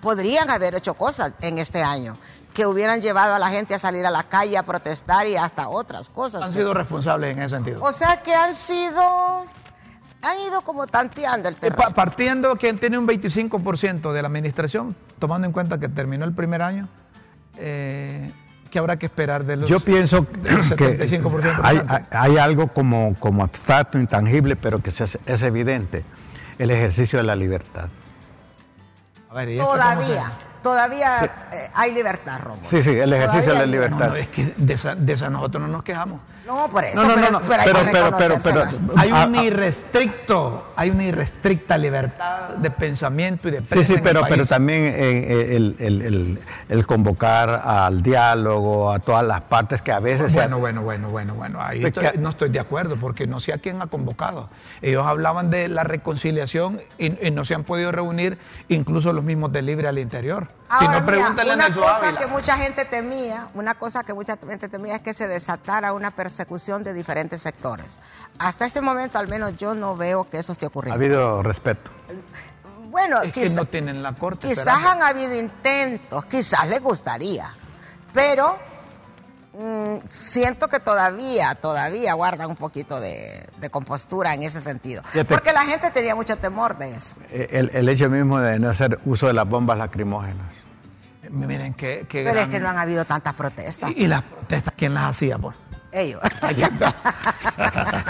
Podrían 0.00 0.50
haber 0.50 0.76
hecho 0.76 0.94
cosas 0.94 1.32
en 1.40 1.58
este 1.58 1.82
año 1.82 2.16
que 2.54 2.66
hubieran 2.66 3.00
llevado 3.02 3.34
a 3.34 3.38
la 3.38 3.50
gente 3.50 3.74
a 3.74 3.78
salir 3.78 4.06
a 4.06 4.10
la 4.10 4.22
calle 4.22 4.56
a 4.56 4.62
protestar 4.62 5.26
y 5.26 5.36
hasta 5.36 5.68
otras 5.68 6.08
cosas. 6.08 6.40
Han 6.42 6.52
que- 6.52 6.58
sido 6.58 6.72
responsables 6.72 7.36
en 7.36 7.42
ese 7.42 7.56
sentido. 7.56 7.82
o 7.82 7.92
sea 7.92 8.22
que 8.22 8.32
han 8.34 8.54
sido, 8.54 9.44
han 10.22 10.40
ido 10.46 10.60
como 10.62 10.86
tanteando 10.86 11.48
el 11.48 11.56
terreno. 11.56 11.82
pa- 11.82 11.90
partiendo 11.90 12.54
que 12.56 12.72
tiene 12.74 12.96
un 12.96 13.06
25% 13.06 14.12
de 14.12 14.22
la 14.22 14.28
administración, 14.28 14.94
tomando 15.18 15.46
en 15.46 15.52
cuenta 15.52 15.78
que 15.78 15.88
terminó 15.88 16.24
el 16.24 16.32
primer 16.32 16.62
año, 16.62 16.88
eh, 17.56 18.32
¿qué 18.70 18.78
habrá 18.78 18.98
que 18.98 19.06
esperar 19.06 19.44
de 19.44 19.56
los 19.56 19.68
Yo 19.68 19.80
pienso 19.80 20.24
de 20.42 20.52
los 20.52 20.68
que 20.74 20.96
75% 21.08 21.60
hay, 21.62 21.80
hay 22.10 22.38
algo 22.38 22.68
como, 22.68 23.14
como 23.18 23.42
abstracto, 23.42 23.98
intangible, 23.98 24.54
pero 24.56 24.80
que 24.80 24.92
se 24.92 25.02
hace- 25.04 25.20
es 25.26 25.42
evidente, 25.42 26.04
el 26.58 26.70
ejercicio 26.70 27.18
de 27.18 27.24
la 27.24 27.34
libertad. 27.34 27.88
A 29.28 29.34
ver, 29.34 29.48
¿y 29.48 29.52
esto 29.58 29.64
cómo 29.66 29.76
se- 29.76 29.82
Todavía, 29.82 30.32
todavía 30.64 31.48
eh, 31.52 31.70
hay 31.74 31.92
libertad, 31.92 32.40
Romo. 32.42 32.62
Sí, 32.68 32.82
sí, 32.82 32.90
el 32.90 33.12
ejercicio 33.12 33.52
de 33.52 33.58
la 33.60 33.66
No, 33.66 33.70
libertad. 33.72 34.08
no, 34.08 34.16
es 34.16 34.28
que 34.28 34.54
de 34.56 34.72
esa, 34.74 34.96
de 34.96 35.12
esa 35.12 35.30
nosotros 35.30 35.60
no 35.62 35.68
nos 35.68 35.84
quejamos. 35.84 36.20
No, 36.46 36.68
por 36.68 36.84
eso, 36.84 36.96
No, 36.96 37.08
no, 37.08 37.14
pero, 37.14 37.30
no, 37.30 37.40
no, 37.40 37.46
pero 37.48 37.62
hay 37.62 37.68
pero- 37.72 37.84
que 37.86 37.90
pero- 37.90 38.16
pero- 38.18 38.38
pero- 38.42 38.64
reconocérsela. 38.64 39.00
Hay 39.00 39.10
Ah, 39.12 39.26
un 39.26 39.34
ah. 39.36 39.44
irrestricto, 39.44 40.72
hay 40.76 40.90
una 40.90 41.04
irrestricta 41.04 41.78
libertad 41.78 42.48
de 42.50 42.70
pensamiento 42.70 43.48
y 43.48 43.52
de 43.52 43.58
Sí, 43.60 43.64
prensa 43.66 43.86
sí, 43.86 43.92
en 43.92 43.98
el 43.98 44.04
pero, 44.04 44.20
país. 44.20 44.30
pero 44.34 44.46
también 44.46 44.82
eh, 44.84 45.56
el, 45.56 45.76
el- 45.78 46.02
el- 46.02 46.38
el 46.68 46.86
convocar 46.86 47.48
al 47.64 48.02
diálogo, 48.02 48.92
a 48.92 48.98
todas 48.98 49.24
las 49.24 49.40
partes 49.42 49.80
que 49.82 49.92
a 49.92 50.00
veces... 50.00 50.32
Bueno, 50.34 50.58
bueno, 50.58 50.82
bueno, 50.82 51.08
bueno, 51.08 51.34
bueno. 51.34 51.60
Ahí 51.62 51.80
Es 51.80 51.86
estoy- 51.86 52.10
que- 52.10 52.18
no 52.18 52.28
estoy 52.30 52.50
de 52.50 52.60
acuerdo 52.60 52.96
porque 52.96 53.26
no 53.26 53.40
sé 53.40 53.52
a 53.52 53.58
quién 53.58 53.80
ha 53.80 53.86
convocado. 53.86 54.50
Ellos 54.82 55.06
hablaban 55.06 55.50
de 55.50 55.68
la 55.68 55.84
reconciliación 55.84 56.80
y, 56.98 57.26
y 57.26 57.30
no 57.30 57.44
se 57.44 57.54
han 57.54 57.64
podido 57.64 57.90
reunir 57.92 58.38
incluso 58.68 59.12
los 59.12 59.24
mismos 59.24 59.50
de 59.52 59.62
Libre 59.62 59.88
al 59.88 59.98
Interior. 59.98 60.48
si 60.78 60.84
Ahora, 60.84 60.86
no, 60.86 60.90
mira, 60.92 61.06
pregúntale 61.06 61.50
a 61.50 61.54
una 61.54 61.64
Nelson 61.64 61.82
cosa 61.82 61.96
Ávila. 61.98 62.18
que 62.18 62.26
mucha 62.26 62.56
gente 62.56 62.84
temía, 62.84 63.48
una 63.54 63.74
cosa 63.74 64.02
que 64.04 64.12
mucha 64.14 64.36
gente 64.36 64.68
temía 64.68 64.96
es 64.96 65.02
que 65.02 65.14
se 65.14 65.28
desatara 65.28 65.92
una 65.92 66.10
persecución 66.38 66.82
de 66.82 66.92
diferentes 66.92 67.40
sectores. 67.40 67.86
Hasta 68.40 68.66
este 68.66 68.80
momento, 68.80 69.18
al 69.18 69.28
menos 69.28 69.56
yo 69.56 69.74
no 69.74 69.96
veo 69.96 70.28
que 70.28 70.38
eso 70.38 70.50
esté 70.52 70.66
Ha 70.66 70.68
ocurriendo. 70.68 70.96
habido 71.04 71.42
respeto. 71.44 71.90
Bueno, 72.90 73.22
Es 73.22 73.32
que 73.32 73.42
quizá- 73.44 73.54
no 73.54 73.66
tienen 73.66 74.02
la 74.02 74.14
corte. 74.14 74.48
quizás 74.48 74.66
han 74.84 75.00
habido 75.02 75.34
intentos, 75.38 76.24
quizás 76.26 76.68
les 76.68 76.80
gustaría, 76.80 77.52
pero 78.12 78.58
mm, 79.56 79.98
siento 80.10 80.66
que 80.68 80.80
todavía, 80.80 81.54
todavía 81.54 82.14
guardan 82.14 82.48
un 82.50 82.56
poquito 82.56 82.98
de, 83.00 83.46
de 83.60 83.70
compostura 83.70 84.34
en 84.34 84.42
ese 84.42 84.60
sentido. 84.60 85.02
Porque 85.28 85.52
la 85.52 85.62
gente 85.62 85.90
tenía 85.92 86.16
mucho 86.16 86.36
temor 86.36 86.76
de 86.76 86.94
eso. 86.96 87.14
Eh, 87.30 87.48
El, 87.52 87.70
el 87.72 87.88
hecho 87.88 88.10
mismo 88.10 88.40
de 88.40 88.58
no 88.58 88.70
hacer 88.70 88.98
uso 89.04 89.28
de 89.28 89.32
las 89.34 89.48
bombas 89.48 89.78
lacrimógenas. 89.78 90.52
Miren 91.30 91.72
qué, 91.74 92.06
qué 92.08 92.22
Pero 92.22 92.38
es 92.40 92.48
que 92.48 92.60
no 92.60 92.68
han 92.68 92.76
habido 92.78 93.04
tantas 93.06 93.34
protestas. 93.34 93.90
y, 93.92 94.04
y 94.04 94.06
las 94.08 94.22
protestas, 94.22 94.74
¿quién 94.76 94.92
las 94.94 95.04
hacía? 95.04 95.38
Pues? 95.38 95.56
Ellos. 95.94 96.20
Allá 96.42 96.66
está. 96.66 96.92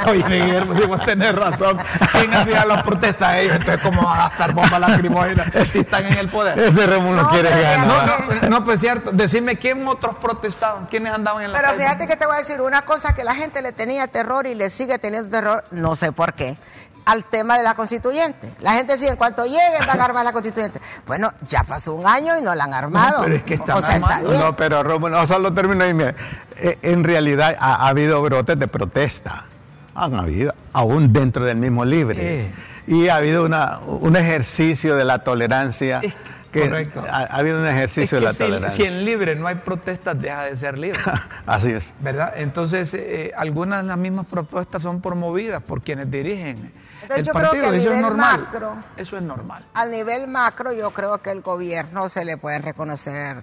Oye, 0.11 0.23
Guillermo, 0.27 0.75
si 0.75 0.87
vos 0.87 1.05
tenés 1.05 1.35
razón. 1.35 1.77
¿Quién 2.13 2.33
hacía 2.33 2.65
las 2.65 2.83
protestas? 2.83 3.37
Ellos. 3.37 3.57
Entonces, 3.57 3.81
¿cómo 3.83 4.03
van 4.03 4.21
a 4.21 4.29
gastar 4.29 4.53
bombas 4.55 4.81
lacrimógenas 4.81 5.49
si 5.71 5.81
están 5.81 6.07
en 6.07 6.15
el 6.15 6.29
poder? 6.31 6.59
Ese 6.59 6.87
Rómulo 6.87 7.23
No, 7.23 7.31
quiere 7.31 7.51
ganar. 7.51 7.87
No, 7.87 8.41
no, 8.41 8.49
no, 8.49 8.65
pues 8.65 8.81
cierto. 8.81 9.13
Decime 9.13 9.57
quién 9.57 9.87
otros 9.87 10.17
protestaban, 10.17 10.87
quiénes 10.87 11.13
andaban 11.13 11.45
en 11.45 11.53
la 11.53 11.59
Pero 11.59 11.73
calle? 11.73 11.83
fíjate 11.85 12.07
que 12.07 12.17
te 12.17 12.25
voy 12.25 12.37
a 12.37 12.39
decir 12.39 12.63
una 12.63 12.83
cosa 12.83 13.15
que 13.15 13.23
la 13.23 13.35
gente 13.35 13.61
le 13.61 13.73
tenía 13.73 14.07
terror 14.07 14.47
y 14.47 14.55
le 14.55 14.71
sigue 14.71 14.99
teniendo 14.99 15.29
terror, 15.29 15.65
no 15.71 15.95
sé 15.95 16.11
por 16.11 16.33
qué, 16.33 16.57
al 17.05 17.25
tema 17.25 17.57
de 17.59 17.63
la 17.65 17.75
constituyente. 17.75 18.53
La 18.61 18.73
gente 18.75 18.95
decía, 18.95 19.11
en 19.11 19.17
cuanto 19.17 19.45
lleguen 19.45 19.87
van 19.87 20.01
a 20.01 20.05
armar 20.07 20.25
la 20.25 20.33
constituyente. 20.33 20.81
Bueno, 21.07 21.33
ya 21.49 21.65
pasó 21.65 21.95
un 21.95 22.07
año 22.07 22.39
y 22.39 22.43
no 22.43 22.55
la 22.55 22.65
han 22.65 22.75
armado. 22.75 23.19
No, 23.19 23.25
pero 23.25 23.37
es 23.37 23.43
que 23.43 23.55
están 23.55 23.77
o 23.77 23.83
sea, 23.83 23.97
está 23.97 24.21
bien. 24.21 24.39
No, 24.41 24.57
pero 24.57 24.83
Rómulo, 24.83 25.17
no 25.21 25.27
solo 25.27 25.53
termino 25.53 25.87
y 25.87 25.95
mire, 25.95 26.15
eh, 26.57 26.79
en 26.83 27.05
realidad 27.05 27.57
ha, 27.59 27.75
ha 27.85 27.89
habido 27.89 28.23
brotes 28.23 28.59
de 28.59 28.69
protesta. 28.69 29.47
Han 29.95 30.15
habido, 30.15 30.55
aún 30.73 31.13
dentro 31.13 31.45
del 31.45 31.57
mismo 31.57 31.85
libre. 31.85 32.41
Eh. 32.47 32.55
Y 32.87 33.09
ha 33.09 33.17
habido 33.17 33.45
una, 33.45 33.79
un 33.87 34.17
ejercicio 34.17 34.97
de 34.97 35.05
la 35.05 35.21
tolerancia. 35.25 36.01
Es- 36.03 36.15
que 36.55 36.61
correcto. 36.69 37.05
Ha, 37.11 37.17
ha 37.23 37.37
habido 37.39 37.59
un 37.59 37.67
Es 37.67 37.73
ejercicio 37.75 38.19
de 38.19 38.25
la 38.27 38.33
si, 38.33 38.39
tolerancia. 38.39 38.77
si 38.85 38.89
en 38.89 39.05
libre 39.05 39.35
no 39.35 39.49
hay 39.49 39.57
protestas, 39.57 40.21
deja 40.23 40.45
de 40.45 40.57
ser 40.57 40.79
libre. 40.79 41.01
Así 41.47 41.71
es. 41.73 41.93
¿Verdad? 41.99 42.33
Entonces, 42.37 42.95
eh, 42.95 43.33
algunas 43.37 43.83
de 43.83 43.89
las 43.89 43.99
mismas 43.99 44.25
propuestas 44.27 44.81
son 44.81 45.01
promovidas 45.01 45.61
por 45.65 45.83
quienes 45.83 46.09
dirigen 46.13 46.71
Entonces, 47.05 47.19
el 47.19 47.25
yo 47.27 47.33
creo 47.33 47.51
que 47.53 47.59
a 47.59 47.63
Eso 47.63 47.75
es 47.75 47.83
nivel 47.83 48.01
normal. 48.03 48.41
macro- 48.41 48.85
Eso 48.97 49.17
es 49.17 49.23
normal. 49.23 49.65
Al 49.75 49.91
nivel 49.91 50.27
macro, 50.27 50.73
yo 50.73 50.91
creo 50.91 51.19
que 51.19 51.31
el 51.31 51.41
gobierno 51.43 52.09
se 52.09 52.25
le 52.25 52.37
pueden 52.37 52.63
reconocer 52.63 53.43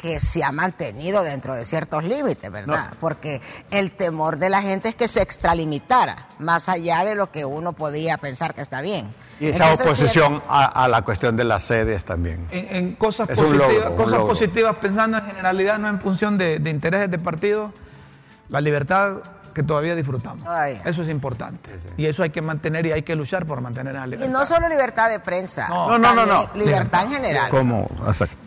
que 0.00 0.20
se 0.20 0.44
ha 0.44 0.52
mantenido 0.52 1.22
dentro 1.24 1.54
de 1.56 1.64
ciertos 1.64 2.04
límites, 2.04 2.50
¿verdad? 2.50 2.94
Porque 3.00 3.40
el 3.70 3.90
temor 3.90 4.38
de 4.38 4.48
la 4.48 4.62
gente 4.62 4.90
es 4.90 4.94
que 4.94 5.08
se 5.08 5.20
extralimitara, 5.20 6.28
más 6.38 6.68
allá 6.68 7.04
de 7.04 7.16
lo 7.16 7.32
que 7.32 7.44
uno 7.44 7.72
podía 7.72 8.16
pensar 8.16 8.54
que 8.54 8.60
está 8.60 8.80
bien. 8.80 9.12
Y 9.40 9.48
esa 9.48 9.72
oposición 9.74 10.40
a, 10.48 10.86
la 10.88 11.02
cuestión 11.02 11.36
de 11.36 11.44
las 11.44 11.64
sedes 11.64 12.04
también. 12.04 12.46
En, 12.50 12.94
cosas, 12.94 13.28
positivas, 13.28 13.90
cosas 13.96 14.20
positivas, 14.20 14.76
pensando 14.78 15.18
en 15.18 15.24
generalidad, 15.24 15.78
no 15.78 15.88
en 15.88 16.00
función 16.00 16.38
de, 16.38 16.62
intereses 16.64 17.10
de 17.10 17.18
partido, 17.18 17.72
la 18.48 18.60
libertad 18.60 19.18
que 19.58 19.64
todavía 19.64 19.96
disfrutamos. 19.96 20.46
Eso 20.84 21.02
es 21.02 21.08
importante. 21.08 21.68
Y 21.96 22.06
eso 22.06 22.22
hay 22.22 22.30
que 22.30 22.40
mantener 22.40 22.86
y 22.86 22.92
hay 22.92 23.02
que 23.02 23.16
luchar 23.16 23.44
por 23.44 23.60
mantener 23.60 23.96
esa 23.96 24.06
libertad. 24.06 24.28
Y 24.28 24.32
no 24.32 24.46
solo 24.46 24.68
libertad 24.68 25.10
de 25.10 25.18
prensa. 25.18 25.66
No, 25.68 25.98
no, 25.98 26.14
no. 26.14 26.24
no, 26.24 26.48
Libertad, 26.54 27.06
en 27.06 27.10
general. 27.10 27.50
¿Cómo? 27.50 27.88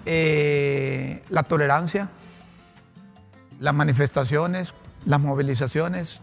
Eh, 0.05 1.21
la 1.27 1.43
tolerancia, 1.43 2.07
las 3.59 3.73
manifestaciones, 3.73 4.73
las 5.03 5.19
movilizaciones. 5.19 6.21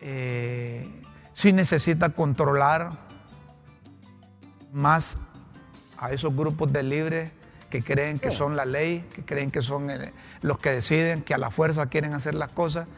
Eh, 0.00 0.90
si 1.32 1.52
necesita 1.52 2.08
controlar 2.08 2.98
más 4.72 5.18
a 5.98 6.10
esos 6.10 6.34
grupos 6.34 6.72
de 6.72 6.82
libres 6.82 7.30
que 7.70 7.80
creen 7.80 8.18
que 8.18 8.32
son 8.32 8.56
la 8.56 8.64
ley, 8.64 9.04
que 9.14 9.24
creen 9.24 9.52
que 9.52 9.62
son 9.62 9.88
eh, 9.88 10.12
los 10.42 10.58
que 10.58 10.70
deciden, 10.70 11.22
que 11.22 11.32
a 11.32 11.38
la 11.38 11.52
fuerza 11.52 11.86
quieren 11.86 12.12
hacer 12.12 12.34
las 12.34 12.50
cosas 12.50 12.88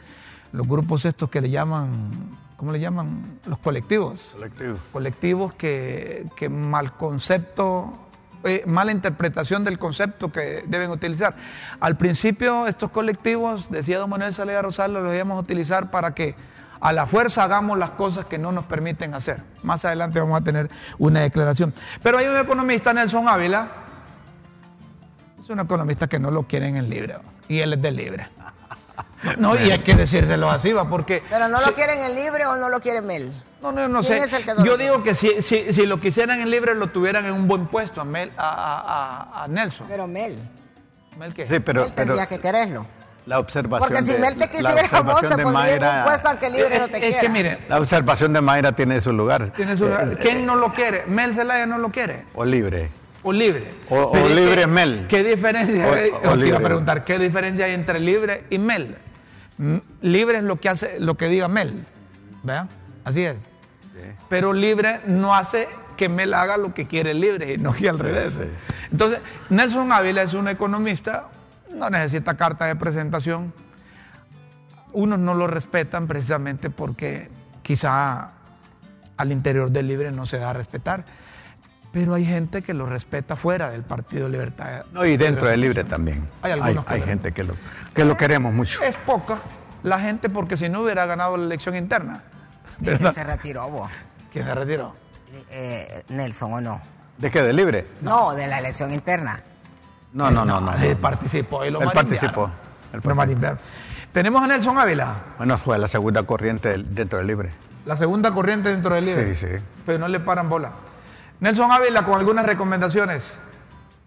los 0.53 0.67
grupos 0.67 1.05
estos 1.05 1.31
que 1.31 1.41
le 1.41 1.51
llaman, 1.51 2.11
¿cómo 2.57 2.73
le 2.73 2.81
llaman? 2.81 3.41
Los 3.47 3.59
colectivos. 3.59 4.33
Colectivos. 4.33 4.81
Colectivos 4.93 5.55
que, 5.55 6.27
que 6.37 6.49
mal 6.49 6.93
concepto, 6.97 7.93
eh, 8.45 8.63
mala 8.67 8.93
interpretación 8.93 9.65
del 9.65 9.79
concepto 9.79 10.31
que 10.31 10.65
deben 10.67 10.91
utilizar. 10.91 11.35
Al 11.81 11.97
principio 11.97 12.67
estos 12.67 12.91
colectivos, 12.91 13.71
decía 13.71 13.99
don 13.99 14.11
Manuel 14.11 14.33
Salida 14.33 14.63
Rosales, 14.63 14.95
los 14.95 15.05
debíamos 15.05 15.43
utilizar 15.43 15.91
para 15.91 16.15
que 16.15 16.37
a 16.81 16.93
la 16.93 17.07
fuerza 17.07 17.43
hagamos 17.43 17.79
las 17.79 17.91
cosas 17.93 18.27
que 18.27 18.39
no 18.39 18.53
nos 18.53 18.67
permiten 18.67 19.15
hacer. 19.15 19.43
Más 19.63 19.85
adelante 19.85 20.21
vamos 20.21 20.41
a 20.41 20.45
tener 20.45 20.71
una 20.99 21.21
declaración. 21.21 21.75
Pero 22.03 22.19
hay 22.19 22.27
un 22.27 22.37
economista, 22.37 22.93
Nelson 22.93 23.29
Ávila, 23.29 23.69
es 25.41 25.49
un 25.51 25.61
economista 25.61 26.07
que 26.07 26.19
no 26.19 26.31
lo 26.31 26.45
quieren 26.45 26.77
en 26.77 26.91
libre, 26.91 27.17
y 27.49 27.59
él 27.61 27.73
es 27.73 27.83
del 27.83 27.97
libre. 27.97 28.27
No, 29.39 29.57
y 29.57 29.71
hay 29.71 29.81
que 29.81 29.95
decírselo 29.95 30.51
así, 30.51 30.73
va, 30.73 30.89
porque... 30.89 31.23
¿Pero 31.29 31.49
no 31.49 31.61
lo 31.61 31.73
quieren 31.73 32.01
en 32.01 32.15
libre 32.15 32.47
o 32.47 32.57
no 32.57 32.69
lo 32.69 32.81
quieren 32.81 33.07
Mel? 33.07 33.33
No, 33.63 33.73
no, 33.73 33.89
no 33.89 34.03
sé. 34.03 34.21
Yo 34.65 34.77
digo 34.77 35.03
que 35.03 35.15
si, 35.15 35.43
si, 35.43 35.73
si, 35.73 35.87
lo 35.87 35.99
quisieran 35.99 36.41
en 36.41 36.51
libre, 36.51 36.75
lo 36.75 36.89
tuvieran 36.89 37.25
en 37.25 37.33
un 37.33 37.49
buen 37.49 37.67
puesto 37.67 38.01
a, 38.01 38.05
Mel, 38.05 38.31
a, 38.37 39.43
a, 39.43 39.49
Nelson. 39.49 39.87
Pero 39.89 40.07
Mel. 40.07 40.39
¿Mel 41.19 41.35
qué? 41.35 41.47
Sí, 41.47 41.59
pero, 41.61 41.83
Mel 41.83 41.93
tendría 41.93 42.27
que 42.27 42.39
quererlo. 42.39 42.87
La 43.25 43.41
observación 43.41 43.89
Porque 43.89 44.05
si 44.05 44.17
Mel 44.19 44.37
te 44.37 44.49
quisiera 44.49 45.01
vos, 45.01 45.21
te 45.21 45.37
pondría 45.37 45.75
en 45.75 45.85
un 45.85 46.05
puesto 46.05 46.29
aunque 46.29 46.49
libre 46.49 46.79
no 46.79 46.87
te 46.87 47.01
quiera. 47.01 47.17
Es 47.17 47.17
que 47.17 47.29
mire... 47.29 47.59
La 47.69 47.79
observación 47.79 48.33
de 48.33 48.41
Mayra 48.41 48.71
tiene 48.71 49.01
su 49.01 49.13
lugar. 49.13 49.51
Tiene 49.51 49.77
su 49.77 49.87
lugar. 49.87 50.13
Eh, 50.13 50.17
¿Quién 50.21 50.47
no 50.47 50.55
lo 50.55 50.73
quiere? 50.73 51.05
¿Mel 51.07 51.35
Zelaya 51.35 51.67
no 51.67 51.79
lo 51.79 51.91
quiere? 51.91 52.27
O 52.35 52.45
libre 52.45 52.89
o 53.27 53.33
libre. 53.33 53.65
O, 53.91 54.29
libre 54.29 54.69
Mel. 54.69 55.07
¿Qué 55.09 55.25
diferencia? 55.25 55.89
O, 56.23 56.31
o, 56.31 56.39
te 56.39 56.47
iba 56.47 56.59
a 56.59 56.61
preguntar, 56.61 57.05
¿qué 57.05 57.19
diferencia 57.19 57.65
hay 57.65 57.73
entre 57.73 57.99
libre 57.99 58.45
y 58.51 58.59
Mel? 58.59 58.97
Libre 60.01 60.39
es 60.39 60.45
lo 60.45 60.61
que 60.61 60.69
hace, 60.69 61.01
lo 61.01 61.17
que 61.17 61.27
diga 61.29 61.49
Mel. 61.49 61.85
¿Vean? 62.45 62.69
Así 63.05 63.25
es. 63.25 63.39
Pero 64.29 64.53
libre 64.53 65.01
no 65.07 65.35
hace 65.35 65.67
que 65.97 66.09
Mel 66.09 66.35
haga 66.35 66.57
lo 66.57 66.73
que 66.73 66.87
quiere 66.87 67.15
libre 67.15 67.55
y 67.55 67.59
no 67.59 67.73
que 67.73 67.89
al 67.89 67.99
revés. 67.99 68.33
Entonces, 68.93 69.19
Nelson 69.51 69.91
Ávila 69.91 70.23
es 70.23 70.33
un 70.33 70.47
economista, 70.47 71.27
no 71.75 71.91
necesita 71.91 72.37
carta 72.37 72.67
de 72.67 72.77
presentación. 72.77 73.53
Unos 74.93 75.19
no 75.19 75.35
lo 75.35 75.49
respetan 75.49 76.07
precisamente 76.07 76.71
porque 76.71 77.29
quizá 77.62 78.31
al 79.17 79.33
interior 79.33 79.73
del 79.73 79.89
libre 79.89 80.12
no 80.12 80.27
se 80.27 80.39
da 80.39 80.51
a 80.51 80.53
respetar 80.53 81.05
pero 81.97 82.13
hay 82.13 82.27
gente 82.27 82.61
que 82.61 82.75
lo 82.75 82.85
respeta 82.85 83.37
fuera 83.37 83.71
del 83.71 83.83
Partido 83.83 84.29
Libertad. 84.29 84.85
No, 84.93 85.07
y 85.07 85.17
dentro 85.17 85.49
del 85.49 85.63
Libre 85.63 85.83
también. 85.83 86.29
Hay, 86.43 86.53
hay, 86.53 87.01
gente 87.01 87.33
que 87.33 87.43
lo, 87.43 87.55
que 87.95 88.05
lo 88.05 88.19
queremos 88.19 88.53
mucho. 88.53 88.83
Es 88.83 88.99
poca 88.99 89.39
la 89.83 89.99
gente 89.99 90.29
porque 90.29 90.59
si 90.59 90.69
no 90.69 90.83
hubiera 90.83 91.07
ganado 91.07 91.39
la 91.39 91.45
elección 91.45 91.75
interna. 91.75 92.23
¿Quién 92.85 93.11
se 93.11 93.25
retiró 93.25 93.71
vos? 93.71 93.91
¿Quién 94.31 94.45
se 94.45 94.55
retiró? 94.55 94.95
Eh, 95.51 96.03
Nelson 96.11 96.53
o 96.53 96.61
no. 96.61 96.83
¿De 97.17 97.31
qué? 97.31 97.41
¿De 97.41 97.55
Libre? 97.55 97.87
No, 98.03 98.35
de 98.35 98.47
la 98.47 98.59
elección 98.59 98.93
interna. 98.93 99.41
No, 100.13 100.31
no, 100.31 100.45
no. 100.45 100.61
no, 100.61 100.75
Él 100.75 100.99
participó 100.99 101.65
y 101.65 101.71
lo 101.71 101.81
Él 101.81 101.89
participó. 101.95 102.51
Tenemos 104.13 104.43
a 104.43 104.47
Nelson 104.47 104.77
Ávila. 104.77 105.17
Bueno, 105.39 105.57
fue 105.57 105.79
la 105.79 105.89
segunda 105.89 106.25
corriente 106.25 106.77
dentro 106.77 107.17
del 107.17 107.27
Libre. 107.27 107.49
La 107.87 107.97
segunda 107.97 108.33
corriente 108.33 108.69
dentro 108.69 108.95
del 108.95 109.07
Libre. 109.07 109.35
Sí, 109.35 109.47
sí. 109.47 109.65
Pero 109.87 109.99
no 109.99 110.09
le 110.09 110.21
paran 110.21 110.51
bola. 110.51 110.73
Nelson 111.40 111.70
Ávila 111.70 112.05
con 112.05 112.18
algunas 112.18 112.46
recomendaciones 112.46 113.35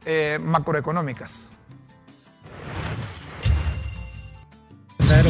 eh, 0.06 0.40
macroeconómicas. 0.42 1.50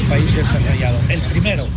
país 0.09 0.35
desarrollado. 0.35 0.99
El 1.09 1.21
primero, 1.23 1.67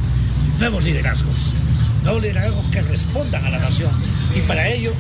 nuevos 0.58 0.82
liderazgos. 0.82 1.54
Nuevos 2.02 2.22
liderazgos 2.22 2.66
que 2.68 2.80
respondan 2.80 3.44
a 3.44 3.50
la 3.50 3.58
nación. 3.58 3.92
Y 4.35 4.40
para 4.40 4.66
ello 4.68 4.92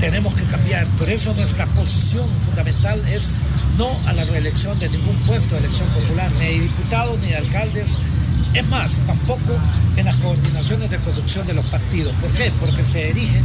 tenemos 0.00 0.34
que 0.34 0.44
cambiar. 0.44 0.88
Por 0.96 1.08
eso 1.08 1.34
nuestra 1.34 1.66
posición 1.66 2.28
fundamental 2.46 3.06
es 3.06 3.30
no 3.76 3.90
a 4.08 4.12
la 4.14 4.24
reelección 4.24 4.78
de 4.78 4.88
ningún 4.88 5.16
puesto 5.26 5.54
de 5.54 5.60
elección 5.60 5.88
popular, 5.90 6.32
ni 6.32 6.46
de 6.46 6.60
diputados, 6.60 7.18
ni 7.20 7.28
de 7.28 7.36
alcaldes, 7.36 7.98
es 8.54 8.66
más, 8.66 9.00
tampoco 9.06 9.56
en 9.96 10.04
las 10.04 10.16
coordinaciones 10.16 10.90
de 10.90 10.98
corrupción 10.98 11.46
de 11.46 11.54
los 11.54 11.64
partidos. 11.66 12.14
¿Por 12.20 12.30
qué? 12.32 12.52
Porque 12.60 12.84
se 12.84 13.10
erigen 13.10 13.44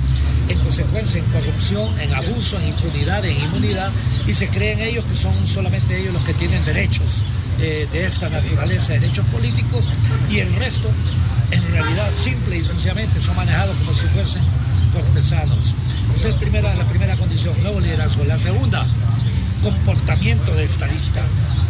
en 0.49 0.59
consecuencia 0.59 1.19
en 1.19 1.25
corrupción, 1.25 1.99
en 1.99 2.13
abuso, 2.13 2.59
en 2.59 2.69
impunidad, 2.69 3.23
en 3.25 3.41
inmunidad 3.41 3.91
y 4.25 4.33
se 4.33 4.47
creen 4.49 4.79
ellos 4.79 5.05
que 5.05 5.15
son 5.15 5.45
solamente 5.45 5.99
ellos 5.99 6.13
los 6.13 6.23
que 6.23 6.33
tienen 6.33 6.63
derechos 6.65 7.23
eh, 7.59 7.87
de 7.91 8.05
esta 8.05 8.29
naturaleza, 8.29 8.93
derechos 8.93 9.25
políticos 9.27 9.89
y 10.29 10.39
el 10.39 10.53
resto 10.55 10.89
en 11.51 11.67
realidad 11.71 12.09
simple 12.13 12.57
y 12.57 12.63
sencillamente 12.63 13.21
son 13.21 13.35
manejados 13.35 13.75
como 13.77 13.93
si 13.93 14.05
fuesen 14.07 14.43
cortesanos. 14.93 15.75
Esa 16.13 16.29
es 16.29 16.35
primera, 16.35 16.73
la 16.75 16.87
primera 16.87 17.15
condición, 17.15 17.61
nuevo 17.61 17.79
liderazgo. 17.79 18.23
La 18.25 18.37
segunda, 18.37 18.85
comportamiento 19.61 20.53
de 20.53 20.63
estadista. 20.63 21.25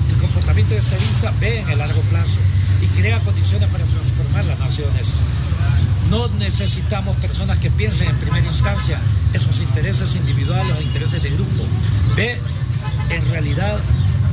El 0.09 0.17
comportamiento 0.17 0.73
de 0.73 0.79
estadista 0.79 1.31
ve 1.39 1.59
en 1.59 1.69
el 1.69 1.77
largo 1.79 2.01
plazo 2.03 2.39
y 2.87 2.99
crea 2.99 3.19
condiciones 3.19 3.69
para 3.69 3.85
transformar 3.85 4.45
las 4.45 4.59
naciones. 4.59 5.13
No 6.09 6.27
necesitamos 6.29 7.17
personas 7.17 7.59
que 7.59 7.69
piensen 7.69 8.09
en 8.09 8.17
primera 8.17 8.47
instancia 8.47 9.01
esos 9.33 9.59
intereses 9.59 10.15
individuales 10.15 10.75
o 10.77 10.81
intereses 10.81 11.21
de 11.21 11.29
grupo. 11.29 11.65
Ve 12.15 12.39
en 13.09 13.29
realidad, 13.29 13.79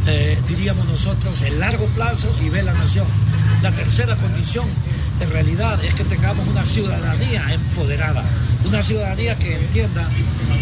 eh, 0.06 0.38
diríamos 0.46 0.86
nosotros, 0.86 1.42
el 1.42 1.58
largo 1.58 1.86
plazo 1.88 2.34
y 2.40 2.48
ve 2.48 2.62
la 2.62 2.74
nación. 2.74 3.06
La 3.62 3.74
tercera 3.74 4.16
condición 4.16 4.68
en 5.20 5.30
realidad 5.30 5.82
es 5.84 5.94
que 5.94 6.04
tengamos 6.04 6.46
una 6.46 6.64
ciudadanía 6.64 7.52
empoderada, 7.52 8.24
una 8.64 8.82
ciudadanía 8.82 9.38
que 9.38 9.56
entienda 9.56 10.08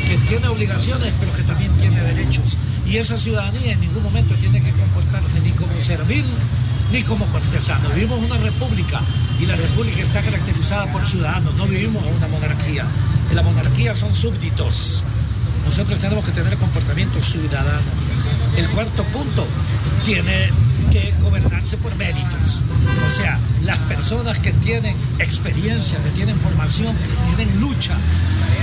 que 0.07 0.19
tiene 0.29 0.49
obligaciones 0.49 1.13
pero 1.19 1.33
que 1.33 1.43
también 1.43 1.77
tiene 1.77 2.03
derechos. 2.03 2.57
Y 2.87 2.97
esa 2.97 3.17
ciudadanía 3.17 3.73
en 3.73 3.81
ningún 3.81 4.03
momento 4.03 4.35
tiene 4.37 4.63
que 4.63 4.73
comportarse 4.73 5.41
ni 5.41 5.51
como 5.51 5.79
servil 5.79 6.25
ni 6.93 7.03
como 7.03 7.27
cortesano. 7.27 7.89
Vivimos 7.91 8.21
una 8.21 8.37
república 8.37 9.01
y 9.41 9.47
la 9.47 9.57
república 9.57 10.03
está 10.03 10.23
caracterizada 10.23 10.93
por 10.93 11.07
ciudadanos, 11.07 11.55
no 11.55 11.67
vivimos 11.67 12.05
una 12.05 12.29
monarquía. 12.29 12.87
En 13.31 13.37
la 13.37 13.43
monarquía 13.43 13.95
son 13.95 14.13
súbditos. 14.13 15.03
Nosotros 15.65 16.01
tenemos 16.01 16.25
que 16.25 16.33
tener 16.33 16.57
comportamiento 16.59 17.21
ciudadano. 17.21 17.81
El 18.57 18.69
cuarto 18.71 19.05
punto 19.05 19.47
tiene 20.05 20.51
que 20.91 21.15
gobernarse 21.21 21.79
por 21.79 21.95
méritos. 21.97 22.61
O 23.05 23.09
sea, 23.09 23.41
las 23.63 23.79
personas 23.79 24.39
que 24.39 24.53
tienen 24.53 24.97
experiencia, 25.19 26.03
que 26.03 26.11
tienen 26.11 26.39
formación, 26.41 26.97
que 26.99 27.35
tienen 27.35 27.59
lucha, 27.61 27.97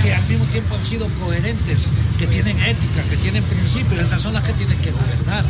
que 0.02 0.14
al 0.14 0.24
mismo 0.28 0.44
tiempo 0.46 0.76
han 0.76 0.82
sido 0.82 1.08
coherentes, 1.18 1.88
que 2.18 2.26
tienen 2.28 2.60
ética, 2.60 3.02
que 3.08 3.16
tienen 3.16 3.42
principios, 3.44 4.00
esas 4.00 4.22
son 4.22 4.34
las 4.34 4.44
que 4.44 4.52
tienen 4.52 4.78
que 4.80 4.92
gobernar. 4.92 5.44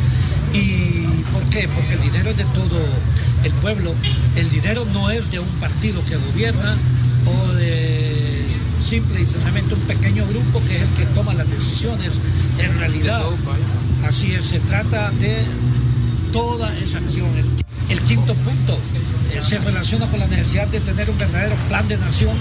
¿Y 0.53 1.23
por 1.31 1.43
qué? 1.49 1.67
Porque 1.73 1.93
el 1.93 2.01
dinero 2.01 2.31
es 2.31 2.37
de 2.37 2.45
todo 2.45 2.79
el 3.43 3.53
pueblo. 3.55 3.93
El 4.35 4.49
dinero 4.49 4.85
no 4.85 5.09
es 5.09 5.31
de 5.31 5.39
un 5.39 5.49
partido 5.59 6.03
que 6.05 6.17
gobierna 6.17 6.77
o 7.25 7.53
de 7.53 8.45
simple 8.79 9.21
y 9.21 9.27
sencillamente 9.27 9.75
un 9.75 9.81
pequeño 9.81 10.25
grupo 10.27 10.61
que 10.65 10.77
es 10.77 10.81
el 10.81 10.93
que 10.93 11.05
toma 11.07 11.33
las 11.33 11.49
decisiones. 11.49 12.19
En 12.57 12.77
realidad, 12.79 13.23
así 14.05 14.33
es, 14.33 14.45
se 14.45 14.59
trata 14.59 15.11
de 15.11 15.45
toda 16.33 16.75
esa 16.77 16.97
acción. 16.97 17.29
El, 17.89 18.01
quinto 18.01 18.33
punto 18.35 18.77
eh, 19.33 19.41
se 19.41 19.59
relaciona 19.59 20.09
con 20.09 20.19
la 20.19 20.27
necesidad 20.27 20.67
de 20.67 20.79
tener 20.79 21.09
un 21.09 21.17
verdadero 21.17 21.55
plan 21.67 21.87
de 21.87 21.97
nación 21.97 22.35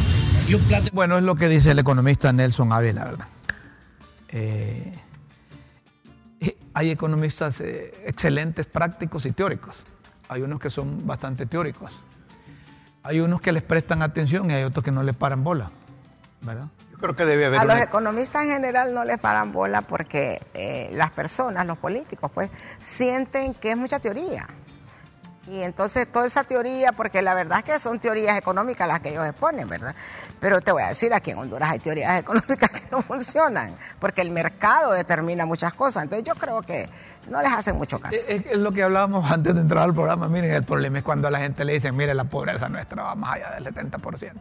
y 0.49 0.55
un 0.55 0.62
plan 0.62 0.85
de... 0.85 0.90
Bueno, 0.92 1.18
es 1.18 1.25
lo 1.25 1.37
que 1.37 1.49
dice 1.49 1.73
el 1.73 1.79
economista 1.79 2.33
Nelson 2.33 2.73
Ávila, 2.73 3.05
¿verdad? 3.05 3.29
Eh, 4.29 4.92
hay 6.74 6.90
economistas 6.90 7.61
eh, 7.61 7.92
excelentes, 8.07 8.66
prácticos 8.66 9.26
y 9.26 9.33
teóricos. 9.33 9.85
Hay 10.29 10.42
unos 10.42 10.61
que 10.61 10.70
son 10.70 11.07
bastante 11.07 11.46
teóricos. 11.46 11.92
Hay 13.03 13.20
unos 13.20 13.40
que 13.40 13.53
les 13.53 13.62
prestan 13.62 14.03
atención 14.03 14.50
y 14.50 14.55
hay 14.55 14.64
otros 14.64 14.85
que 14.85 14.92
no 14.92 15.03
les 15.03 15.16
paran 15.16 15.42
bola. 15.42 15.70
¿Verdad? 16.42 16.66
Yo 16.92 16.98
creo 16.98 17.16
que 17.16 17.24
debe 17.24 17.46
haber. 17.46 17.61
A 17.61 17.64
una- 17.64 17.74
los 17.74 17.83
economistas 17.83 18.44
en 18.44 18.50
general 18.53 18.94
no 18.94 19.05
les 19.05 19.18
paran 19.18 19.53
bola 19.53 19.83
porque 19.83 20.40
eh, 20.55 20.88
las 20.92 21.11
personas, 21.11 21.66
los 21.66 21.79
políticos, 21.79 22.31
pues 22.33 22.50
sienten 22.79 23.55
que 23.55 23.72
es 23.72 23.76
mucha 23.76 23.98
teoría. 24.00 24.46
Y 25.51 25.65
entonces 25.65 26.07
toda 26.07 26.27
esa 26.27 26.45
teoría, 26.45 26.93
porque 26.93 27.23
la 27.23 27.35
verdad 27.35 27.59
es 27.59 27.65
que 27.65 27.79
son 27.81 27.99
teorías 27.99 28.39
económicas 28.39 28.87
las 28.87 29.01
que 29.01 29.09
ellos 29.09 29.27
exponen, 29.27 29.69
¿verdad? 29.69 29.97
Pero 30.39 30.61
te 30.61 30.71
voy 30.71 30.83
a 30.83 30.91
decir, 30.91 31.13
aquí 31.13 31.33
en 31.33 31.39
Honduras 31.39 31.71
hay 31.71 31.81
teorías 31.81 32.21
económicas 32.21 32.71
que 32.71 32.87
no 32.93 33.03
funcionan, 33.03 33.75
porque 33.99 34.21
el 34.21 34.31
mercado 34.31 34.93
determina 34.93 35.47
muchas 35.47 35.75
cosas. 35.75 36.05
Entonces 36.05 36.25
yo 36.25 36.37
creo 36.37 36.63
que 36.63 36.89
no 37.29 37.43
les 37.43 37.53
hacen 37.53 37.77
mucho 37.77 37.99
caso. 37.99 38.17
Es, 38.29 38.47
es 38.47 38.59
lo 38.59 38.71
que 38.71 38.85
hablábamos 38.85 39.29
antes 39.33 39.53
de 39.53 39.61
entrar 39.61 39.83
al 39.83 39.93
programa. 39.93 40.29
Miren, 40.29 40.53
el 40.53 40.63
problema 40.63 40.99
es 40.99 41.05
cuando 41.05 41.27
a 41.27 41.33
la 41.33 41.41
gente 41.41 41.65
le 41.65 41.73
dicen, 41.73 41.97
mire, 41.97 42.15
la 42.15 42.25
pobreza 42.25 42.69
nuestra 42.69 43.03
va 43.03 43.17
más 43.17 43.35
allá 43.35 43.51
del 43.51 43.75
70%. 43.75 44.33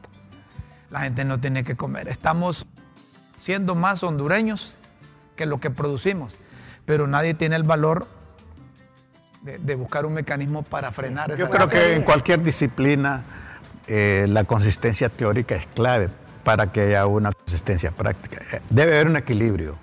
La 0.92 1.02
gente 1.02 1.26
no 1.26 1.40
tiene 1.40 1.64
que 1.64 1.76
comer. 1.76 2.08
Estamos 2.08 2.68
siendo 3.36 3.74
más 3.74 4.04
hondureños 4.04 4.78
que 5.36 5.48
lo 5.48 5.60
que 5.60 5.72
producimos, 5.72 6.38
pero 6.86 7.08
nadie 7.08 7.34
tiene 7.34 7.56
el 7.56 7.64
valor 7.64 8.19
de, 9.42 9.58
de 9.58 9.76
buscar 9.76 10.06
un 10.06 10.14
mecanismo 10.14 10.64
para 10.64 10.92
frenar 10.92 11.30
Yo 11.36 11.46
esa 11.46 11.50
creo 11.50 11.68
que 11.70 11.96
en 11.96 12.02
cualquier 12.04 12.42
disciplina 12.44 13.22
eh, 13.88 14.26
la 14.30 14.44
consistencia 14.44 15.10
teórica 15.10 15.56
es 15.56 15.66
clave 15.68 16.10
para 16.44 16.72
que 16.72 16.82
haya 16.82 17.06
una 17.06 17.32
consistencia 17.32 17.92
práctica. 17.92 18.42
Eh, 18.52 18.62
Debe 18.70 18.94
haber 18.94 19.08
un 19.08 19.16
equilibrio 19.18 19.76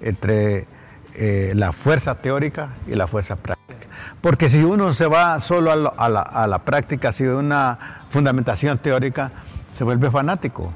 entre 0.00 0.66
eh, 1.14 1.52
la 1.54 1.72
fuerza 1.72 2.14
teórica 2.16 2.70
y 2.86 2.94
la 2.94 3.06
fuerza 3.06 3.36
práctica. 3.36 3.86
Porque 4.20 4.48
si 4.48 4.62
uno 4.64 4.92
se 4.92 5.06
va 5.06 5.38
solo 5.40 5.70
a, 5.72 5.76
lo- 5.76 5.94
a 5.98 6.08
la, 6.08 6.20
a 6.22 6.46
la 6.46 6.58
práctica 6.60 7.12
sin 7.12 7.28
una 7.30 7.78
fundamentación 8.08 8.78
teórica, 8.78 9.30
se 9.76 9.84
vuelve 9.84 10.10
fanático. 10.10 10.72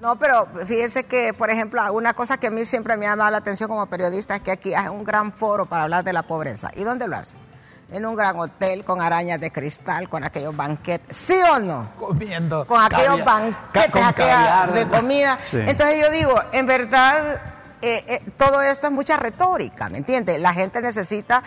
No, 0.00 0.18
pero 0.18 0.48
fíjense 0.66 1.04
que, 1.04 1.34
por 1.34 1.50
ejemplo, 1.50 1.82
una 1.92 2.14
cosa 2.14 2.38
que 2.38 2.46
a 2.46 2.50
mí 2.50 2.64
siempre 2.64 2.96
me 2.96 3.06
ha 3.06 3.10
llamado 3.10 3.30
la 3.30 3.38
atención 3.38 3.68
como 3.68 3.86
periodista 3.86 4.34
es 4.34 4.40
que 4.40 4.50
aquí 4.50 4.72
hay 4.72 4.88
un 4.88 5.04
gran 5.04 5.32
foro 5.32 5.66
para 5.66 5.82
hablar 5.82 6.04
de 6.04 6.14
la 6.14 6.22
pobreza. 6.22 6.70
¿Y 6.74 6.84
dónde 6.84 7.06
lo 7.06 7.16
hacen? 7.16 7.38
En 7.92 8.06
un 8.06 8.16
gran 8.16 8.38
hotel 8.38 8.84
con 8.84 9.02
arañas 9.02 9.38
de 9.40 9.50
cristal, 9.50 10.08
con 10.08 10.24
aquellos 10.24 10.56
banquetes. 10.56 11.14
¿Sí 11.14 11.34
o 11.52 11.58
no? 11.58 11.92
comiendo. 11.98 12.66
Con 12.66 12.80
aquellos 12.80 13.22
banquetes 13.24 13.90
con 13.90 14.12
caviar, 14.12 14.72
de 14.72 14.88
comida. 14.88 15.38
Sí. 15.50 15.58
Entonces 15.58 16.00
yo 16.00 16.10
digo, 16.10 16.34
en 16.52 16.66
verdad, 16.66 17.40
eh, 17.82 18.04
eh, 18.06 18.22
todo 18.38 18.62
esto 18.62 18.86
es 18.86 18.92
mucha 18.92 19.16
retórica, 19.18 19.90
¿me 19.90 19.98
entiendes? 19.98 20.40
La 20.40 20.54
gente 20.54 20.80
necesita 20.80 21.42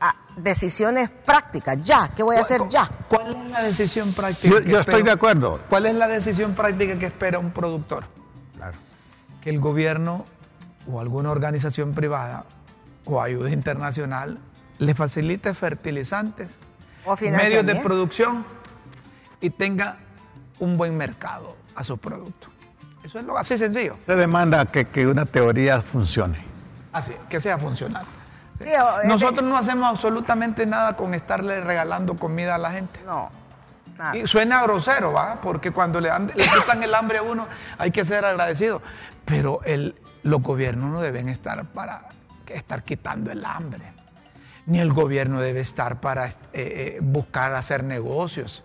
ah, 0.00 0.14
decisiones 0.36 1.10
prácticas, 1.10 1.80
ya. 1.82 2.08
¿Qué 2.14 2.22
voy 2.22 2.36
a 2.36 2.40
hacer 2.40 2.62
ya? 2.68 2.88
¿Cuál 3.08 3.36
es 3.46 3.50
la 3.52 3.62
decisión 3.62 4.12
práctica? 4.12 4.48
Yo, 4.54 4.62
que 4.64 4.70
yo 4.70 4.80
estoy 4.80 4.94
espera- 4.94 5.04
de 5.04 5.10
acuerdo. 5.12 5.60
¿Cuál 5.68 5.86
es 5.86 5.94
la 5.94 6.06
decisión 6.08 6.54
práctica 6.54 6.98
que 6.98 7.06
espera 7.06 7.38
un 7.38 7.50
productor? 7.52 8.04
Claro. 8.56 8.76
Que 9.40 9.50
el 9.50 9.60
gobierno 9.60 10.24
o 10.90 11.00
alguna 11.00 11.30
organización 11.30 11.94
privada 11.94 12.44
o 13.04 13.20
ayuda 13.22 13.50
internacional 13.50 14.38
le 14.78 14.94
facilite 14.94 15.54
fertilizantes, 15.54 16.58
O 17.04 17.16
medios 17.16 17.64
de 17.64 17.76
producción 17.76 18.44
y 19.40 19.50
tenga 19.50 19.98
un 20.58 20.76
buen 20.76 20.96
mercado 20.96 21.56
a 21.74 21.84
su 21.84 21.96
producto. 21.98 22.48
Eso 23.04 23.20
es 23.20 23.24
lo 23.24 23.38
así 23.38 23.56
sencillo, 23.56 23.96
Se 24.04 24.16
demanda 24.16 24.66
que, 24.66 24.86
que 24.88 25.06
una 25.06 25.24
teoría 25.26 25.80
funcione. 25.80 26.44
así, 26.92 27.12
que 27.28 27.40
sea 27.40 27.56
funcional. 27.58 28.04
Sí, 28.58 28.68
eh, 28.68 28.78
Nosotros 29.06 29.44
no 29.44 29.56
hacemos 29.56 29.88
absolutamente 29.90 30.66
nada 30.66 30.96
con 30.96 31.14
estarle 31.14 31.60
regalando 31.60 32.16
comida 32.16 32.54
a 32.54 32.58
la 32.58 32.70
gente. 32.72 33.00
No. 33.04 33.30
nada. 33.98 34.16
Y 34.16 34.26
suena 34.26 34.62
grosero, 34.62 35.12
¿va? 35.12 35.36
Porque 35.42 35.70
cuando 35.72 36.00
le, 36.00 36.08
dan- 36.08 36.28
le 36.34 36.44
quitan 36.44 36.82
el 36.82 36.94
hambre 36.94 37.18
a 37.18 37.22
uno 37.22 37.46
hay 37.78 37.90
que 37.90 38.04
ser 38.04 38.24
agradecido. 38.24 38.82
Pero 39.24 39.60
el, 39.64 39.94
los 40.22 40.42
gobiernos 40.42 40.90
no 40.90 41.00
deben 41.00 41.28
estar 41.28 41.64
para 41.66 42.08
estar 42.46 42.82
quitando 42.82 43.30
el 43.30 43.44
hambre. 43.44 43.92
Ni 44.66 44.80
el 44.80 44.92
gobierno 44.92 45.40
debe 45.40 45.60
estar 45.60 46.00
para 46.00 46.26
eh, 46.28 46.32
eh, 46.52 46.98
buscar 47.00 47.52
hacer 47.54 47.84
negocios. 47.84 48.64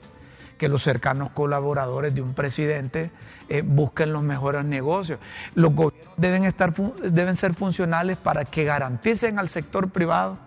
Que 0.58 0.68
los 0.70 0.84
cercanos 0.84 1.32
colaboradores 1.32 2.14
de 2.14 2.22
un 2.22 2.34
presidente 2.36 3.12
eh, 3.52 3.64
busquen 3.64 4.14
los 4.14 4.24
mejores 4.24 4.64
negocios. 4.64 5.20
Los 5.56 5.74
gobiernos 5.74 6.14
deben, 6.16 6.46
estar, 6.46 6.74
deben 6.74 7.36
ser 7.36 7.54
funcionales 7.54 8.16
para 8.16 8.46
que 8.46 8.64
garanticen 8.64 9.40
al 9.40 9.50
sector 9.50 9.90
privado 9.90 10.38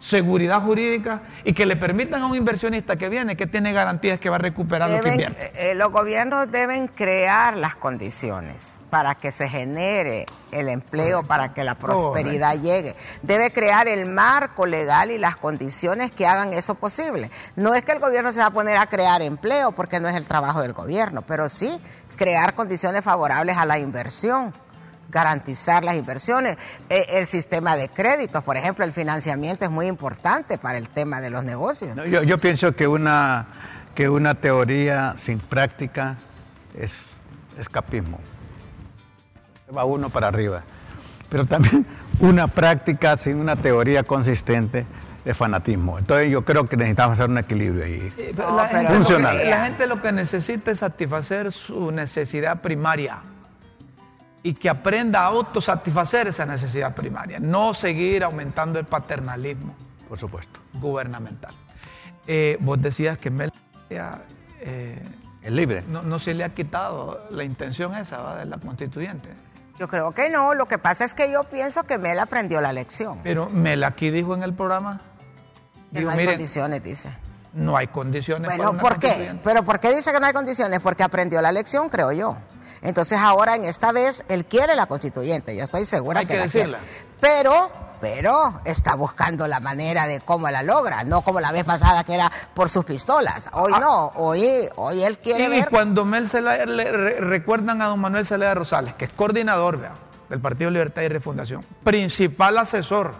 seguridad 0.00 0.62
jurídica 0.62 1.20
y 1.44 1.52
que 1.52 1.66
le 1.66 1.76
permitan 1.76 2.22
a 2.22 2.26
un 2.26 2.34
inversionista 2.34 2.96
que 2.96 3.10
viene, 3.10 3.36
que 3.36 3.46
tiene 3.46 3.72
garantías 3.74 4.18
que 4.18 4.30
va 4.30 4.36
a 4.36 4.38
recuperar 4.38 4.88
lo 4.88 5.02
que 5.02 5.10
invierte. 5.10 5.52
eh, 5.70 5.74
los 5.74 5.92
gobiernos 5.92 6.50
deben 6.50 6.88
crear 6.88 7.56
las 7.58 7.74
condiciones 7.74 8.80
para 8.88 9.14
que 9.14 9.30
se 9.30 9.48
genere 9.48 10.26
el 10.50 10.68
empleo, 10.68 11.22
para 11.22 11.54
que 11.54 11.62
la 11.62 11.76
prosperidad 11.76 12.60
llegue. 12.60 12.96
Debe 13.22 13.52
crear 13.52 13.86
el 13.86 14.06
marco 14.06 14.66
legal 14.66 15.12
y 15.12 15.18
las 15.18 15.36
condiciones 15.36 16.10
que 16.10 16.26
hagan 16.26 16.52
eso 16.52 16.74
posible. 16.74 17.30
No 17.54 17.74
es 17.74 17.82
que 17.82 17.92
el 17.92 18.00
gobierno 18.00 18.32
se 18.32 18.40
va 18.40 18.46
a 18.46 18.50
poner 18.50 18.76
a 18.76 18.86
crear 18.86 19.22
empleo, 19.22 19.70
porque 19.72 20.00
no 20.00 20.08
es 20.08 20.16
el 20.16 20.26
trabajo 20.26 20.60
del 20.60 20.72
gobierno, 20.72 21.22
pero 21.22 21.48
sí 21.48 21.80
crear 22.20 22.54
condiciones 22.54 23.02
favorables 23.02 23.56
a 23.56 23.64
la 23.64 23.78
inversión 23.78 24.52
garantizar 25.08 25.82
las 25.82 25.96
inversiones, 25.96 26.56
Eh, 26.88 27.18
el 27.18 27.26
sistema 27.26 27.74
de 27.74 27.88
créditos, 27.88 28.44
por 28.44 28.56
ejemplo, 28.56 28.84
el 28.84 28.92
financiamiento 28.92 29.64
es 29.64 29.70
muy 29.70 29.86
importante 29.86 30.58
para 30.58 30.76
el 30.76 30.88
tema 30.90 31.20
de 31.20 31.30
los 31.30 31.42
negocios. 31.42 31.96
Yo, 32.08 32.22
yo 32.22 32.36
pienso 32.38 32.76
que 32.76 32.86
una, 32.86 33.46
que 33.94 34.08
una 34.08 34.36
teoría 34.36 35.14
sin 35.16 35.40
práctica 35.40 36.18
es 36.78 36.92
escapismo. 37.58 38.20
Va 39.76 39.84
uno 39.84 40.10
para 40.10 40.28
arriba. 40.28 40.62
Pero 41.28 41.46
también 41.46 41.86
una 42.20 42.46
práctica 42.46 43.16
sin 43.16 43.36
una 43.36 43.56
teoría 43.56 44.04
consistente 44.04 44.84
es 45.24 45.36
fanatismo. 45.36 45.98
Entonces 45.98 46.30
yo 46.30 46.44
creo 46.44 46.64
que 46.66 46.76
necesitamos 46.76 47.18
hacer 47.18 47.30
un 47.30 47.38
equilibrio 47.38 47.84
ahí. 47.84 48.08
Sí, 48.10 48.30
pero 48.34 48.50
No, 48.50 48.56
la, 48.56 48.68
pero 48.68 48.78
gente 48.78 48.82
lo 48.82 48.88
que- 48.88 49.04
Funcional. 49.04 49.50
la 49.50 49.64
gente 49.64 49.86
lo 49.86 50.00
que 50.00 50.12
necesita 50.12 50.70
es 50.70 50.78
satisfacer 50.78 51.52
su 51.52 51.90
necesidad 51.92 52.60
primaria 52.62 53.18
y 54.42 54.54
que 54.54 54.70
aprenda 54.70 55.20
a 55.20 55.26
autosatisfacer 55.26 56.26
esa 56.28 56.46
necesidad 56.46 56.94
primaria, 56.94 57.38
no 57.38 57.74
seguir 57.74 58.24
aumentando 58.24 58.78
el 58.78 58.86
paternalismo 58.86 59.74
Por 60.08 60.18
supuesto. 60.18 60.60
gubernamental. 60.74 61.54
Eh, 62.26 62.56
vos 62.60 62.80
decías 62.80 63.18
que 63.18 63.30
Mel 63.30 63.52
eh, 63.90 65.02
Es 65.42 65.52
libre. 65.52 65.82
no, 65.88 66.02
no 66.02 66.18
se 66.18 66.32
le 66.34 66.44
ha 66.44 66.50
quitado 66.50 67.26
la 67.30 67.44
intención 67.44 67.94
esa 67.94 68.18
¿va? 68.22 68.36
de 68.36 68.44
la 68.46 68.58
constituyente. 68.58 69.28
Yo 69.78 69.88
creo 69.88 70.12
que 70.12 70.28
no, 70.28 70.54
lo 70.54 70.66
que 70.66 70.76
pasa 70.78 71.04
es 71.06 71.14
que 71.14 71.30
yo 71.32 71.44
pienso 71.44 71.82
que 71.84 71.96
Mel 71.98 72.18
aprendió 72.18 72.60
la 72.60 72.72
lección. 72.72 73.20
Pero 73.22 73.48
Mel 73.48 73.82
aquí 73.84 74.10
dijo 74.10 74.34
en 74.34 74.42
el 74.42 74.52
programa, 74.52 75.00
Que 75.92 75.98
digo, 76.00 76.10
no 76.10 76.12
hay 76.12 76.18
miren, 76.18 76.34
condiciones, 76.34 76.82
dice. 76.82 77.10
no 77.54 77.76
hay 77.76 77.86
condiciones 77.88 78.56
Bueno, 78.56 78.78
¿por 78.78 78.98
qué? 78.98 79.34
Pero 79.42 79.62
¿por 79.64 79.80
qué 79.80 79.94
dice 79.94 80.12
que 80.12 80.20
no 80.20 80.26
hay 80.26 80.32
condiciones? 80.32 80.80
Porque 80.80 81.02
aprendió 81.02 81.40
la 81.42 81.52
lección, 81.52 81.88
creo 81.88 82.12
yo. 82.12 82.36
Entonces 82.82 83.18
ahora 83.18 83.56
en 83.56 83.64
esta 83.64 83.92
vez 83.92 84.24
él 84.28 84.46
quiere 84.46 84.74
la 84.74 84.86
constituyente, 84.86 85.54
yo 85.56 85.64
estoy 85.64 85.84
segura 85.84 86.20
Hay 86.20 86.26
que, 86.26 86.34
que 86.34 86.40
la 86.40 86.46
quiere. 86.48 86.76
Pero, 87.20 87.70
pero 88.00 88.60
está 88.64 88.94
buscando 88.94 89.46
la 89.46 89.60
manera 89.60 90.06
de 90.06 90.20
cómo 90.20 90.48
la 90.48 90.62
logra, 90.62 91.04
no 91.04 91.20
como 91.20 91.40
la 91.40 91.52
vez 91.52 91.64
pasada 91.64 92.04
que 92.04 92.14
era 92.14 92.32
por 92.54 92.70
sus 92.70 92.86
pistolas. 92.86 93.50
Hoy 93.52 93.72
no, 93.72 94.06
hoy, 94.14 94.66
hoy 94.76 95.02
él 95.02 95.18
quiere 95.18 95.44
Y 95.44 95.48
ver. 95.48 95.68
cuando 95.68 96.06
Mel 96.06 96.26
Zelaya- 96.26 96.64
le 96.64 96.90
re- 96.90 97.20
recuerdan 97.20 97.82
a 97.82 97.86
don 97.86 98.00
Manuel 98.00 98.24
Zelaya 98.24 98.54
Rosales, 98.54 98.94
que 98.94 99.04
es 99.04 99.12
coordinador 99.12 99.78
vea, 99.78 99.92
del 100.30 100.40
Partido 100.40 100.70
Libertad 100.70 101.02
y 101.02 101.08
Refundación, 101.08 101.62
principal 101.84 102.56
asesor 102.56 103.12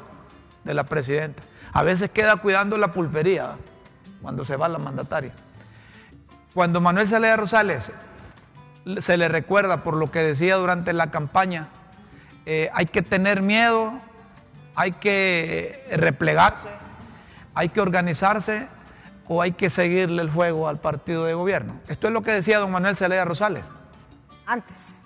de 0.64 0.72
la 0.72 0.84
presidenta. 0.84 1.42
A 1.72 1.82
veces 1.82 2.10
queda 2.10 2.36
cuidando 2.36 2.76
la 2.78 2.90
pulpería 2.92 3.56
cuando 4.22 4.44
se 4.44 4.56
va 4.56 4.68
la 4.68 4.78
mandataria. 4.78 5.32
Cuando 6.54 6.80
Manuel 6.80 7.06
Zelaya 7.08 7.36
Rosales 7.36 7.92
le- 8.84 9.00
se 9.00 9.16
le 9.16 9.28
recuerda 9.28 9.82
por 9.84 9.94
lo 9.96 10.10
que 10.10 10.18
decía 10.20 10.56
durante 10.56 10.92
la 10.92 11.10
campaña, 11.10 11.68
eh, 12.46 12.70
hay 12.74 12.86
que 12.86 13.02
tener 13.02 13.42
miedo, 13.42 13.92
hay 14.74 14.92
que 14.92 15.86
replegarse, 15.92 16.68
hay 17.54 17.68
que 17.68 17.80
organizarse 17.80 18.66
o 19.28 19.42
hay 19.42 19.52
que 19.52 19.70
seguirle 19.70 20.22
el 20.22 20.30
fuego 20.30 20.66
al 20.68 20.78
partido 20.78 21.24
de 21.24 21.34
gobierno. 21.34 21.74
Esto 21.86 22.08
es 22.08 22.12
lo 22.12 22.22
que 22.22 22.32
decía 22.32 22.58
don 22.58 22.72
Manuel 22.72 22.96
Zelaya 22.96 23.24
Rosales. 23.24 23.64
Antes. 24.46 24.96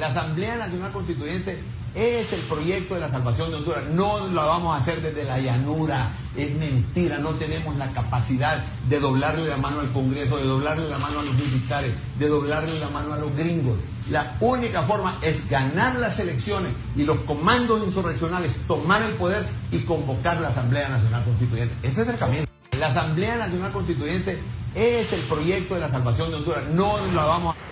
La 0.00 0.06
Asamblea 0.06 0.56
Nacional 0.56 0.92
Constituyente 0.92 1.60
es 1.94 2.32
el 2.32 2.40
proyecto 2.40 2.94
de 2.94 3.02
la 3.02 3.10
salvación 3.10 3.50
de 3.50 3.56
Honduras. 3.58 3.84
No 3.90 4.28
lo 4.28 4.46
vamos 4.46 4.74
a 4.74 4.80
hacer 4.80 5.02
desde 5.02 5.24
la 5.24 5.38
llanura. 5.38 6.12
Es 6.34 6.56
mentira. 6.56 7.18
No 7.18 7.34
tenemos 7.34 7.76
la 7.76 7.86
capacidad 7.88 8.64
de 8.88 8.98
doblarle 8.98 9.46
la 9.46 9.58
mano 9.58 9.80
al 9.80 9.92
Congreso, 9.92 10.38
de 10.38 10.44
doblarle 10.44 10.88
la 10.88 10.96
mano 10.96 11.20
a 11.20 11.22
los 11.22 11.34
militares, 11.34 11.92
de 12.18 12.28
doblarle 12.28 12.80
la 12.80 12.88
mano 12.88 13.12
a 13.12 13.18
los 13.18 13.36
gringos. 13.36 13.78
La 14.08 14.38
única 14.40 14.84
forma 14.84 15.18
es 15.20 15.46
ganar 15.50 15.96
las 15.96 16.18
elecciones 16.18 16.72
y 16.96 17.04
los 17.04 17.20
comandos 17.20 17.86
insurreccionales 17.86 18.56
tomar 18.66 19.02
el 19.02 19.16
poder 19.16 19.46
y 19.70 19.80
convocar 19.80 20.40
la 20.40 20.48
Asamblea 20.48 20.88
Nacional 20.88 21.24
Constituyente. 21.24 21.74
Ese 21.86 22.02
es 22.02 22.08
el 22.08 22.16
camino. 22.16 22.46
La 22.78 22.86
Asamblea 22.86 23.36
Nacional 23.36 23.70
Constituyente 23.70 24.38
es 24.74 25.12
el 25.12 25.20
proyecto 25.22 25.74
de 25.74 25.80
la 25.82 25.90
salvación 25.90 26.30
de 26.30 26.36
Honduras. 26.36 26.64
No 26.70 26.96
lo 27.12 27.26
vamos 27.26 27.54
a... 27.54 27.69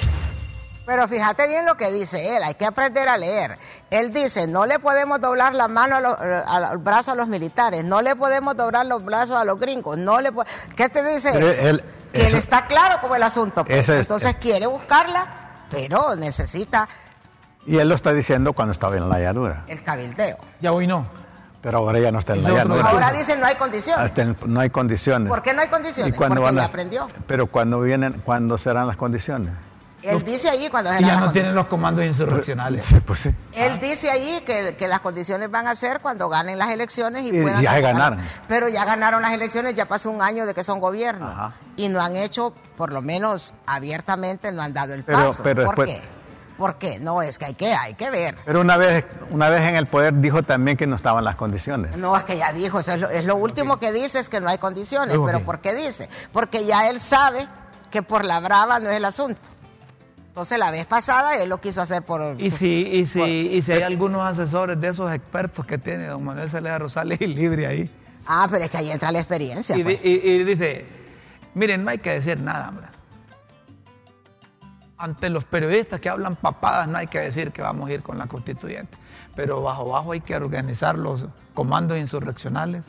Pero 0.88 1.06
fíjate 1.06 1.46
bien 1.46 1.66
lo 1.66 1.76
que 1.76 1.92
dice 1.92 2.34
él, 2.38 2.42
hay 2.42 2.54
que 2.54 2.64
aprender 2.64 3.10
a 3.10 3.18
leer. 3.18 3.58
Él 3.90 4.10
dice, 4.10 4.46
no 4.46 4.64
le 4.64 4.78
podemos 4.78 5.20
doblar 5.20 5.54
la 5.54 5.68
mano 5.68 5.96
a 5.96 6.00
los, 6.00 6.16
a 6.18 6.60
los 6.72 6.82
brazos 6.82 7.08
a 7.08 7.14
los 7.14 7.28
militares, 7.28 7.84
no 7.84 8.00
le 8.00 8.16
podemos 8.16 8.56
doblar 8.56 8.86
los 8.86 9.04
brazos 9.04 9.36
a 9.36 9.44
los 9.44 9.58
gringos, 9.60 9.98
no 9.98 10.18
le 10.22 10.32
¿Qué 10.74 10.88
te 10.88 11.02
dice 11.04 11.28
Pero 11.30 11.46
eso? 11.50 11.60
él- 11.60 11.84
que 12.10 12.20
él 12.22 12.26
eso- 12.28 12.36
está 12.38 12.64
claro 12.64 13.02
como 13.02 13.16
el 13.16 13.22
asunto. 13.22 13.66
pues. 13.66 13.86
Es- 13.86 14.00
Entonces 14.00 14.36
quiere 14.36 14.66
buscarla, 14.66 15.66
pero 15.68 16.16
necesita 16.16 16.88
Y 17.66 17.76
él 17.76 17.86
lo 17.86 17.94
está 17.94 18.14
diciendo 18.14 18.54
cuando 18.54 18.72
estaba 18.72 18.96
en 18.96 19.10
la 19.10 19.20
llanura. 19.20 19.64
el 19.68 19.82
cabildeo. 19.82 20.38
Ya 20.60 20.72
hoy 20.72 20.86
no. 20.86 21.06
Pero 21.60 21.78
ahora 21.78 21.98
ya 21.98 22.10
no 22.10 22.18
está 22.20 22.32
en 22.32 22.44
la 22.44 22.50
llanura. 22.50 22.88
Ahora 22.88 23.12
dicen 23.12 23.40
no 23.40 23.46
hay 23.46 23.56
condiciones. 23.56 24.06
Hasta 24.06 24.22
en- 24.22 24.36
no 24.46 24.58
hay 24.60 24.70
condiciones. 24.70 25.28
¿Por 25.28 25.42
qué 25.42 25.52
no 25.52 25.60
hay 25.60 25.68
condiciones? 25.68 26.14
¿Y 26.14 26.16
cuándo 26.16 26.36
Porque 26.36 26.46
van 26.46 26.58
a- 26.58 26.62
ya 26.62 26.66
aprendió. 26.66 27.08
Pero 27.26 27.46
cuando 27.48 27.78
vienen, 27.82 28.22
¿cuándo 28.24 28.56
serán 28.56 28.86
las 28.86 28.96
condiciones? 28.96 29.52
Él 30.02 30.22
dice 30.22 30.48
ahí 30.48 30.68
cuando 30.70 30.94
Y 30.96 31.00
ya 31.04 31.16
no 31.16 31.32
tienen 31.32 31.54
los 31.54 31.66
comandos 31.66 32.04
insurreccionales. 32.04 32.84
Sí, 32.84 33.00
pues 33.00 33.18
sí. 33.20 33.34
Él 33.52 33.78
dice 33.80 34.10
ahí 34.10 34.42
que, 34.46 34.76
que 34.76 34.86
las 34.88 35.00
condiciones 35.00 35.50
van 35.50 35.66
a 35.66 35.74
ser 35.74 36.00
cuando 36.00 36.28
ganen 36.28 36.56
las 36.58 36.70
elecciones 36.70 37.22
y, 37.24 37.36
Y 37.36 37.42
puedan... 37.42 37.60
ya 37.62 37.78
ganaron. 37.80 38.18
Pero 38.46 38.68
ya 38.68 38.84
ganaron 38.84 39.22
las 39.22 39.32
elecciones, 39.32 39.74
ya 39.74 39.86
pasó 39.86 40.10
un 40.10 40.22
año 40.22 40.46
de 40.46 40.54
que 40.54 40.62
son 40.62 40.78
gobierno. 40.80 41.26
Ajá. 41.28 41.52
Y 41.76 41.88
no 41.88 42.00
han 42.00 42.16
hecho, 42.16 42.54
por 42.76 42.92
lo 42.92 43.02
menos 43.02 43.54
abiertamente, 43.66 44.52
no 44.52 44.62
han 44.62 44.72
dado 44.72 44.94
el 44.94 45.02
Pero- 45.04 45.18
paso. 45.28 45.42
pero 45.42 45.64
¿Por 45.64 45.76
después- 45.76 46.00
qué? 46.00 46.18
¿Por 46.58 46.74
qué? 46.76 46.98
No, 46.98 47.22
es 47.22 47.38
que 47.38 47.44
hay 47.44 47.54
que, 47.54 47.72
hay 47.72 47.94
que 47.94 48.10
ver. 48.10 48.34
Pero 48.44 48.60
una 48.60 48.76
vez, 48.76 49.04
una 49.30 49.48
vez 49.48 49.62
en 49.62 49.76
el 49.76 49.86
poder 49.86 50.12
dijo 50.20 50.42
también 50.42 50.76
que 50.76 50.88
no 50.88 50.96
estaban 50.96 51.22
las 51.24 51.36
condiciones. 51.36 51.96
No, 51.96 52.16
es 52.16 52.24
que 52.24 52.36
ya 52.36 52.52
dijo, 52.52 52.80
eso 52.80 52.92
es 52.94 52.98
lo, 53.00 53.08
es 53.08 53.24
lo 53.24 53.36
último 53.36 53.78
que 53.78 53.92
dice, 53.92 54.18
es 54.18 54.28
que 54.28 54.40
no 54.40 54.48
hay 54.48 54.58
condiciones. 54.58 55.16
Pero. 55.24 55.40
¿por 55.40 55.60
qué 55.60 55.72
dice? 55.74 56.08
Porque 56.32 56.66
ya 56.66 56.88
él 56.90 57.00
sabe 57.00 57.46
que 57.92 58.02
por 58.02 58.24
la 58.24 58.40
brava 58.40 58.80
no 58.80 58.90
es 58.90 58.96
el 58.96 59.04
asunto. 59.04 59.40
Entonces 60.38 60.58
la 60.60 60.70
vez 60.70 60.86
pasada 60.86 61.34
él 61.36 61.48
lo 61.48 61.60
quiso 61.60 61.82
hacer 61.82 62.02
por... 62.02 62.36
Y 62.40 62.52
si, 62.52 62.86
y, 62.86 63.06
si, 63.08 63.20
y 63.20 63.60
si 63.60 63.72
hay 63.72 63.82
algunos 63.82 64.22
asesores 64.22 64.80
de 64.80 64.86
esos 64.86 65.12
expertos 65.12 65.66
que 65.66 65.78
tiene 65.78 66.06
don 66.06 66.22
Manuel 66.24 66.48
Celeda 66.48 66.78
Rosales 66.78 67.20
y 67.20 67.26
Libre 67.26 67.66
ahí. 67.66 67.90
Ah, 68.24 68.46
pero 68.48 68.62
es 68.62 68.70
que 68.70 68.76
ahí 68.76 68.88
entra 68.88 69.10
la 69.10 69.18
experiencia. 69.18 69.76
Y, 69.76 69.82
pues. 69.82 69.98
y- 70.00 70.08
y 70.30 70.44
dice, 70.44 70.86
miren, 71.54 71.82
no 71.82 71.90
hay 71.90 71.98
que 71.98 72.10
decir 72.10 72.38
nada, 72.40 72.68
hombre. 72.68 72.86
Ante 74.96 75.28
los 75.28 75.42
periodistas 75.44 75.98
que 75.98 76.08
hablan 76.08 76.36
papadas 76.36 76.86
no 76.86 76.98
hay 76.98 77.08
que 77.08 77.18
decir 77.18 77.50
que 77.50 77.60
vamos 77.60 77.90
a 77.90 77.92
ir 77.94 78.02
con 78.04 78.16
la 78.16 78.28
constituyente. 78.28 78.96
Pero 79.34 79.60
bajo 79.60 79.88
bajo 79.88 80.12
hay 80.12 80.20
que 80.20 80.36
organizar 80.36 80.96
los 80.96 81.24
comandos 81.52 81.98
insurreccionales. 81.98 82.84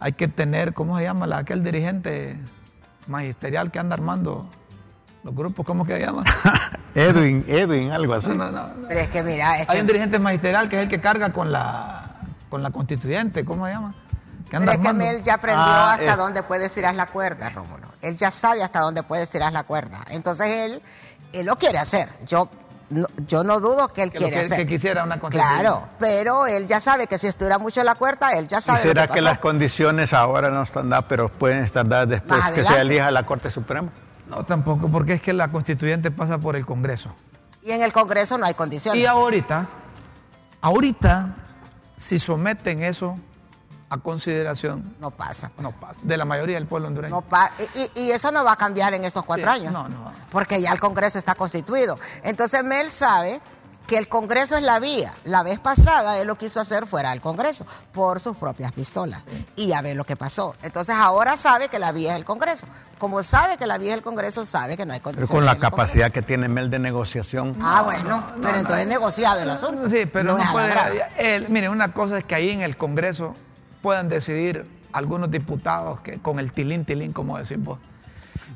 Hay 0.00 0.12
que 0.14 0.28
tener, 0.28 0.72
¿cómo 0.72 0.96
se 0.96 1.04
llama? 1.04 1.26
la- 1.26 1.36
aquel 1.38 1.62
dirigente 1.62 2.38
magisterial 3.06 3.70
que 3.70 3.80
anda 3.80 3.92
armando 3.92 4.48
los 5.26 5.34
grupos, 5.34 5.66
¿cómo 5.66 5.84
que 5.84 5.94
se 5.94 6.00
llama? 6.06 6.22
Edwin, 6.94 7.44
Edwin, 7.48 7.90
algo 7.90 8.14
así. 8.14 8.28
No, 8.28 8.34
no, 8.34 8.50
no. 8.52 8.68
Pero 8.88 9.00
es 9.00 9.08
que 9.08 9.22
mira, 9.24 9.58
es 9.60 9.68
Hay 9.68 9.74
que, 9.76 9.80
un 9.80 9.86
dirigente 9.88 10.18
magisterial 10.20 10.68
que 10.68 10.76
es 10.76 10.82
el 10.84 10.88
que 10.88 11.00
carga 11.00 11.32
con 11.32 11.50
la, 11.50 12.12
con 12.48 12.62
la 12.62 12.70
constituyente, 12.70 13.44
¿cómo 13.44 13.66
se 13.66 13.72
llama? 13.72 13.94
Que 14.48 14.58
pero 14.60 14.70
es 14.70 14.78
que. 14.78 14.92
Mel 14.92 15.22
ya 15.24 15.34
aprendió 15.34 15.64
Ah, 15.64 15.94
hasta 15.94 16.14
eh. 16.14 16.16
dónde 16.16 16.42
puedes 16.44 16.70
tirar 16.72 16.94
la 16.94 17.06
cuerda, 17.06 17.50
Rómulo. 17.50 17.88
Él 18.00 18.16
ya 18.16 18.30
sabe 18.30 18.62
hasta 18.62 18.78
dónde 18.80 19.02
puedes 19.02 19.28
tirar 19.28 19.52
la 19.52 19.64
cuerda. 19.64 19.98
Entonces 20.10 20.46
él, 20.46 20.82
él 21.32 21.44
lo 21.46 21.56
quiere 21.56 21.78
hacer. 21.78 22.08
Yo 22.24 22.48
no, 22.90 23.08
yo 23.26 23.42
no 23.42 23.58
dudo 23.58 23.88
que 23.88 24.04
él 24.04 24.12
Que 24.12 24.20
lo 24.20 24.26
quiere 24.28 24.40
que- 24.42 24.46
hacer. 24.46 24.58
que 24.58 24.66
quisiera 24.66 25.02
una 25.02 25.18
constituyente. 25.18 25.60
Claro, 25.60 25.88
pero 25.98 26.46
él 26.46 26.68
ya 26.68 26.78
sabe 26.78 27.08
que 27.08 27.18
si 27.18 27.26
estira 27.26 27.58
mucho 27.58 27.82
la 27.82 27.96
cuerda, 27.96 28.30
él 28.34 28.46
ya 28.46 28.58
¿Y 28.58 28.62
sabe. 28.62 28.78
lo 28.78 28.82
será 28.90 29.02
que 29.08 29.14
que 29.14 29.18
pasó. 29.18 29.24
las 29.24 29.38
condiciones 29.40 30.12
ahora 30.12 30.50
no 30.50 30.62
están 30.62 30.88
dadas, 30.88 31.06
pero 31.08 31.28
pueden 31.28 31.64
estar 31.64 31.84
dadas 31.88 32.08
después 32.08 32.40
que 32.54 32.62
se 32.62 32.80
elija 32.80 33.10
la 33.10 33.26
Corte 33.26 33.50
Suprema? 33.50 33.88
No, 34.28 34.44
tampoco, 34.44 34.88
porque 34.88 35.14
es 35.14 35.22
que 35.22 35.32
la 35.32 35.50
constituyente 35.50 36.10
pasa 36.10 36.38
por 36.38 36.56
el 36.56 36.66
Congreso. 36.66 37.10
Y 37.62 37.70
en 37.72 37.82
el 37.82 37.92
Congreso 37.92 38.36
no 38.38 38.46
hay 38.46 38.54
condiciones. 38.54 39.00
Y 39.02 39.06
ahorita, 39.06 39.66
ahorita, 40.60 41.34
si 41.96 42.18
someten 42.18 42.82
eso 42.82 43.18
a 43.88 43.98
consideración, 43.98 44.96
No 45.00 45.10
pasa. 45.12 45.50
pues. 45.54 45.62
no 45.62 45.70
pasa, 45.72 46.00
de 46.02 46.16
la 46.16 46.24
mayoría 46.24 46.56
del 46.56 46.66
pueblo 46.66 46.88
hondureño. 46.88 47.14
No 47.14 47.22
pa- 47.22 47.52
y, 47.74 48.00
y- 48.00 48.06
y 48.06 48.10
eso 48.10 48.32
no 48.32 48.42
va 48.44 48.52
a 48.52 48.56
cambiar 48.56 48.94
en 48.94 49.04
estos 49.04 49.24
cuatro 49.24 49.44
Sí, 49.52 49.60
años. 49.60 49.72
no, 49.72 49.88
no. 49.88 50.12
Porque 50.30 50.60
ya 50.60 50.72
el 50.72 50.80
Congreso 50.80 51.18
está 51.18 51.34
constituido. 51.36 51.96
Entonces 52.24 52.64
Mel 52.64 52.90
sabe 52.90 53.40
que 53.86 53.98
el 53.98 54.08
Congreso 54.08 54.56
es 54.56 54.62
la 54.62 54.78
vía. 54.80 55.14
La 55.24 55.42
vez 55.42 55.58
pasada 55.58 56.18
él 56.18 56.26
lo 56.26 56.36
quiso 56.36 56.60
hacer 56.60 56.86
fuera 56.86 57.10
del 57.10 57.20
Congreso, 57.20 57.64
por 57.92 58.20
sus 58.20 58.36
propias 58.36 58.72
pistolas. 58.72 59.22
Y 59.54 59.68
ya 59.68 59.82
ve 59.82 59.94
lo 59.94 60.04
que 60.04 60.16
pasó. 60.16 60.54
Entonces 60.62 60.94
ahora 60.96 61.36
sabe 61.36 61.68
que 61.68 61.78
la 61.78 61.92
vía 61.92 62.12
es 62.12 62.16
el 62.18 62.24
Congreso. 62.24 62.66
Como 62.98 63.22
sabe 63.22 63.56
que 63.58 63.66
la 63.66 63.78
vía 63.78 63.90
es 63.92 63.98
el 63.98 64.02
Congreso, 64.02 64.44
sabe 64.46 64.76
que 64.76 64.84
no 64.86 64.92
hay 64.92 65.00
Pero 65.00 65.04
condiciones. 65.12 65.30
con 65.30 65.44
la 65.44 65.52
Congreso. 65.54 65.70
capacidad 65.70 66.10
que 66.10 66.22
tiene 66.22 66.48
Mel 66.48 66.70
de 66.70 66.78
negociación. 66.78 67.56
Ah, 67.62 67.82
bueno, 67.84 68.24
pero 68.42 68.56
entonces 68.58 68.82
es 68.82 68.88
negociado 68.88 69.40
el 69.40 69.50
asunto. 69.50 69.88
Sí, 69.88 70.06
pero 70.06 70.36
no, 70.36 70.42
a 70.42 70.52
puede. 70.52 70.74
él- 71.18 71.48
miren, 71.48 71.70
una 71.70 71.92
cosa 71.92 72.18
es 72.18 72.24
que 72.24 72.34
ahí 72.34 72.50
en 72.50 72.62
el 72.62 72.76
Congreso 72.76 73.34
puedan 73.82 74.08
decidir 74.08 74.66
algunos 74.92 75.30
diputados 75.30 76.00
que 76.00 76.18
con 76.20 76.38
el 76.38 76.52
tilín, 76.52 76.84
tilín, 76.84 77.12
como 77.12 77.38
decís 77.38 77.58
vos. 77.62 77.78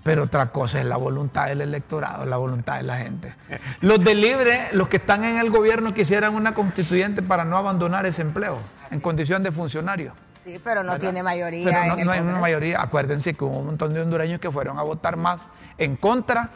Pero 0.02 0.22
otra 0.24 0.46
cosa 0.50 0.80
es 0.80 0.86
la 0.86 0.96
voluntad 0.96 1.48
del 1.48 1.60
electorado, 1.60 2.24
la 2.24 2.38
voluntad 2.38 2.76
de 2.78 2.84
la 2.84 2.96
gente. 2.98 3.34
Los 3.82 4.02
de 4.02 4.14
Libre, 4.14 4.68
los 4.72 4.88
que 4.88 4.96
están 4.96 5.24
en 5.24 5.36
el 5.38 5.50
gobierno, 5.50 5.92
quisieran 5.92 6.34
una 6.34 6.54
constituyente 6.54 7.20
para 7.22 7.44
no 7.44 7.56
abandonar 7.58 8.06
ese 8.06 8.22
empleo 8.22 8.58
en 8.90 9.00
condición 9.00 9.42
de 9.42 9.52
funcionario. 9.52 10.14
Sí, 10.42 10.58
pero 10.64 10.82
no 10.82 10.96
tiene 10.96 11.22
mayoría 11.22 11.66
Pero 11.66 11.82
en 11.82 11.88
no, 11.88 11.94
el 11.98 12.04
no 12.06 12.12
hay 12.12 12.20
una 12.20 12.40
mayoría. 12.40 12.80
Acuérdense 12.80 13.34
que 13.34 13.44
hubo 13.44 13.58
un 13.58 13.66
montón 13.66 13.92
de 13.92 14.00
hondureños 14.00 14.40
que 14.40 14.50
fueron 14.50 14.78
a 14.78 14.82
votar 14.82 15.16
más 15.18 15.46
en 15.76 15.96
contra 15.96 16.48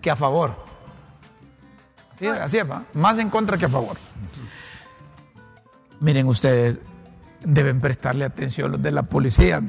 que 0.00 0.10
a 0.10 0.16
favor. 0.16 0.56
Sí, 2.18 2.26
así 2.26 2.58
es, 2.58 2.68
¿va? 2.68 2.82
Más 2.94 3.16
en 3.18 3.30
contra 3.30 3.56
que 3.56 3.66
a 3.66 3.68
favor. 3.68 3.96
Miren 6.00 6.26
ustedes, 6.26 6.80
deben 7.44 7.80
prestarle 7.80 8.24
atención 8.24 8.72
los 8.72 8.82
de 8.82 8.90
la 8.90 9.04
policía. 9.04 9.62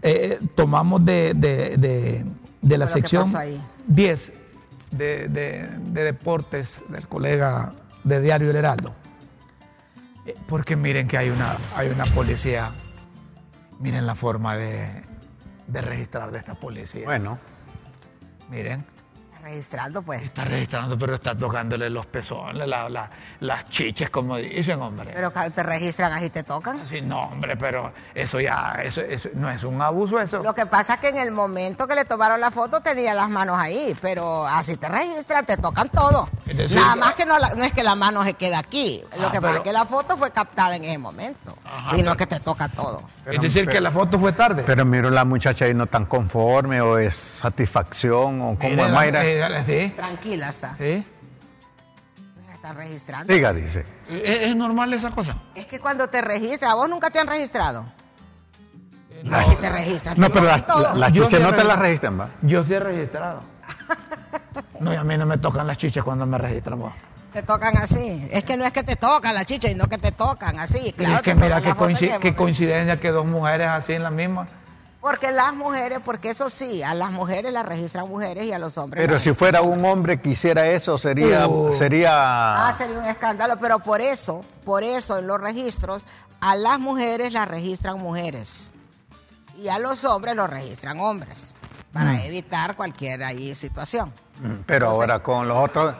Eh, 0.00 0.38
tomamos 0.54 1.04
de, 1.04 1.32
de- 1.34 1.76
de- 1.76 2.24
de 2.62 2.78
la 2.78 2.86
sección 2.86 3.24
pasó 3.24 3.38
ahí. 3.38 3.62
10 3.86 4.32
de, 4.92 5.28
de- 5.28 5.68
de 5.78 6.04
deportes 6.04 6.82
del 6.88 7.06
colega 7.08 7.72
de 8.04 8.20
Diario 8.20 8.50
El 8.50 8.56
Heraldo. 8.56 8.94
Eh, 10.26 10.36
Porque 10.46 10.76
miren 10.76 11.08
que 11.08 11.18
hay 11.18 11.30
una, 11.30 11.56
hay 11.76 11.88
una 11.88 12.04
policía. 12.04 12.70
Miren 13.80 14.06
la 14.06 14.14
forma 14.14 14.56
de, 14.56 15.02
de 15.66 15.80
registrar 15.82 16.30
de 16.30 16.38
esta 16.38 16.54
policía. 16.54 17.04
Bueno, 17.04 17.38
Miren, 18.50 18.84
Registrando, 19.42 20.02
pues. 20.02 20.22
está 20.22 20.44
registrando, 20.44 20.96
pero 20.96 21.14
está 21.16 21.34
tocándole 21.36 21.90
los 21.90 22.06
pezones, 22.06 22.66
la- 22.68 22.88
la- 22.88 23.10
las 23.40 23.68
chiches, 23.70 24.08
como 24.08 24.36
dicen, 24.36 24.80
hombre. 24.80 25.10
Pero 25.14 25.32
te 25.32 25.62
registran 25.64 26.12
así 26.12 26.30
te 26.30 26.44
tocan. 26.44 26.80
Sí, 26.88 27.00
no, 27.02 27.22
hombre, 27.24 27.56
pero 27.56 27.92
eso 28.14 28.38
ya, 28.40 28.76
eso, 28.84 29.00
eso 29.00 29.30
no 29.34 29.50
es 29.50 29.64
un 29.64 29.82
abuso, 29.82 30.20
eso. 30.20 30.42
Lo 30.44 30.54
que 30.54 30.64
pasa 30.66 30.94
es 30.94 31.00
que 31.00 31.08
en 31.08 31.18
el 31.18 31.32
momento 31.32 31.88
que 31.88 31.96
le 31.96 32.04
tomaron 32.04 32.40
la 32.40 32.52
foto 32.52 32.80
tenía 32.82 33.14
las 33.14 33.28
manos 33.30 33.58
ahí, 33.58 33.96
pero 34.00 34.46
así 34.46 34.76
te 34.76 34.88
registran, 34.88 35.44
te 35.44 35.56
tocan 35.56 35.88
todo. 35.88 36.28
Es 36.46 36.56
decir, 36.56 36.76
Nada 36.76 36.94
más 36.96 37.14
que 37.14 37.24
no, 37.26 37.36
la- 37.38 37.54
no 37.54 37.64
es 37.64 37.72
que 37.72 37.82
la 37.82 37.94
mano 37.96 38.22
se 38.24 38.34
queda 38.34 38.58
aquí. 38.60 39.02
Lo 39.18 39.26
Ah, 39.28 39.32
que 39.32 39.40
pasa 39.40 39.54
es 39.56 39.60
que 39.62 39.72
la 39.72 39.86
foto 39.86 40.16
fue 40.16 40.30
captada 40.30 40.76
en 40.76 40.84
ese 40.84 40.98
momento. 40.98 41.56
Ajá, 41.64 41.96
y 41.96 42.02
no 42.02 42.12
pero- 42.12 42.16
que 42.16 42.26
te 42.26 42.38
toca 42.40 42.68
todo. 42.68 43.02
es 43.26 43.40
decir, 43.40 43.66
que 43.68 43.80
la 43.80 43.90
foto 43.90 44.18
fue 44.20 44.32
tarde. 44.32 44.62
pero 44.66 44.84
miro 44.84 45.10
la 45.10 45.24
muchacha 45.24 45.64
ahí 45.64 45.74
no 45.74 45.86
tan 45.86 46.06
conforme 46.06 46.80
o 46.80 46.98
es 46.98 47.14
satisfacción 47.14 48.40
o 48.40 48.58
como 48.58 48.84
es 48.86 48.92
Mayra. 48.92 49.24
eh, 49.24 49.31
sí, 49.66 49.92
Tranquila 49.96 50.48
está. 50.48 50.76
sí. 50.76 51.04
La 52.46 52.54
están 52.54 52.76
registrando. 52.76 53.32
Diga, 53.32 53.52
dice. 53.52 53.84
¿Es, 54.08 54.40
es 54.48 54.56
normal 54.56 54.92
esa 54.94 55.10
cosa? 55.10 55.36
Es 55.54 55.66
que 55.66 55.78
cuando 55.80 56.08
te 56.08 56.20
registran, 56.22 56.74
vos 56.74 56.88
nunca 56.88 57.10
te 57.10 57.18
han 57.18 57.26
registrado. 57.26 57.84
No. 59.24 59.36
Así 59.36 59.54
te 59.56 59.70
registran. 59.70 60.18
No, 60.18 60.28
pero 60.28 60.44
las 60.46 60.66
la, 60.66 60.94
las 60.94 61.12
Yo 61.12 61.24
chiches 61.24 61.38
sí 61.38 61.44
no 61.44 61.54
te 61.54 61.62
las 61.64 61.78
registran, 61.78 62.20
¿va? 62.20 62.28
Yo 62.42 62.64
sí 62.64 62.74
he 62.74 62.80
registrado. 62.80 63.42
No, 64.80 64.92
y 64.92 64.96
a 64.96 65.04
mí 65.04 65.16
no 65.16 65.26
me 65.26 65.38
tocan 65.38 65.66
las 65.66 65.78
chiches 65.78 66.02
cuando 66.02 66.26
me 66.26 66.38
registran. 66.38 66.80
vos. 66.80 66.92
Te 67.32 67.42
tocan 67.42 67.76
así. 67.78 68.28
Es 68.30 68.44
que 68.44 68.56
no 68.56 68.64
es 68.64 68.72
que 68.72 68.82
te 68.82 68.96
tocan 68.96 69.34
la 69.34 69.44
chicha, 69.44 69.68
sino 69.68 69.86
que 69.86 69.96
te 69.98 70.12
tocan 70.12 70.58
así. 70.58 70.78
Y 70.88 70.92
Claro, 70.92 71.16
es 71.16 71.22
que 71.22 71.34
mira 71.34 71.60
qué, 71.60 71.68
la 71.68 72.34
coincidencia 72.36 72.96
que 73.00 73.10
dos 73.10 73.24
mujeres 73.24 73.68
así 73.68 73.92
en 73.94 74.02
la 74.02 74.10
misma 74.10 74.48
Porque 75.02 75.32
las 75.32 75.52
mujeres, 75.52 75.98
porque 76.04 76.30
eso 76.30 76.48
sí, 76.48 76.82
a 76.84 76.94
las 76.94 77.10
mujeres 77.10 77.52
las 77.52 77.66
registran 77.66 78.08
mujeres 78.08 78.46
y 78.46 78.52
a 78.52 78.58
los 78.60 78.78
hombres. 78.78 79.04
Pero 79.04 79.18
si 79.18 79.34
fuera 79.34 79.60
un 79.60 79.84
hombre 79.84 80.20
que 80.20 80.30
hiciera 80.30 80.68
eso, 80.68 80.96
sería, 80.96 81.48
Uh. 81.48 81.76
sería 81.76 82.68
Ah, 82.68 82.74
sería 82.78 82.98
un 83.00 83.04
escándalo, 83.04 83.56
pero 83.60 83.80
por 83.80 84.00
eso, 84.00 84.44
por 84.64 84.84
eso 84.84 85.18
en 85.18 85.26
los 85.26 85.40
registros, 85.40 86.06
a 86.40 86.54
las 86.54 86.78
mujeres 86.78 87.32
las 87.32 87.48
registran 87.48 87.98
mujeres 87.98 88.68
y 89.56 89.68
a 89.68 89.80
los 89.80 90.04
hombres 90.04 90.36
los 90.36 90.48
registran 90.48 91.00
hombres, 91.00 91.52
para 91.92 92.24
evitar 92.24 92.76
cualquier 92.76 93.24
ahí 93.24 93.56
situación. 93.56 94.12
Pero 94.40 94.86
Entonces- 94.86 94.88
ahora 94.88 95.20
con 95.20 95.48
los 95.48 95.58
otros, 95.58 95.96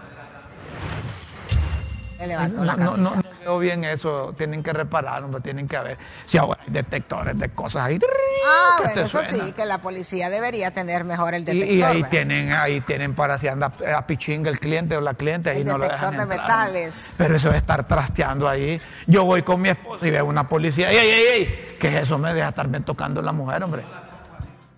Le 2.23 2.29
levantó 2.29 2.59
No, 2.59 2.65
la 2.65 2.77
no, 2.77 2.97
no, 2.97 3.15
no 3.17 3.23
veo 3.41 3.59
bien 3.59 3.85
eso. 3.85 4.33
Tienen 4.37 4.63
que 4.63 4.73
reparar, 4.73 5.25
hombre, 5.25 5.41
tienen 5.41 5.67
que 5.67 5.79
ver. 5.79 5.99
Si 6.27 6.39
ahora 6.39 6.61
hay 6.65 6.73
detectores 6.73 7.37
de 7.39 7.49
cosas 7.51 7.85
ahí. 7.85 7.99
Ah, 8.47 8.75
que 8.79 8.83
bueno, 8.85 9.01
te 9.01 9.07
eso 9.07 9.21
sí, 9.25 9.53
que 9.53 9.65
la 9.65 9.79
policía 9.79 10.31
debería 10.31 10.71
tener 10.71 11.05
mejor 11.05 11.35
el 11.35 11.43
Y, 11.43 11.45
detector. 11.47 11.69
y 11.69 11.83
ahí 11.83 11.95
¿verdad? 11.97 12.11
tienen, 12.11 12.53
ahí 12.53 12.81
tienen 12.83 13.15
para 13.15 13.39
si 13.39 13.49
anda 13.49 13.73
a 13.97 14.07
pichinga 14.07 14.49
el 14.51 14.61
cliente 14.61 14.97
o 14.97 15.01
la 15.01 15.15
cliente, 15.15 15.51
ahí 15.51 15.63
El 15.63 15.67
no 15.67 15.79
lo 15.79 15.89
dejan 15.89 16.17
de 16.17 16.27
metales. 16.27 17.13
Pero 17.19 17.37
eso 17.37 17.51
de 17.51 17.59
estar 17.59 17.87
trasteando 17.87 18.49
ahí. 18.49 18.81
Yo 19.07 19.25
voy 19.25 19.43
con 19.43 19.61
mi 19.61 19.69
esposa 19.71 20.07
y 20.07 20.11
veo 20.11 20.25
una 20.25 20.49
policía. 20.49 20.91
¡Ey, 20.91 20.99
ey, 20.99 21.25
ey! 21.33 21.77
¿Qué 21.81 21.89
es 21.97 22.03
eso? 22.05 22.19
Me 22.19 22.33
deja 22.33 22.51
estarme 22.51 22.81
tocando 22.81 23.21
la 23.23 23.33
mujer, 23.33 23.63
hombre. 23.65 23.83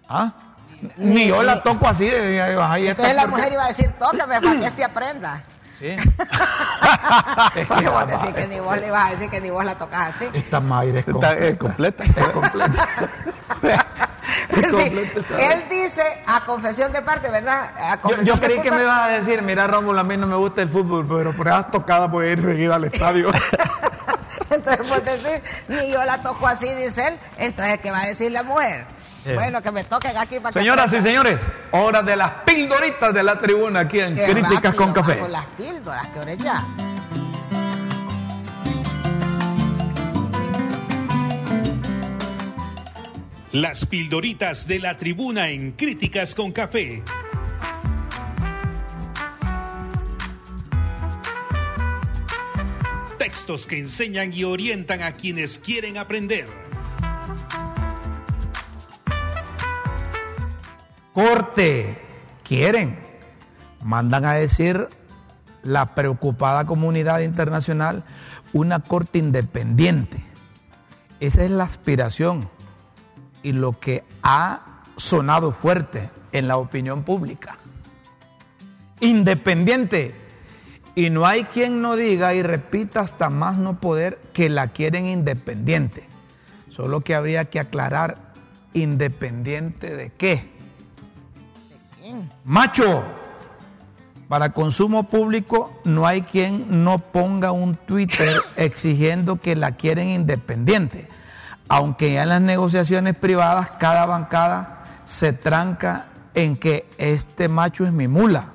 ¿Ah? 0.09 0.33
Ni, 0.99 1.15
Ni- 1.15 1.29
yo 1.29 1.41
ni- 1.41 1.47
la 1.47 1.61
toco 1.63 1.89
así. 1.89 2.05
de- 2.09 2.21
de- 2.21 2.43
ahí 2.43 2.89
está 2.89 3.03
Entonces 3.09 3.15
la 3.17 3.23
porque- 3.23 3.37
mujer 3.37 3.53
iba 3.53 3.65
a 3.65 3.69
decir, 3.69 3.93
tócame 3.99 4.41
para 4.41 4.59
que 4.61 4.67
este 4.67 4.85
aprenda. 4.85 5.43
Sí. 5.79 5.97
Es 7.57 7.67
que 7.69 7.89
vos 7.89 8.07
decís 8.07 8.33
que 8.35 8.47
ni 8.47 8.61
vos 8.61 8.77
le 8.79 8.89
ibas 8.89 9.09
a 9.09 9.11
decir 9.13 9.31
que 9.31 9.41
ni 9.41 9.51
vos 9.51 9.65
la 9.65 9.77
tocas 9.77 10.15
así. 10.15 10.29
Esta 10.33 10.61
Mayra 10.61 11.01
es 11.01 11.09
está 11.09 11.57
completa. 11.57 11.57
completa. 11.59 12.05
Es 12.21 12.29
completa. 12.29 12.89
Sí, 14.55 14.93
él 15.39 15.65
dice, 15.71 16.03
a 16.27 16.41
confesión 16.45 16.93
de 16.93 17.03
parte, 17.03 17.31
¿verdad? 17.31 17.71
A 17.77 17.97
Yo, 17.97 18.01
confesión 18.03 18.27
yo 18.37 18.41
creí 18.41 18.61
que 18.61 18.71
me 18.71 18.83
ibas 18.83 19.01
a 19.03 19.09
decir, 19.09 19.43
mira 19.43 19.67
Rómulo, 19.67 20.01
a 20.01 20.05
mí 20.05 20.17
no 20.17 20.27
me 20.27 20.37
gusta 20.37 20.63
el 20.63 20.69
fútbol, 20.71 21.07
pero 21.07 21.33
por 21.33 21.47
esas 21.49 21.71
tocadas 21.71 22.11
voy 22.11 22.27
a 22.27 22.33
ir 22.33 22.43
seguida 22.43 22.77
al 22.77 22.85
estadio. 22.85 23.31
Entonces 24.51 24.89
vos 24.89 25.05
decís, 25.05 25.41
ni 25.69 25.91
yo 25.91 26.05
la 26.05 26.23
toco 26.23 26.47
así, 26.47 26.73
dice 26.75 27.09
él. 27.09 27.19
Entonces, 27.39 27.79
¿qué 27.81 27.91
va 27.91 28.01
a 28.01 28.07
decir 28.07 28.33
la 28.33 28.43
mujer? 28.43 28.87
Eh. 29.27 29.35
Bueno, 29.35 29.63
que 29.63 29.73
me 29.73 29.85
toquen 29.85 30.17
aquí 30.19 30.39
para 30.39 30.53
que... 30.53 30.59
Señoras 30.59 30.93
y 30.93 31.01
señores, 31.01 31.41
hora 31.71 32.03
de 32.03 32.15
las 32.15 32.31
pildoritas 32.45 33.15
de 33.15 33.23
la 33.23 33.41
tribuna 33.41 33.81
aquí 33.81 34.01
en 34.01 34.15
Qué 34.15 34.25
Críticas 34.25 34.63
rápido 34.63 34.77
con 34.77 34.93
Café. 34.93 35.15
bajo 35.15 35.29
las 35.29 35.47
píldoras, 35.47 36.09
que 36.09 36.19
ahora 36.19 36.33
es 36.33 36.39
ya. 36.39 36.67
Las 43.53 43.87
pildoritas 43.87 44.67
de 44.67 44.81
la 44.81 44.97
tribuna 44.97 45.49
en 45.49 45.73
Críticas 45.73 46.35
con 46.35 46.53
Café. 46.53 47.03
Textos 53.17 53.67
que 53.67 53.79
enseñan 53.79 54.35
y 54.35 54.45
orientan 54.45 55.03
a 55.03 55.13
quienes 55.13 55.59
quieren 55.59 55.97
aprender. 55.97 56.64
Corte, 61.15 61.97
quieren, 62.43 62.99
mandan 63.85 64.25
a 64.25 64.33
decir 64.35 64.89
la 65.63 65.95
preocupada 65.95 66.67
comunidad 66.67 67.21
internacional 67.21 68.03
una 68.53 68.81
corte 68.81 69.21
independiente. 69.21 70.25
Esa 71.21 71.45
es 71.45 71.51
la 71.51 71.63
aspiración 71.65 72.51
y 73.45 73.53
lo 73.53 73.79
que 73.79 74.03
ha 74.25 74.83
sonado 74.97 75.53
fuerte 75.53 76.11
en 76.33 76.49
la 76.49 76.57
opinión 76.57 77.05
pública. 77.05 77.59
Independiente. 78.99 80.17
Y 80.97 81.11
no 81.11 81.27
hay 81.27 81.45
quien 81.45 81.81
no 81.81 81.95
diga 81.95 82.35
y 82.35 82.43
repita 82.43 83.01
hasta 83.01 83.31
más 83.31 83.57
no 83.57 83.81
poder 83.81 84.19
que 84.33 84.49
la 84.49 84.69
quieren 84.69 85.07
independiente. 85.07 86.09
Solo 86.71 87.03
que 87.03 87.15
habría 87.15 87.45
que 87.47 87.61
aclarar 87.61 88.33
independiente 88.73 89.95
de 89.95 90.11
qué. 90.11 90.54
Macho, 92.45 93.03
para 94.29 94.53
consumo 94.53 95.05
público 95.05 95.81
no 95.85 96.07
hay 96.07 96.23
quien 96.23 96.85
no 96.85 96.99
ponga 96.99 97.53
un 97.53 97.77
Twitter 97.77 98.41
exigiendo 98.57 99.37
que 99.37 99.57
la 99.57 99.73
quieren 99.73 100.09
independiente, 100.09 101.09
aunque 101.69 102.15
ya 102.15 102.23
en 102.25 102.29
las 102.31 102.41
negociaciones 102.41 103.17
privadas 103.17 103.71
cada 103.79 104.07
bancada 104.07 104.85
se 105.05 105.33
tranca 105.33 106.07
en 106.35 106.57
que 106.57 106.89
este 106.99 107.49
macho 107.49 107.85
es 107.85 107.93
mi 107.93 108.09
mula. 108.09 108.53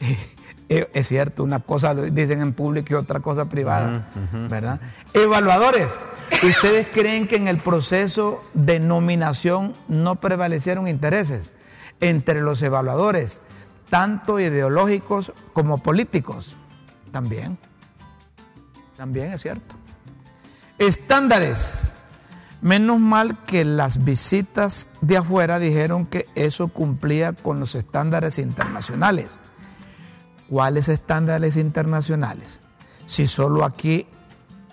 Eh, 0.68 0.88
Es 0.94 1.08
cierto, 1.08 1.44
una 1.44 1.60
cosa 1.60 1.94
lo 1.94 2.02
dicen 2.02 2.40
en 2.40 2.52
público 2.52 2.88
y 2.90 2.94
otra 2.94 3.20
cosa 3.20 3.44
privada, 3.48 4.08
¿verdad? 4.48 4.80
Evaluadores, 5.14 5.96
¿ustedes 6.42 6.88
creen 6.92 7.28
que 7.28 7.36
en 7.36 7.46
el 7.48 7.58
proceso 7.58 8.42
de 8.52 8.80
nominación 8.80 9.74
no 9.88 10.16
prevalecieron 10.16 10.88
intereses 10.88 11.52
entre 12.00 12.40
los 12.40 12.60
evaluadores, 12.62 13.40
tanto 13.90 14.40
ideológicos 14.40 15.32
como 15.52 15.78
políticos? 15.78 16.56
También, 17.12 17.56
también 18.96 19.32
es 19.32 19.42
cierto. 19.42 19.76
Estándares. 20.78 21.92
Menos 22.62 22.98
mal 22.98 23.42
que 23.44 23.64
las 23.64 24.02
visitas 24.04 24.88
de 25.00 25.18
afuera 25.18 25.58
dijeron 25.58 26.06
que 26.06 26.26
eso 26.34 26.68
cumplía 26.68 27.32
con 27.34 27.60
los 27.60 27.74
estándares 27.74 28.38
internacionales. 28.38 29.28
¿Cuáles 30.48 30.88
estándares 30.88 31.56
internacionales? 31.56 32.60
Si 33.06 33.26
solo 33.26 33.64
aquí 33.64 34.06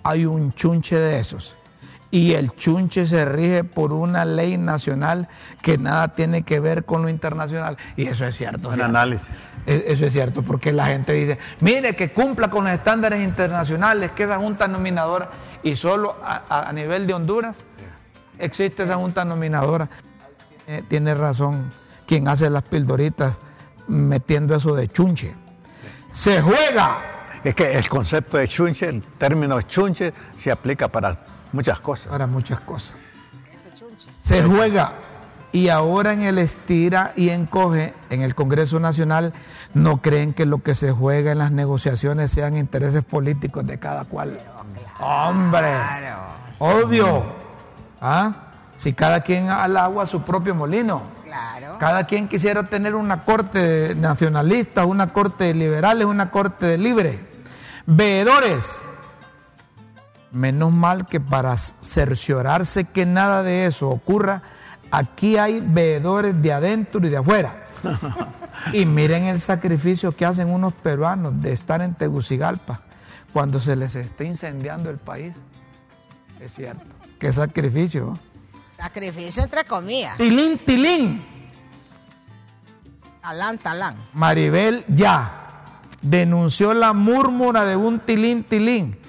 hay 0.03 0.25
un 0.25 0.51
chunche 0.53 0.97
de 0.99 1.19
esos 1.19 1.55
y 2.11 2.33
el 2.33 2.51
chunche 2.51 3.07
se 3.07 3.25
rige 3.25 3.63
por 3.63 3.91
una 3.91 4.23
ley 4.23 4.57
nacional 4.57 5.27
que 5.63 5.77
nada 5.79 6.09
tiene 6.09 6.43
que 6.43 6.59
ver 6.59 6.85
con 6.85 7.01
lo 7.01 7.09
internacional. 7.09 7.77
Y 7.97 8.05
eso 8.05 8.25
es 8.27 8.35
cierto. 8.37 8.69
¿cierto? 8.69 8.85
análisis. 8.85 9.27
E- 9.65 9.85
Eso 9.87 10.05
es 10.05 10.13
cierto, 10.13 10.43
porque 10.43 10.71
la 10.71 10.85
gente 10.87 11.13
dice, 11.13 11.39
mire 11.61 11.95
que 11.95 12.11
cumpla 12.11 12.49
con 12.51 12.65
los 12.65 12.73
estándares 12.73 13.23
internacionales, 13.23 14.11
que 14.11 14.23
esa 14.23 14.37
junta 14.37 14.67
nominadora, 14.67 15.31
y 15.63 15.75
solo 15.75 16.17
a, 16.23 16.43
a- 16.49 16.69
a 16.69 16.73
nivel 16.73 17.07
de 17.07 17.13
Honduras 17.15 17.57
existe 18.37 18.83
esa 18.83 18.97
junta 18.97 19.25
nominadora. 19.25 19.89
Eh, 20.67 20.83
tiene 20.87 21.15
razón 21.15 21.71
quien 22.05 22.27
hace 22.27 22.49
las 22.49 22.63
pildoritas 22.63 23.39
metiendo 23.87 24.55
eso 24.55 24.75
de 24.75 24.87
chunche. 24.87 25.33
Se 26.13 26.41
juega. 26.41 27.01
Es 27.43 27.55
que 27.55 27.73
el 27.73 27.89
concepto 27.89 28.37
de 28.37 28.47
chunche, 28.47 28.87
el 28.87 29.03
término 29.17 29.61
chunche, 29.63 30.13
se 30.37 30.51
aplica 30.51 30.87
para 30.87 31.17
muchas 31.51 31.79
cosas. 31.79 32.07
para 32.07 32.27
muchas 32.27 32.59
cosas. 32.61 32.95
Se 34.19 34.41
juega 34.43 34.93
y 35.51 35.69
ahora 35.69 36.13
en 36.13 36.21
el 36.21 36.37
estira 36.37 37.13
y 37.15 37.29
encoge 37.29 37.93
en 38.09 38.21
el 38.21 38.33
Congreso 38.33 38.79
Nacional 38.79 39.33
no 39.73 40.01
creen 40.01 40.33
que 40.33 40.45
lo 40.45 40.59
que 40.59 40.75
se 40.75 40.91
juega 40.91 41.31
en 41.31 41.39
las 41.39 41.51
negociaciones 41.51 42.31
sean 42.31 42.57
intereses 42.57 43.03
políticos 43.03 43.65
de 43.65 43.77
cada 43.79 44.05
cual. 44.05 44.39
Hombre, 44.99 45.73
obvio. 46.59 47.23
¿Ah? 47.99 48.33
Si 48.75 48.93
cada 48.93 49.21
quien 49.21 49.49
al 49.49 49.77
agua 49.77 50.07
su 50.07 50.21
propio 50.21 50.55
molino. 50.55 51.03
Claro. 51.33 51.77
Cada 51.79 52.05
quien 52.05 52.27
quisiera 52.27 52.61
tener 52.63 52.93
una 52.93 53.23
corte 53.23 53.95
nacionalista, 53.95 54.85
una 54.85 55.07
corte 55.07 55.45
de 55.45 55.55
liberales, 55.55 56.05
una 56.05 56.29
corte 56.29 56.67
de 56.67 56.77
libre. 56.77 57.19
Veedores. 57.87 58.83
Menos 60.31 60.71
mal 60.71 61.07
que 61.07 61.19
para 61.19 61.57
cerciorarse 61.57 62.83
que 62.83 63.07
nada 63.07 63.41
de 63.41 63.65
eso 63.65 63.89
ocurra, 63.89 64.43
aquí 64.91 65.37
hay 65.37 65.59
veedores 65.59 66.39
de 66.39 66.53
adentro 66.53 67.05
y 67.05 67.09
de 67.09 67.17
afuera. 67.17 67.65
Y 68.71 68.85
miren 68.85 69.25
el 69.25 69.41
sacrificio 69.41 70.13
que 70.13 70.25
hacen 70.25 70.49
unos 70.49 70.71
peruanos 70.71 71.41
de 71.41 71.51
estar 71.51 71.81
en 71.81 71.95
Tegucigalpa 71.95 72.79
cuando 73.33 73.59
se 73.59 73.75
les 73.75 73.95
está 73.95 74.23
incendiando 74.23 74.89
el 74.89 74.99
país. 74.99 75.35
Es 76.39 76.53
cierto. 76.53 76.85
Qué 77.19 77.33
sacrificio. 77.33 78.17
Sacrificio 78.83 79.41
entre 79.41 79.63
comillas. 79.63 80.17
Tilín, 80.17 80.57
tilín. 80.57 81.23
Talán, 83.21 83.57
talán. 83.57 83.95
Maribel 84.13 84.83
ya 84.89 85.63
denunció 86.01 86.73
la 86.73 86.91
múrmura 86.91 87.63
de 87.63 87.77
un 87.77 88.01
tilín 88.01 88.43
tilín. 88.43 88.99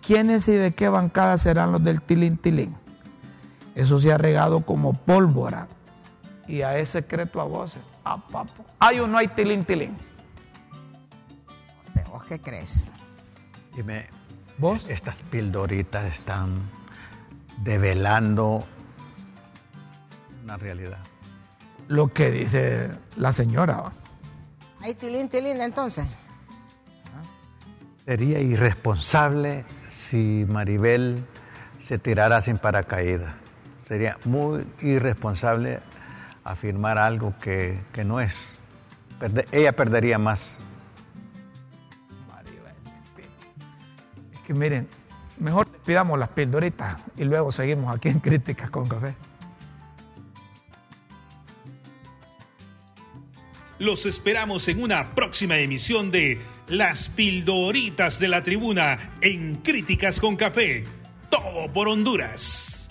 ¿Quiénes 0.00 0.48
y 0.48 0.52
de 0.52 0.72
qué 0.72 0.88
bancada 0.88 1.36
serán 1.36 1.72
los 1.72 1.84
del 1.84 2.00
tilín 2.00 2.38
tilín? 2.38 2.74
Eso 3.74 4.00
se 4.00 4.10
ha 4.10 4.16
regado 4.16 4.64
como 4.64 4.94
pólvora. 4.94 5.68
Y 6.46 6.62
a 6.62 6.78
ese 6.78 7.00
secreto 7.00 7.42
a 7.42 7.44
voces. 7.44 7.82
A 8.04 8.16
papo. 8.16 8.64
¿Hay 8.78 8.98
o 8.98 9.06
no 9.06 9.18
hay 9.18 9.28
tilín 9.28 9.66
tilín? 9.66 9.94
¿vos 12.10 12.24
qué 12.24 12.40
crees? 12.40 12.92
Dime, 13.76 14.06
¿Vos? 14.56 14.86
estas 14.88 15.18
pildoritas 15.30 16.06
están 16.06 16.62
develando 17.58 18.64
una 20.48 20.56
realidad. 20.56 20.98
Lo 21.88 22.08
que 22.08 22.30
dice 22.30 22.90
la 23.16 23.32
señora. 23.34 23.92
Ahí 24.80 24.94
tilín, 24.94 25.28
tilín, 25.28 25.60
entonces. 25.60 26.06
Sería 28.06 28.40
irresponsable 28.40 29.66
si 29.90 30.46
Maribel 30.48 31.24
se 31.80 31.98
tirara 31.98 32.40
sin 32.40 32.56
paracaídas. 32.56 33.34
Sería 33.86 34.16
muy 34.24 34.66
irresponsable 34.80 35.80
afirmar 36.44 36.96
algo 36.96 37.34
que, 37.40 37.78
que 37.92 38.04
no 38.04 38.18
es. 38.20 38.52
Perde- 39.20 39.46
ella 39.52 39.72
perdería 39.72 40.18
más. 40.18 40.52
Es 44.32 44.40
que 44.46 44.54
miren, 44.54 44.88
mejor 45.38 45.66
pidamos 45.84 46.18
las 46.18 46.30
pildoritas 46.30 46.96
y 47.18 47.24
luego 47.24 47.52
seguimos 47.52 47.94
aquí 47.94 48.08
en 48.08 48.20
Críticas 48.20 48.70
con 48.70 48.88
Café. 48.88 49.14
Los 53.78 54.06
esperamos 54.06 54.66
en 54.66 54.82
una 54.82 55.14
próxima 55.14 55.56
emisión 55.58 56.10
de 56.10 56.40
Las 56.66 57.08
Pildoritas 57.08 58.18
de 58.18 58.26
la 58.26 58.42
Tribuna 58.42 59.12
en 59.20 59.54
Críticas 59.54 60.20
con 60.20 60.34
Café. 60.34 60.82
Todo 61.30 61.72
por 61.72 61.86
Honduras. 61.86 62.90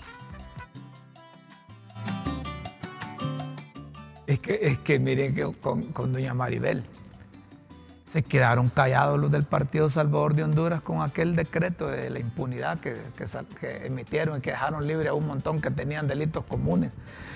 Es 4.26 4.38
que, 4.38 4.58
es 4.62 4.78
que 4.78 4.98
miren 4.98 5.34
que 5.34 5.52
con, 5.60 5.92
doña 5.92 6.32
Maribel 6.32 6.82
se 8.06 8.22
quedaron 8.22 8.70
callados 8.70 9.20
los 9.20 9.30
del 9.30 9.44
Partido 9.44 9.90
Salvador 9.90 10.34
de 10.34 10.44
Honduras 10.44 10.80
con 10.80 11.02
aquel 11.02 11.36
decreto 11.36 11.88
de 11.88 12.08
la 12.08 12.18
impunidad 12.18 12.80
que, 12.80 12.96
que 13.14 13.26
que 13.60 13.86
emitieron 13.86 14.38
y 14.38 14.40
que 14.40 14.52
dejaron 14.52 14.86
libre 14.86 15.10
a 15.10 15.12
un 15.12 15.26
montón 15.26 15.60
que 15.60 15.70
tenían 15.70 16.08
delitos 16.08 16.46
comunes 16.46 16.92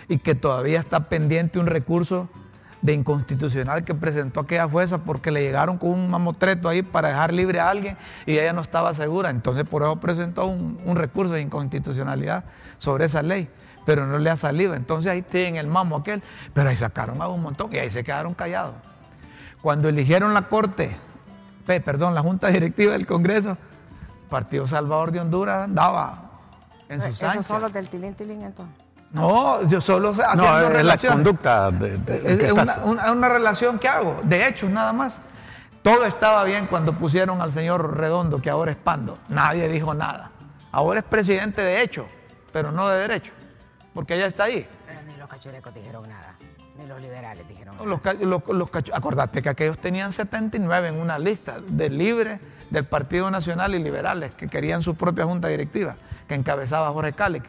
y 0.08 0.16
que 0.18 0.34
todavía 0.34 0.80
está 0.80 1.10
pendiente 1.10 1.58
un 1.58 1.66
recurso 1.66 2.30
de 2.82 2.92
inconstitucional 2.94 3.84
que 3.84 3.94
presentó 3.94 4.40
aquella 4.40 4.68
fuerza 4.68 4.98
porque 4.98 5.30
le 5.30 5.40
llegaron 5.42 5.78
con 5.78 5.90
un 5.90 6.10
mamotreto 6.10 6.68
ahí 6.68 6.82
para 6.82 7.08
dejar 7.08 7.32
libre 7.32 7.60
a 7.60 7.70
alguien 7.70 7.96
y 8.26 8.32
ella 8.32 8.52
no 8.52 8.60
estaba 8.60 8.92
segura. 8.92 9.30
Entonces 9.30 9.64
por 9.68 9.82
eso 9.82 9.96
presentó 10.00 10.46
un, 10.46 10.78
un 10.84 10.96
recurso 10.96 11.32
de 11.32 11.40
inconstitucionalidad 11.42 12.44
sobre 12.78 13.04
esa 13.04 13.22
ley, 13.22 13.48
pero 13.86 14.06
no 14.06 14.18
le 14.18 14.28
ha 14.30 14.36
salido. 14.36 14.74
Entonces 14.74 15.10
ahí 15.12 15.22
tienen 15.22 15.56
el 15.56 15.68
mamo 15.68 15.96
aquel, 15.96 16.22
pero 16.52 16.70
ahí 16.70 16.76
sacaron 16.76 17.22
a 17.22 17.28
un 17.28 17.40
montón 17.40 17.72
y 17.72 17.78
ahí 17.78 17.90
se 17.90 18.02
quedaron 18.02 18.34
callados. 18.34 18.74
Cuando 19.62 19.88
eligieron 19.88 20.34
la 20.34 20.48
Corte, 20.48 20.96
pe- 21.64 21.80
perdón, 21.80 22.16
la 22.16 22.20
Junta 22.22 22.48
Directiva 22.48 22.94
del 22.94 23.06
Congreso, 23.06 23.56
Partido 24.28 24.66
Salvador 24.66 25.12
de 25.12 25.20
Honduras 25.20 25.64
andaba 25.64 26.30
en 26.88 27.00
sus 27.00 27.22
Esos 27.22 27.46
son 27.46 27.60
los 27.60 27.72
del 27.72 27.88
tilín, 27.88 28.14
tilín, 28.14 28.42
entonces. 28.42 28.74
No, 29.12 29.62
yo 29.68 29.80
solo 29.80 30.10
haciendo 30.10 30.34
No, 30.36 30.78
es 30.78 30.84
la 30.84 30.96
conducta 31.14 31.70
de, 31.70 31.98
de- 31.98 32.46
Es 32.46 32.52
una, 32.52 32.76
una- 32.84 33.12
una 33.12 33.28
relación 33.28 33.78
que 33.78 33.88
hago, 33.88 34.20
de 34.24 34.46
hecho, 34.48 34.68
nada 34.68 34.92
más. 34.92 35.20
Todo 35.82 36.04
estaba 36.06 36.44
bien 36.44 36.66
cuando 36.66 36.92
pusieron 36.94 37.42
al 37.42 37.52
señor 37.52 37.96
Redondo, 37.98 38.40
que 38.40 38.48
ahora 38.48 38.70
es 38.70 38.76
Pando. 38.76 39.18
Nadie 39.28 39.68
dijo 39.68 39.92
nada. 39.94 40.30
Ahora 40.70 41.00
es 41.00 41.04
presidente 41.04 41.60
de 41.60 41.82
hecho, 41.82 42.06
pero 42.52 42.70
no 42.72 42.88
de 42.88 43.00
derecho, 43.00 43.32
porque 43.92 44.14
ella 44.14 44.26
está 44.26 44.44
ahí. 44.44 44.66
Pero 44.86 45.00
ni 45.06 45.16
los 45.16 45.28
cachurecos 45.28 45.74
dijeron 45.74 46.08
nada. 46.08 46.36
Ni 46.78 46.86
los 46.86 47.00
liberales 47.00 47.46
dijeron 47.48 47.76
nada. 47.76 47.86
Los, 47.86 48.42
los- 48.48 48.70
acordate 48.94 49.42
que 49.42 49.48
aquellos 49.50 49.76
tenían 49.78 50.12
79 50.12 50.88
en 50.88 51.00
una 51.00 51.18
lista 51.18 51.56
de 51.66 51.90
libres 51.90 52.40
del 52.70 52.84
Partido 52.84 53.30
Nacional 53.30 53.74
y 53.74 53.78
liberales 53.82 54.32
que 54.34 54.48
querían 54.48 54.82
su 54.82 54.94
propia 54.94 55.24
junta 55.24 55.48
directiva, 55.48 55.96
que 56.28 56.34
encabezaba 56.34 56.90
Jorge 56.92 57.12
Cáliz. 57.12 57.42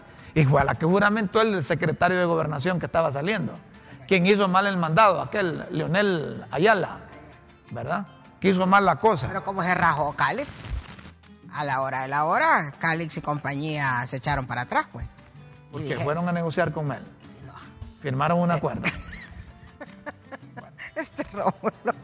Fue 0.50 0.62
a 0.62 0.76
que 0.76 0.86
juramentó 0.86 1.42
el 1.42 1.64
secretario 1.64 2.18
de 2.18 2.26
gobernación 2.26 2.80
que 2.80 2.88
estaba 2.88 3.12
saliendo. 3.12 3.54
Quien 4.08 4.26
hizo 4.26 4.48
mal 4.48 4.66
el 4.66 4.78
mandado, 4.78 5.22
aquel 5.22 5.66
Leonel 5.70 6.46
Ayala, 6.50 7.00
¿verdad? 7.72 8.08
Que 8.40 8.50
hizo 8.50 8.66
mal 8.66 8.84
la 8.84 8.96
cosa. 8.98 9.28
Pero 9.28 9.44
como 9.44 9.62
se 9.62 9.74
rajó 9.76 10.14
Calix, 10.14 10.50
a 11.54 11.64
la 11.64 11.82
hora 11.82 12.02
de 12.02 12.08
la 12.08 12.26
hora, 12.26 12.72
Calix 12.80 13.16
y 13.18 13.22
compañía 13.22 14.06
se 14.08 14.18
echaron 14.18 14.48
para 14.48 14.62
atrás, 14.62 14.88
pues. 14.92 15.08
Porque 15.72 15.88
dije, 15.88 16.04
fueron 16.04 16.28
a 16.28 16.32
negociar 16.32 16.72
con 16.72 16.92
él. 16.92 17.04
Firmaron 18.02 18.40
un 18.40 18.52
acuerdo. 18.52 18.84
Este 20.96 21.24
Rómulo. 21.34 21.96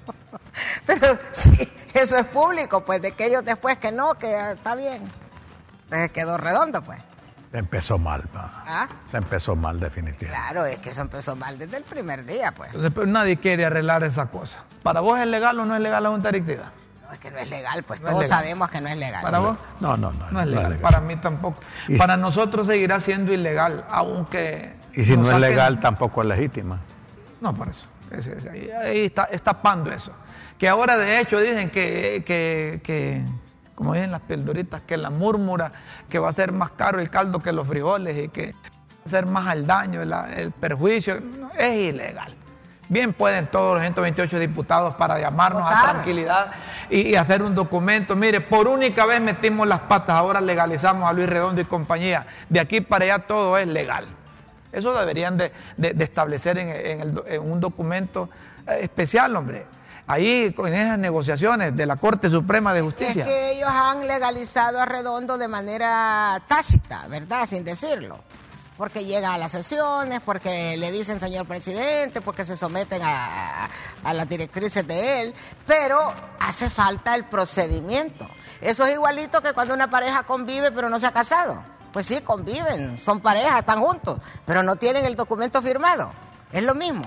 Pero 0.86 1.20
sí, 1.32 1.72
eso 1.94 2.18
es 2.18 2.26
público, 2.26 2.84
pues, 2.84 3.00
de 3.02 3.12
que 3.12 3.28
ellos 3.28 3.46
después 3.46 3.78
que 3.78 3.92
no, 3.92 4.16
que 4.16 4.52
está 4.52 4.74
bien. 4.76 5.04
Entonces 5.84 6.10
quedó 6.12 6.38
redondo, 6.38 6.82
pues. 6.82 7.00
Empezó 7.52 7.98
mal, 7.98 8.22
pa. 8.32 8.64
¿Ah? 8.68 8.88
Se 9.10 9.18
empezó 9.18 9.56
mal 9.56 9.80
definitivamente. 9.80 10.28
Claro, 10.28 10.66
es 10.66 10.78
que 10.78 10.92
eso 10.92 11.02
empezó 11.02 11.36
mal 11.36 11.58
desde 11.58 11.78
el 11.78 11.84
primer 11.84 12.24
día, 12.26 12.52
pues. 12.54 12.68
Entonces, 12.70 12.92
pero 12.94 13.08
nadie 13.08 13.38
quiere 13.38 13.66
arreglar 13.66 14.04
esa 14.04 14.28
cosa. 14.28 14.60
¿Para 14.84 15.00
vos 15.02 15.20
es 15.20 15.26
legal 15.28 15.60
o 15.60 15.66
no 15.66 15.76
es 15.76 15.82
legal 15.82 16.04
la 16.04 16.10
junta 16.10 16.30
directiva? 16.32 16.72
No, 17.08 17.12
es 17.14 17.18
que 17.20 17.32
no 17.32 17.40
es 17.40 17.50
legal, 17.50 17.82
pues 17.84 18.02
No 18.02 18.10
todos 18.10 18.22
legal. 18.24 18.38
sabemos 18.40 18.70
que 18.70 18.82
no 18.82 18.90
es 18.90 18.98
legal. 18.98 19.24
¿Para 19.24 19.40
vos? 19.40 19.58
No, 19.80 19.98
no, 19.98 20.12
no. 20.12 20.30
No 20.30 20.42
es 20.42 20.46
legal, 20.48 20.64
legal. 20.66 20.80
para 20.80 21.02
mí 21.02 21.16
tampoco. 21.16 21.60
Y 21.88 21.98
para 21.98 22.16
si- 22.16 22.22
nosotros 22.22 22.68
seguirá 22.68 23.00
siendo 23.00 23.34
ilegal, 23.34 23.84
aunque... 23.90 24.76
Y 24.94 25.04
si 25.04 25.18
no 25.18 25.32
es 25.32 25.40
legal, 25.40 25.80
tampoco 25.80 26.22
es 26.22 26.28
legítima. 26.28 26.80
No, 27.42 27.56
por 27.56 27.70
eso. 27.70 27.88
Es- 28.12 28.28
es- 28.28 28.46
ahí 28.46 28.70
ahí 28.70 29.06
está, 29.06 29.24
está 29.26 29.54
tapando 29.54 29.92
eso. 29.92 30.12
Que 30.60 30.70
ahora 30.70 30.98
de 30.98 31.20
hecho 31.20 31.40
dicen 31.40 31.72
que, 31.72 32.24
que, 32.28 32.80
que, 32.84 33.24
como 33.80 33.94
dicen 33.94 34.12
las 34.12 34.20
pildoritas, 34.22 34.82
que 34.82 34.98
la 34.98 35.10
múrmura, 35.10 35.72
que 36.10 36.20
va 36.20 36.28
a 36.30 36.34
ser 36.34 36.52
más 36.52 36.72
caro 36.72 37.00
el 37.00 37.10
caldo 37.10 37.40
que 37.40 37.54
los 37.54 37.66
frijoles 37.66 38.26
y 38.26 38.28
que 38.28 38.52
va 38.52 38.60
a 39.06 39.10
ser 39.10 39.26
más 39.26 39.48
al 39.48 39.66
daño, 39.66 40.02
el 40.02 40.52
perjuicio. 40.52 41.22
No, 41.22 41.50
es 41.58 41.94
ilegal. 41.94 42.36
Bien 42.90 43.14
pueden 43.14 43.48
todos 43.48 43.76
los 43.76 43.82
128 43.82 44.38
diputados 44.38 44.96
para 44.96 45.18
llamarnos 45.18 45.62
a 45.64 45.92
tranquilidad 45.94 46.52
y, 46.90 47.08
y 47.10 47.16
hacer 47.16 47.42
un 47.42 47.56
documento. 47.56 48.18
Mire, 48.18 48.42
por 48.42 48.68
única 48.68 49.06
vez 49.06 49.22
metimos 49.22 49.66
las 49.66 49.80
patas, 49.82 50.16
ahora 50.18 50.42
legalizamos 50.42 51.10
a 51.10 51.14
Luis 51.14 51.30
Redondo 51.30 51.62
y 51.62 51.66
compañía. 51.66 52.28
De 52.50 52.60
aquí 52.60 52.82
para 52.82 53.06
allá 53.06 53.20
todo 53.20 53.58
es 53.58 53.68
legal. 53.68 54.08
Eso 54.74 54.94
deberían 54.94 55.38
de, 55.38 55.54
de- 55.78 55.94
de 55.94 56.04
establecer 56.04 56.58
en, 56.58 56.68
en 56.70 57.00
el 57.02 57.12
do- 57.14 57.26
en 57.26 57.50
un 57.50 57.62
documento 57.62 58.30
eh, 58.68 58.80
especial, 58.82 59.34
hombre. 59.38 59.66
Ahí, 60.12 60.52
con 60.54 60.74
esas 60.74 60.98
negociaciones 60.98 61.76
de 61.78 61.86
la 61.86 61.96
Corte 61.96 62.32
Suprema 62.32 62.74
de 62.74 62.80
Es 62.80 62.86
Justicia. 62.86 63.24
que 63.26 63.52
ellos 63.52 63.70
han 63.72 64.08
legalizado 64.08 64.82
a 64.82 64.86
Redondo 64.86 65.38
de 65.38 65.48
manera 65.48 66.42
tácita, 66.48 67.06
¿verdad? 67.08 67.48
Sin 67.48 67.64
decirlo. 67.64 68.18
Porque 68.76 69.06
llegan 69.06 69.34
a 69.34 69.38
las 69.38 69.52
sesiones, 69.52 70.20
porque 70.26 70.78
le 70.78 70.92
dicen 70.92 71.20
señor 71.20 71.46
presidente, 71.46 72.22
porque 72.22 72.44
se 72.44 72.58
someten 72.58 73.04
a, 73.04 73.70
a- 74.04 74.14
las 74.16 74.28
directrices 74.28 74.88
de 74.88 75.22
él, 75.22 75.36
pero 75.68 76.12
hace 76.40 76.72
falta 76.72 77.14
el 77.14 77.26
procedimiento. 77.26 78.28
Eso 78.62 78.86
es 78.88 78.94
igualito 78.96 79.42
que 79.44 79.54
cuando 79.54 79.76
una 79.76 79.92
pareja 79.92 80.24
convive 80.24 80.72
pero 80.72 80.90
no 80.90 81.00
se 81.00 81.06
ha 81.06 81.12
casado. 81.12 81.62
Pues 81.94 82.08
sí, 82.08 82.22
conviven, 82.22 83.00
son 83.00 83.20
parejas, 83.20 83.60
están 83.60 83.80
juntos, 83.80 84.20
pero 84.46 84.64
no 84.64 84.76
tienen 84.76 85.06
el 85.06 85.16
documento 85.16 85.62
firmado. 85.62 86.12
Es 86.52 86.64
lo 86.64 86.74
mismo. 86.74 87.04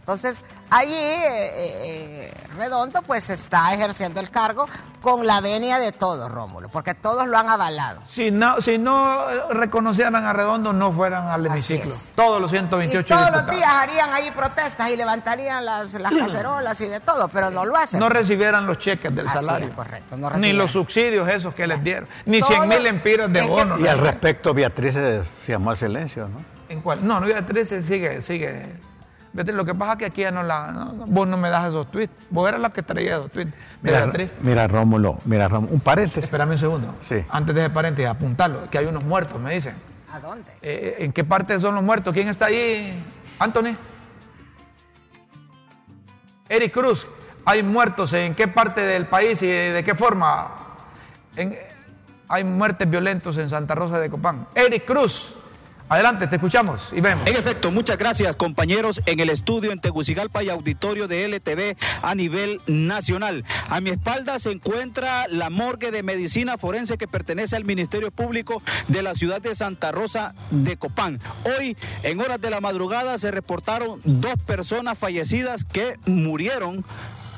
Entonces, 0.00 0.36
allí 0.70 0.94
eh, 0.94 1.46
eh, 1.46 2.30
eh, 2.32 2.32
Redondo 2.56 3.02
pues 3.02 3.28
está 3.28 3.74
ejerciendo 3.74 4.20
el 4.20 4.30
cargo 4.30 4.66
con 5.02 5.26
la 5.26 5.40
venia 5.42 5.78
de 5.78 5.92
todos, 5.92 6.30
Rómulo, 6.32 6.70
porque 6.70 6.94
todos 6.94 7.26
lo 7.28 7.36
han 7.36 7.48
avalado. 7.48 8.00
Si 8.08 8.30
no, 8.30 8.60
si 8.62 8.78
no 8.78 9.30
eh, 9.30 9.40
reconocieran 9.50 10.24
a 10.24 10.32
Redondo, 10.32 10.72
no 10.72 10.90
fueran 10.92 11.28
al 11.28 11.44
hemiciclo. 11.46 11.94
Todos 12.16 12.40
los 12.40 12.50
Y 12.52 12.56
128 12.56 13.06
todos 13.06 13.26
diputados. 13.26 13.46
los 13.48 13.56
días 13.56 13.70
harían 13.70 14.12
ahí 14.14 14.30
protestas 14.30 14.90
y 14.90 14.96
levantarían 14.96 15.64
las, 15.64 15.92
las 15.94 16.12
cacerolas 16.18 16.80
y 16.80 16.86
de 16.86 17.00
todo, 17.00 17.28
pero 17.28 17.50
no 17.50 17.66
lo 17.66 17.76
hacen. 17.76 18.00
No 18.00 18.08
recibieran 18.08 18.66
los 18.66 18.78
cheques 18.78 19.14
del 19.14 19.28
Así 19.28 19.38
salario. 19.38 19.68
es, 19.68 19.74
correcto, 19.74 20.16
no 20.16 20.30
ni 20.30 20.54
los 20.54 20.72
subsidios 20.72 21.28
esos 21.28 21.54
que 21.54 21.66
les 21.66 21.84
dieron. 21.84 22.08
Ni 22.24 22.40
Todo- 22.40 22.48
100 22.48 22.68
mil 22.68 22.86
empiras 22.86 23.30
de 23.32 23.40
que- 23.40 23.46
bono. 23.46 23.78
Y 23.78 23.86
al 23.86 23.98
respecto, 23.98 24.54
Beatriz 24.54 24.94
se, 24.94 25.22
se 25.44 25.52
llamó 25.52 25.70
al 25.70 25.76
silencio, 25.76 26.28
¿no? 26.28 26.42
¿En 26.70 26.80
cuál? 26.82 27.06
No, 27.06 27.18
no, 27.20 27.26
Beatriz 27.26 27.68
sigue, 27.86 28.20
sigue. 28.20 28.74
Beatriz, 29.32 29.54
lo 29.56 29.64
que 29.64 29.74
pasa 29.74 29.92
es 29.92 29.98
que 29.98 30.04
aquí 30.06 30.20
ya 30.22 30.30
no 30.30 30.42
la. 30.42 30.72
no, 30.72 30.92
vos 31.06 31.28
no 31.28 31.36
me 31.36 31.50
das 31.50 31.68
esos 31.68 31.90
tweets. 31.90 32.12
Vos 32.30 32.48
eras 32.48 32.60
la 32.60 32.70
que 32.70 32.82
traía 32.82 33.16
esos 33.16 33.30
tweets. 33.30 33.52
Mira, 33.82 34.00
Beatriz. 34.06 34.32
mira 34.40 34.66
Rómulo, 34.66 35.18
mira 35.26 35.48
Rómulo, 35.48 35.72
un 35.74 35.80
paréntesis. 35.80 36.24
Espérame 36.24 36.52
un 36.52 36.58
segundo. 36.58 36.94
Sí. 37.02 37.24
Antes 37.28 37.54
de 37.54 37.60
ese 37.62 37.70
paréntesis, 37.70 38.08
apuntarlo, 38.08 38.68
que 38.70 38.78
hay 38.78 38.86
unos 38.86 39.04
muertos, 39.04 39.40
me 39.40 39.54
dicen. 39.54 39.74
¿A 40.12 40.18
dónde? 40.20 40.50
Eh, 40.62 40.96
¿En 41.00 41.12
qué 41.12 41.22
parte 41.24 41.60
son 41.60 41.74
los 41.74 41.84
muertos? 41.84 42.14
¿Quién 42.14 42.28
está 42.28 42.46
ahí? 42.46 43.04
Anthony. 43.38 43.76
Eric 46.48 46.72
Cruz. 46.72 47.06
¿Hay 47.44 47.62
muertos 47.62 48.12
en 48.12 48.34
qué 48.34 48.48
parte 48.48 48.80
del 48.80 49.06
país 49.06 49.40
y 49.42 49.46
de 49.46 49.82
qué 49.84 49.94
forma? 49.94 50.48
En- 51.36 51.56
hay 52.30 52.44
muertes 52.44 52.88
violentos 52.88 53.38
en 53.38 53.48
Santa 53.48 53.74
Rosa 53.74 53.98
de 54.00 54.10
Copán. 54.10 54.46
Eric 54.54 54.84
Cruz. 54.86 55.34
Adelante, 55.88 56.26
te 56.26 56.36
escuchamos 56.36 56.90
y 56.92 57.00
vemos. 57.00 57.26
En 57.26 57.34
efecto, 57.34 57.70
muchas 57.70 57.96
gracias 57.96 58.36
compañeros 58.36 59.00
en 59.06 59.20
el 59.20 59.30
estudio 59.30 59.72
en 59.72 59.80
Tegucigalpa 59.80 60.42
y 60.42 60.50
auditorio 60.50 61.08
de 61.08 61.24
LTV 61.26 61.78
a 62.02 62.14
nivel 62.14 62.60
nacional. 62.66 63.42
A 63.70 63.80
mi 63.80 63.88
espalda 63.90 64.38
se 64.38 64.50
encuentra 64.50 65.26
la 65.28 65.48
morgue 65.48 65.90
de 65.90 66.02
medicina 66.02 66.58
forense 66.58 66.98
que 66.98 67.08
pertenece 67.08 67.56
al 67.56 67.64
Ministerio 67.64 68.10
Público 68.10 68.62
de 68.88 69.02
la 69.02 69.14
ciudad 69.14 69.40
de 69.40 69.54
Santa 69.54 69.90
Rosa 69.90 70.34
de 70.50 70.76
Copán. 70.76 71.20
Hoy, 71.56 71.74
en 72.02 72.20
horas 72.20 72.40
de 72.40 72.50
la 72.50 72.60
madrugada, 72.60 73.16
se 73.16 73.30
reportaron 73.30 74.00
dos 74.04 74.34
personas 74.46 74.98
fallecidas 74.98 75.64
que 75.64 75.98
murieron 76.04 76.84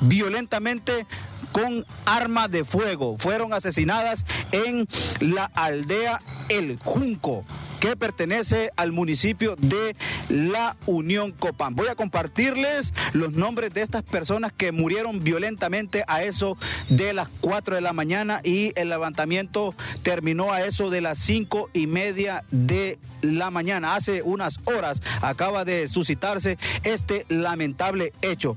violentamente 0.00 1.06
con 1.52 1.86
arma 2.04 2.48
de 2.48 2.64
fuego. 2.64 3.16
Fueron 3.16 3.52
asesinadas 3.52 4.24
en 4.50 4.88
la 5.20 5.44
aldea 5.54 6.20
El 6.48 6.78
Junco 6.78 7.44
que 7.80 7.96
pertenece 7.96 8.70
al 8.76 8.92
municipio 8.92 9.56
de 9.56 9.96
La 10.28 10.76
Unión 10.86 11.32
Copán. 11.32 11.74
Voy 11.74 11.88
a 11.88 11.94
compartirles 11.94 12.92
los 13.14 13.32
nombres 13.32 13.72
de 13.72 13.80
estas 13.80 14.02
personas 14.02 14.52
que 14.52 14.70
murieron 14.70 15.20
violentamente 15.20 16.04
a 16.06 16.22
eso 16.22 16.58
de 16.90 17.14
las 17.14 17.28
4 17.40 17.74
de 17.74 17.80
la 17.80 17.94
mañana 17.94 18.40
y 18.44 18.72
el 18.76 18.90
levantamiento 18.90 19.74
terminó 20.02 20.52
a 20.52 20.62
eso 20.62 20.90
de 20.90 21.00
las 21.00 21.18
5 21.18 21.70
y 21.72 21.86
media 21.86 22.44
de 22.50 22.98
la 23.22 23.50
mañana. 23.50 23.94
Hace 23.94 24.22
unas 24.22 24.60
horas 24.66 25.02
acaba 25.22 25.64
de 25.64 25.88
suscitarse 25.88 26.58
este 26.84 27.24
lamentable 27.28 28.12
hecho. 28.20 28.56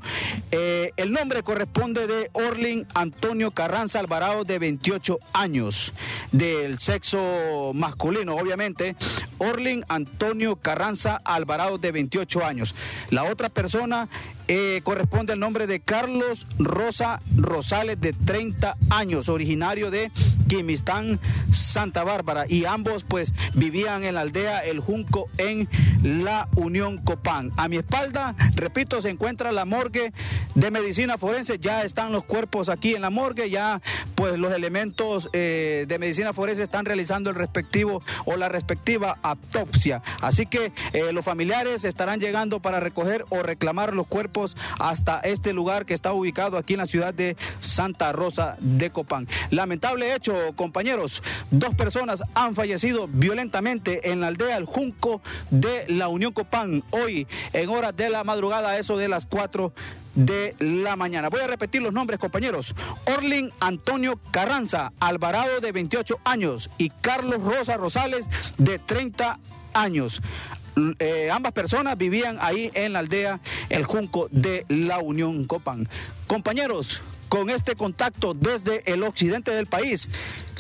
Eh, 0.52 0.92
el 0.98 1.14
nombre 1.14 1.44
corresponde 1.44 2.08
de 2.08 2.30
Orlin 2.34 2.86
Antonio 2.94 3.52
Carranza 3.52 4.00
Alvarado 4.00 4.44
de 4.44 4.60
28 4.60 5.20
años, 5.34 5.94
del 6.32 6.80
sexo 6.80 7.72
masculino, 7.74 8.36
obviamente. 8.36 8.96
Orlin 9.38 9.84
Antonio 9.90 10.56
Carranza 10.56 11.22
Alvarado 11.26 11.78
de 11.78 11.92
28 11.92 12.46
años. 12.46 12.76
La 13.10 13.24
otra 13.26 13.50
persona 13.50 14.10
eh, 14.48 14.82
corresponde 14.84 15.34
al 15.34 15.40
nombre 15.40 15.68
de 15.68 15.80
Carlos 15.80 16.48
Rosa 16.60 17.22
Rosales 17.38 18.00
de 18.02 18.14
30 18.14 18.76
años, 18.90 19.30
originario 19.30 19.90
de 19.90 20.12
Quimistán, 20.48 21.20
Santa 21.52 22.04
Bárbara. 22.04 22.46
Y 22.48 22.66
ambos 22.66 23.04
pues 23.04 23.34
vivían 23.54 24.04
en 24.04 24.16
la 24.16 24.22
aldea 24.22 24.60
El 24.60 24.80
Junco 24.80 25.30
en 25.38 25.70
la 26.04 26.50
Unión 26.56 26.98
Copán. 26.98 27.52
A 27.58 27.68
mi 27.68 27.78
espalda, 27.78 28.36
repito, 28.56 29.02
se 29.02 29.10
encuentra 29.10 29.52
la 29.52 29.66
morgue 29.66 30.12
de 30.56 30.72
medicina 30.72 31.18
forense. 31.18 31.58
Ya 31.60 31.84
están 31.84 32.12
los 32.12 32.26
cuerpos 32.26 32.70
aquí 32.70 32.96
en 32.96 33.02
la 33.02 33.10
morgue, 33.10 33.50
ya 33.50 33.82
pues 34.16 34.38
los 34.38 34.52
elementos 34.52 35.30
eh, 35.34 35.86
de 35.88 36.00
medicina 36.00 36.34
forense 36.34 36.64
están 36.64 36.86
realizando 36.86 37.30
el 37.30 37.36
respectivo 37.36 38.04
o 38.26 38.36
la 38.36 38.50
respectiva 38.50 39.18
autopsia. 39.22 40.02
Así 40.22 40.46
que 40.46 40.74
eh, 40.92 41.14
los 41.14 41.24
familiares 41.24 41.86
estarán 41.86 42.20
llegando 42.20 42.60
para 42.60 42.80
recoger 42.80 43.26
o 43.30 43.42
reclamar 43.42 43.94
los 43.94 44.06
cuerpos 44.08 44.33
hasta 44.80 45.20
este 45.20 45.54
lugar 45.54 45.86
que 45.86 45.94
está 45.94 46.14
ubicado 46.14 46.58
aquí 46.58 46.74
en 46.74 46.80
la 46.80 46.88
ciudad 46.88 47.14
de 47.14 47.38
Santa 47.60 48.12
Rosa 48.12 48.58
de 48.60 48.90
Copán. 48.90 49.28
Lamentable 49.52 50.16
hecho, 50.16 50.34
compañeros. 50.56 51.22
Dos 51.52 51.76
personas 51.76 52.24
han 52.34 52.56
fallecido 52.56 53.08
violentamente 53.08 54.12
en 54.12 54.22
la 54.22 54.28
aldea 54.28 54.58
El 54.58 54.66
Junco 54.66 55.22
de 55.50 55.86
la 55.88 56.08
Unión 56.08 56.34
Copán 56.34 56.84
hoy 56.92 57.28
en 57.54 57.70
horas 57.70 57.96
de 57.96 58.10
la 58.10 58.24
madrugada, 58.24 58.78
eso 58.78 58.98
de 58.98 59.08
las 59.08 59.26
4 59.26 59.74
de 60.16 60.56
la 60.60 60.96
mañana. 60.96 61.30
Voy 61.30 61.42
a 61.42 61.48
repetir 61.48 61.82
los 61.82 61.94
nombres, 61.94 62.20
compañeros. 62.20 62.76
Orlin 63.06 63.52
Antonio 63.60 64.20
Carranza, 64.32 64.94
Alvarado 65.00 65.60
de 65.60 65.72
28 65.72 66.20
años 66.24 66.70
y 66.78 66.90
Carlos 66.90 67.42
Rosa 67.42 67.78
Rosales 67.78 68.28
de 68.58 68.80
30 68.80 69.40
años. 69.74 70.22
Eh, 71.00 71.30
ambas 71.32 71.54
personas 71.54 71.98
vivían 71.98 72.38
ahí 72.42 72.72
en 72.74 72.94
la 72.94 73.00
aldea 73.00 73.40
El 73.70 73.84
Junco 73.84 74.28
de 74.32 74.66
la 74.70 75.00
Unión 75.00 75.46
Copán. 75.46 75.88
Compañeros, 76.28 77.02
con 77.30 77.50
este 77.50 77.76
contacto 77.76 78.34
desde 78.34 78.84
el 78.92 79.04
occidente 79.04 79.52
del 79.52 79.68
país. 79.68 80.10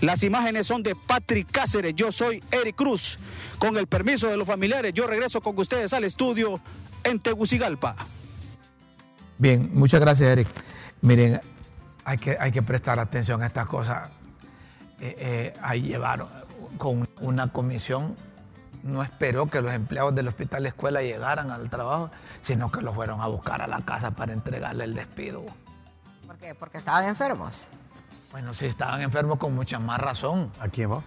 Las 0.01 0.23
imágenes 0.23 0.67
son 0.67 0.83
de 0.83 0.95
Patrick 0.95 1.49
Cáceres, 1.51 1.95
yo 1.95 2.11
soy 2.11 2.43
Eric 2.51 2.75
Cruz. 2.75 3.19
Con 3.57 3.77
el 3.77 3.87
permiso 3.87 4.27
de 4.27 4.37
los 4.37 4.47
familiares, 4.47 4.93
yo 4.93 5.07
regreso 5.07 5.39
con 5.41 5.57
ustedes 5.57 5.93
al 5.93 6.03
estudio 6.03 6.59
en 7.03 7.19
Tegucigalpa. 7.19 7.95
Bien, 9.37 9.69
muchas 9.73 10.01
gracias 10.01 10.29
Eric. 10.29 10.47
Miren, 11.01 11.41
hay 12.05 12.17
que, 12.17 12.37
hay 12.39 12.51
que 12.51 12.61
prestar 12.61 12.99
atención 12.99 13.41
a 13.41 13.47
estas 13.47 13.65
cosas. 13.67 14.09
Eh, 14.99 15.15
eh, 15.19 15.53
ahí 15.61 15.81
llevaron 15.81 16.27
con 16.77 17.07
una 17.19 17.51
comisión 17.51 18.15
no 18.83 19.01
esperó 19.01 19.47
que 19.47 19.61
los 19.61 19.73
empleados 19.73 20.13
del 20.13 20.27
hospital 20.27 20.65
escuela 20.65 21.01
llegaran 21.01 21.49
al 21.51 21.69
trabajo, 21.69 22.11
sino 22.41 22.71
que 22.71 22.81
los 22.81 22.93
fueron 22.93 23.21
a 23.21 23.27
buscar 23.27 23.61
a 23.61 23.67
la 23.67 23.81
casa 23.81 24.11
para 24.11 24.33
entregarle 24.33 24.83
el 24.83 24.93
despido. 24.93 25.43
¿Por 26.27 26.37
qué? 26.37 26.53
Porque 26.53 26.77
estaban 26.77 27.05
enfermos. 27.05 27.67
Bueno, 28.31 28.53
sí, 28.53 28.65
estaban 28.65 29.01
enfermos 29.01 29.37
con 29.37 29.55
mucha 29.55 29.79
más 29.79 29.99
razón. 29.99 30.51
¿A 30.59 30.67
quién 30.67 30.91
va? 30.91 31.01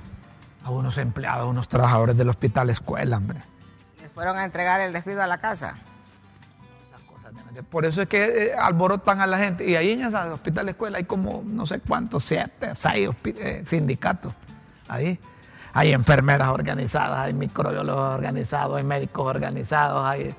A 0.64 0.70
unos 0.70 0.96
empleados, 0.98 1.42
a 1.42 1.46
unos 1.46 1.68
trabajadores 1.68 2.16
del 2.16 2.28
hospital 2.28 2.70
escuela, 2.70 3.18
hombre. 3.18 3.40
¿Les 4.00 4.10
fueron 4.10 4.38
a 4.38 4.44
entregar 4.44 4.80
el 4.80 4.92
despido 4.92 5.22
a 5.22 5.26
la 5.26 5.38
casa? 5.38 5.76
Por 7.70 7.86
eso 7.86 8.02
es 8.02 8.08
que 8.08 8.46
eh, 8.46 8.54
alborotan 8.54 9.20
a 9.20 9.26
la 9.26 9.38
gente. 9.38 9.68
Y 9.68 9.76
ahí 9.76 9.92
en 9.92 10.02
ese 10.02 10.16
hospital 10.16 10.68
escuela 10.68 10.98
hay 10.98 11.04
como 11.04 11.42
no 11.44 11.66
sé 11.66 11.80
cuántos, 11.80 12.24
siete, 12.24 12.72
seis 12.78 13.10
eh, 13.24 13.64
sindicatos. 13.66 14.32
Ahí. 14.88 15.18
Hay 15.76 15.92
enfermeras 15.92 16.48
organizadas, 16.48 17.18
hay 17.18 17.34
microbiólogos 17.34 18.14
organizados, 18.14 18.78
hay 18.78 18.82
médicos 18.82 19.26
organizados, 19.26 20.06
hay 20.06 20.34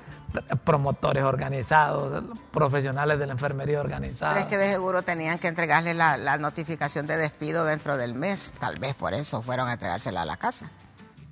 promotores 0.64 1.22
organizados, 1.22 2.24
profesionales 2.50 3.20
de 3.20 3.26
la 3.26 3.34
enfermería 3.34 3.78
organizados. 3.78 4.34
Pero 4.34 4.46
es 4.46 4.50
que 4.50 4.56
de 4.56 4.72
seguro 4.72 5.02
tenían 5.02 5.38
que 5.38 5.46
entregarle 5.46 5.94
la, 5.94 6.36
notificación 6.38 7.06
de 7.06 7.16
despido 7.16 7.64
dentro 7.64 7.96
del 7.96 8.14
mes. 8.14 8.52
Tal 8.58 8.80
vez 8.80 8.96
por 8.96 9.14
eso 9.14 9.40
fueron 9.40 9.68
a 9.68 9.74
entregársela 9.74 10.22
a 10.22 10.24
la 10.24 10.36
casa. 10.38 10.72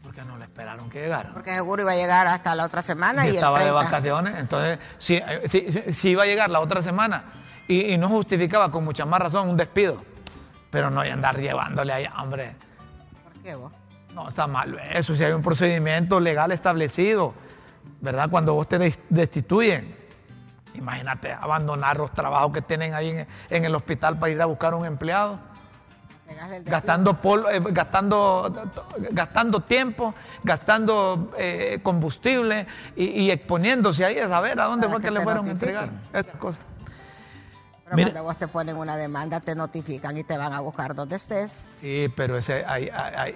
¿Por 0.04 0.14
qué 0.14 0.22
no 0.22 0.38
le 0.38 0.44
esperaron 0.44 0.88
que 0.88 1.00
llegara? 1.00 1.32
Porque 1.32 1.52
seguro 1.52 1.82
iba 1.82 1.90
a 1.90 1.96
llegar 1.96 2.28
hasta 2.28 2.54
la 2.54 2.64
otra 2.64 2.82
semana 2.82 3.26
y, 3.26 3.34
estaba 3.34 3.58
de 3.58 3.72
vacaciones. 3.72 4.36
Entonces, 4.38 4.78
si, 4.98 5.20
si, 5.92 6.10
iba 6.10 6.22
a 6.22 6.26
llegar 6.26 6.48
la 6.48 6.60
otra 6.60 6.80
semana 6.80 7.24
y, 7.66 7.92
y 7.92 7.98
no 7.98 8.08
justificaba 8.08 8.70
con 8.70 8.84
mucha 8.84 9.04
más 9.04 9.18
razón 9.18 9.48
un 9.48 9.56
despido, 9.56 10.00
pero 10.70 10.90
no 10.90 11.00
hay 11.00 11.10
andar 11.10 11.40
llevándole 11.40 11.92
ahí, 11.92 12.06
hombre. 12.16 12.54
¿Por 13.24 13.42
qué 13.42 13.56
vos? 13.56 13.72
No, 14.16 14.30
está 14.30 14.46
mal 14.46 14.80
eso, 14.94 15.14
si 15.14 15.22
hay 15.22 15.32
un 15.32 15.42
procedimiento 15.42 16.20
legal 16.20 16.50
establecido, 16.50 17.34
¿verdad? 18.00 18.30
Cuando 18.30 18.54
vos 18.54 18.66
te 18.66 18.78
destituyen, 19.10 19.94
imagínate 20.72 21.34
abandonar 21.34 21.98
los 21.98 22.10
trabajos 22.12 22.50
que 22.50 22.62
tienen 22.62 22.94
ahí 22.94 23.26
en, 23.50 23.64
el 23.66 23.74
hospital 23.74 24.18
para 24.18 24.32
ir 24.32 24.40
a 24.40 24.46
buscar 24.46 24.74
un 24.74 24.86
empleado. 24.86 25.38
Gastando, 26.64 27.18
eh, 27.52 27.60
gastando, 27.72 28.70
gastando 29.10 29.60
tiempo, 29.60 30.14
gastando 30.42 31.30
eh, 31.36 31.80
combustible 31.82 32.66
y, 32.96 33.30
exponiéndose 33.30 34.02
ahí 34.02 34.18
a 34.18 34.30
saber 34.30 34.58
a 34.58 34.64
dónde 34.64 34.88
fue 34.88 35.02
que, 35.02 35.10
le 35.10 35.20
fueron 35.20 35.46
a 35.46 35.50
entregar 35.50 35.90
esas 36.14 36.36
cosas. 36.36 36.64
Pero 37.88 38.02
cuando 38.02 38.22
vos 38.24 38.36
te 38.36 38.48
ponen 38.48 38.76
una 38.76 38.96
demanda, 38.96 39.38
te 39.38 39.54
notifican 39.54 40.16
y 40.18 40.24
te 40.24 40.36
van 40.36 40.52
a 40.52 40.60
buscar 40.60 40.94
donde 40.94 41.16
estés. 41.16 41.66
Sí, 41.80 42.12
pero 42.16 42.36
ese, 42.36 42.64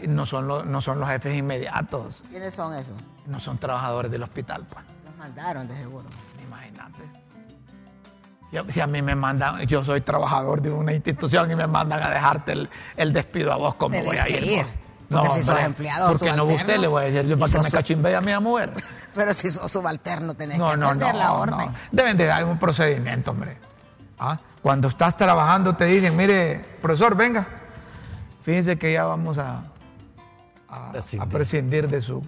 no, 0.09 0.27
son 0.27 0.49
los, 0.49 0.67
no 0.67 0.81
son 0.81 0.99
los 0.99 1.09
jefes 1.09 1.37
inmediatos. 1.37 2.23
¿Quiénes 2.29 2.55
son 2.55 2.75
esos? 2.75 2.97
No 3.27 3.39
son 3.39 3.59
trabajadores 3.59 4.11
del 4.11 4.25
hospital, 4.25 4.67
pues. 4.69 4.85
Los 5.05 5.17
mandaron, 5.17 5.69
de 5.69 5.77
seguro. 5.77 6.09
Imagínate. 6.45 6.99
Si 8.71 8.81
a, 8.81 8.87
mí 8.89 9.01
me 9.01 9.15
mandan, 9.15 9.61
yo 9.69 9.85
soy 9.85 10.01
trabajador 10.01 10.61
de 10.61 10.73
una 10.73 10.93
institución 10.93 11.49
y 11.53 11.55
me 11.55 11.69
mandan 11.69 12.03
a 12.03 12.11
dejarte 12.11 12.69
el, 12.97 13.13
despido 13.13 13.53
a 13.53 13.57
vos, 13.57 13.77
¿cómo 13.77 14.03
voy 14.03 14.17
a 14.17 14.29
ir? 14.29 14.67
No, 15.09 15.23
porque 15.23 15.41
si 15.41 15.47
sos 15.47 15.61
empleado 15.61 16.09
Porque 16.09 16.33
no 16.33 16.45
usted 16.45 16.79
le 16.79 16.87
voy 16.87 17.03
a 17.03 17.07
decir 17.07 17.27
yo 17.29 17.39
para 17.39 17.53
que 17.53 17.59
me 17.61 17.71
cachimbe 17.71 18.17
a 18.17 18.21
mi 18.21 18.37
mujer. 18.39 18.73
Pero 19.15 19.35
si 19.35 19.51
sos 19.51 19.71
subalterno 19.71 20.35
tenés 20.35 20.57
que 20.57 20.65
atender 20.65 21.15
la 21.15 21.33
orden. 21.33 21.73
Deben 21.93 22.17
de 22.17 22.27
dar 22.27 22.45
un 22.45 22.59
procedimiento, 22.59 23.31
hombre. 23.31 23.70
¿Ah? 24.21 24.39
Cuando 24.61 24.89
estás 24.89 25.17
trabajando 25.17 25.75
te 25.75 25.87
dicen, 25.87 26.15
mire, 26.15 26.63
profesor, 26.83 27.17
venga, 27.17 27.47
fíjense 28.43 28.79
que 28.79 28.93
ya 28.93 29.05
vamos 29.07 29.39
a, 29.39 29.63
a, 30.69 30.93
prescindir 31.27 31.89
de 31.89 32.03
su, 32.03 32.23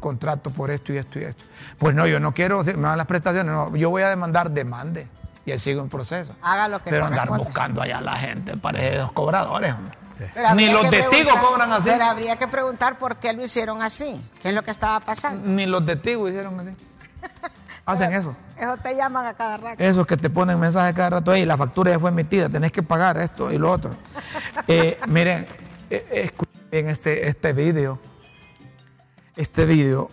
contrato 0.00 0.50
por 0.50 0.72
esto 0.72 0.92
y 0.92 0.96
esto 0.96 1.20
y 1.20 1.22
esto. 1.22 1.44
Pues 1.78 1.94
no, 1.94 2.08
yo 2.08 2.18
no 2.18 2.34
quiero, 2.34 2.64
me 2.64 2.72
dan 2.72 2.98
las 2.98 3.06
prestaciones, 3.06 3.52
no, 3.52 3.76
yo 3.76 3.90
voy 3.90 4.02
a 4.02 4.08
demandar, 4.08 4.50
demande. 4.50 5.06
Y 5.46 5.52
ahí 5.52 5.58
sigue 5.60 5.80
un 5.80 5.88
proceso. 5.88 6.34
Haga 6.42 6.66
lo 6.66 6.82
que 6.82 6.90
Pero 6.90 7.06
andar 7.06 7.28
buscando 7.28 7.80
allá 7.80 7.98
a 7.98 8.02
la 8.02 8.16
gente, 8.16 8.56
parece 8.56 8.98
los 8.98 9.12
cobradores. 9.12 9.74
Ni 10.56 10.70
los 10.70 10.90
testigos 10.90 11.36
cobran 11.36 11.72
así. 11.72 11.88
Pero 11.88 12.04
habría 12.04 12.36
que 12.36 12.48
preguntar 12.48 12.98
por 12.98 13.16
qué 13.16 13.32
lo 13.32 13.42
hicieron 13.44 13.80
así. 13.82 14.20
¿Qué 14.42 14.48
es 14.48 14.54
lo 14.54 14.62
que 14.62 14.72
estaba 14.72 15.00
pasando? 15.00 15.46
Ni 15.46 15.64
los 15.64 15.86
testigos 15.86 16.28
hicieron 16.28 16.58
así. 16.58 16.70
Hacen 17.86 18.12
eso. 18.12 18.36
Eso 18.58 18.76
te 18.76 18.94
llaman 18.94 19.26
a 19.26 19.34
cada 19.34 19.56
rato. 19.56 19.82
Esos 19.82 20.06
que 20.06 20.16
te 20.16 20.30
ponen 20.30 20.58
mensajes 20.60 20.94
cada 20.94 21.10
rato, 21.10 21.32
ahí 21.32 21.44
la 21.46 21.56
factura 21.56 21.90
ya 21.90 21.98
fue 21.98 22.10
emitida, 22.10 22.48
tenés 22.48 22.70
que 22.72 22.82
pagar 22.82 23.16
esto 23.18 23.50
y 23.52 23.58
lo 23.58 23.70
otro. 23.70 23.92
Eh, 24.68 24.98
miren, 25.08 25.46
eh, 25.88 26.06
escuchen 26.12 26.88
este, 26.88 27.26
este 27.26 27.52
vídeo. 27.52 27.98
Este 29.34 29.64
vídeo 29.64 30.08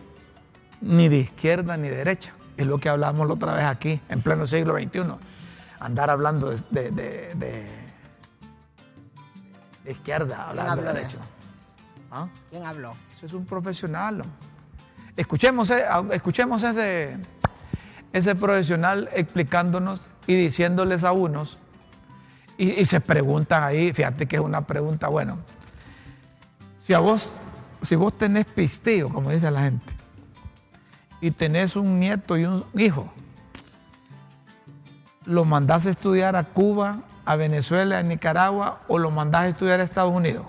ni 0.81 1.09
de 1.09 1.17
izquierda 1.17 1.77
ni 1.77 1.89
de 1.89 1.97
derecha. 1.97 2.33
Es 2.55 2.65
lo 2.65 2.79
que 2.79 2.89
hablamos 2.89 3.27
la 3.27 3.33
otra 3.35 3.53
vez 3.53 3.65
aquí, 3.65 4.01
en 4.09 4.21
pleno 4.21 4.47
siglo 4.47 4.75
XXI. 4.77 5.01
Andar 5.79 6.09
hablando 6.09 6.49
de, 6.49 6.57
de, 6.71 6.91
de- 6.91 7.35
de- 7.35 7.87
de 9.83 9.91
izquierda, 9.91 10.35
¿Quién 10.35 10.39
hablando 10.49 10.71
habló 10.71 10.83
de 10.83 10.87
de 10.87 10.93
derecha. 10.95 11.17
eso? 11.17 11.23
¿Ah? 12.11 12.27
¿Quién 12.49 12.65
habló? 12.65 12.95
Ese 13.15 13.25
es 13.27 13.33
un 13.33 13.45
profesional. 13.45 14.23
Escuchemos, 15.15 15.69
eh, 15.69 15.83
escuchemos 16.11 16.63
ese, 16.63 17.17
ese 18.13 18.35
profesional 18.35 19.09
explicándonos 19.13 20.05
y 20.25 20.35
diciéndoles 20.35 21.03
a 21.03 21.11
unos, 21.11 21.57
y, 22.57 22.71
y 22.71 22.85
se 22.85 22.99
preguntan 23.01 23.63
ahí, 23.63 23.93
fíjate 23.93 24.25
que 24.27 24.35
es 24.37 24.41
una 24.41 24.61
pregunta, 24.61 25.07
bueno, 25.07 25.37
si 26.81 26.93
a 26.93 26.99
vos, 26.99 27.35
si 27.83 27.95
vos 27.95 28.17
tenés 28.17 28.45
pisteo, 28.45 29.09
como 29.09 29.29
dice 29.31 29.51
la 29.51 29.61
gente, 29.63 29.93
y 31.21 31.31
tenés 31.31 31.75
un 31.75 31.99
nieto 31.99 32.37
y 32.37 32.45
un 32.45 32.63
hijo, 32.75 33.11
¿lo 35.25 35.45
mandás 35.45 35.85
a 35.85 35.89
estudiar 35.89 36.35
a 36.35 36.43
Cuba, 36.45 36.99
a 37.25 37.35
Venezuela, 37.35 37.99
a 37.99 38.03
Nicaragua 38.03 38.81
o 38.87 38.97
lo 38.97 39.11
mandás 39.11 39.43
a 39.43 39.47
estudiar 39.49 39.79
a 39.79 39.83
Estados 39.83 40.13
Unidos? 40.13 40.45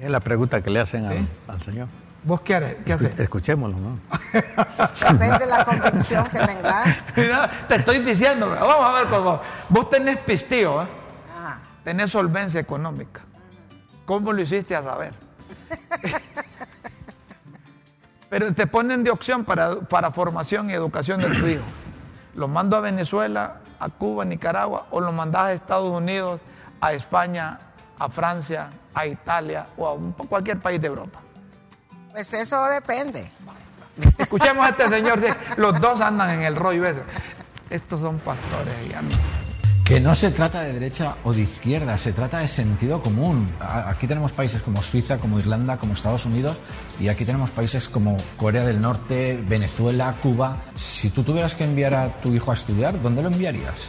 Es 0.00 0.10
la 0.10 0.20
pregunta 0.20 0.62
que 0.62 0.70
le 0.70 0.80
hacen 0.80 1.06
al- 1.06 1.18
Sí. 1.18 1.28
al, 1.48 1.62
señor. 1.62 1.88
¿Vos 2.24 2.40
qué, 2.42 2.54
haré- 2.56 2.76
qué 2.84 2.92
haces? 2.92 3.18
Escuchémoslo, 3.18 3.78
¿no? 3.78 3.98
Depende 4.36 5.38
de 5.38 5.46
la 5.46 5.64
convicción 5.64 6.26
que 6.28 6.38
tengas. 6.38 6.86
Te 7.68 7.74
estoy 7.76 7.98
diciendo, 8.00 8.50
vamos 8.50 8.88
a 8.88 8.92
ver 8.92 9.06
cómo. 9.08 9.40
Vos 9.68 9.90
tenés 9.90 10.18
pistillo, 10.18 10.82
¿eh? 10.82 10.88
Ajá. 11.36 11.60
tenés 11.84 12.10
solvencia 12.10 12.60
económica. 12.60 13.22
¿Cómo 14.04 14.32
lo 14.32 14.42
hiciste 14.42 14.76
a 14.76 14.82
saber? 14.82 15.14
Pero 18.28 18.52
te 18.54 18.66
ponen 18.66 19.04
de 19.04 19.10
opción 19.10 19.44
para, 19.44 19.76
para 19.80 20.10
formación 20.10 20.70
y 20.70 20.72
educación 20.72 21.20
de 21.20 21.28
tu 21.28 21.46
hijo. 21.46 21.64
Lo 22.34 22.48
mando 22.48 22.76
a 22.76 22.80
Venezuela, 22.80 23.60
a 23.78 23.88
Cuba, 23.88 24.24
a 24.24 24.26
Nicaragua, 24.26 24.86
o 24.90 25.00
lo 25.00 25.12
mandás 25.12 25.42
a 25.44 25.52
Estados 25.52 25.90
Unidos, 25.90 26.40
a 26.80 26.92
España, 26.92 27.58
a 27.98 28.08
Francia, 28.08 28.70
a 28.94 29.06
Italia 29.06 29.66
o 29.76 29.88
a 29.88 30.26
cualquier 30.26 30.58
país 30.58 30.80
de 30.80 30.88
Europa. 30.88 31.20
Pues 32.10 32.32
eso 32.32 32.64
depende. 32.66 33.30
Escuchemos 34.18 34.66
a 34.66 34.70
este 34.70 34.88
señor, 34.88 35.20
los 35.56 35.80
dos 35.80 36.00
andan 36.00 36.30
en 36.30 36.42
el 36.42 36.56
rollo 36.56 36.86
ese. 36.86 37.02
Estos 37.70 38.00
son 38.00 38.18
pastores 38.18 38.74
y 38.88 38.92
andan. 38.92 39.18
Que 39.84 40.00
no 40.00 40.16
se 40.16 40.32
trata 40.32 40.62
de 40.62 40.72
derecha 40.72 41.14
o 41.22 41.32
de 41.32 41.42
izquierda, 41.42 41.96
se 41.96 42.12
trata 42.12 42.40
de 42.40 42.48
sentido 42.48 43.00
común. 43.00 43.48
Aquí 43.60 44.08
tenemos 44.08 44.32
países 44.32 44.60
como 44.60 44.82
Suiza, 44.82 45.16
como 45.18 45.38
Irlanda, 45.38 45.76
como 45.76 45.92
Estados 45.92 46.26
Unidos 46.26 46.58
y 46.98 47.06
aquí 47.06 47.24
tenemos 47.24 47.52
países 47.52 47.88
como 47.88 48.16
Corea 48.36 48.64
del 48.64 48.80
Norte, 48.80 49.40
Venezuela, 49.46 50.12
Cuba. 50.20 50.56
Si 50.74 51.10
tú 51.10 51.22
tuvieras 51.22 51.54
que 51.54 51.62
enviar 51.62 51.94
a 51.94 52.20
tu 52.20 52.34
hijo 52.34 52.50
a 52.50 52.54
estudiar, 52.54 53.00
¿dónde 53.00 53.22
lo 53.22 53.28
enviarías? 53.28 53.88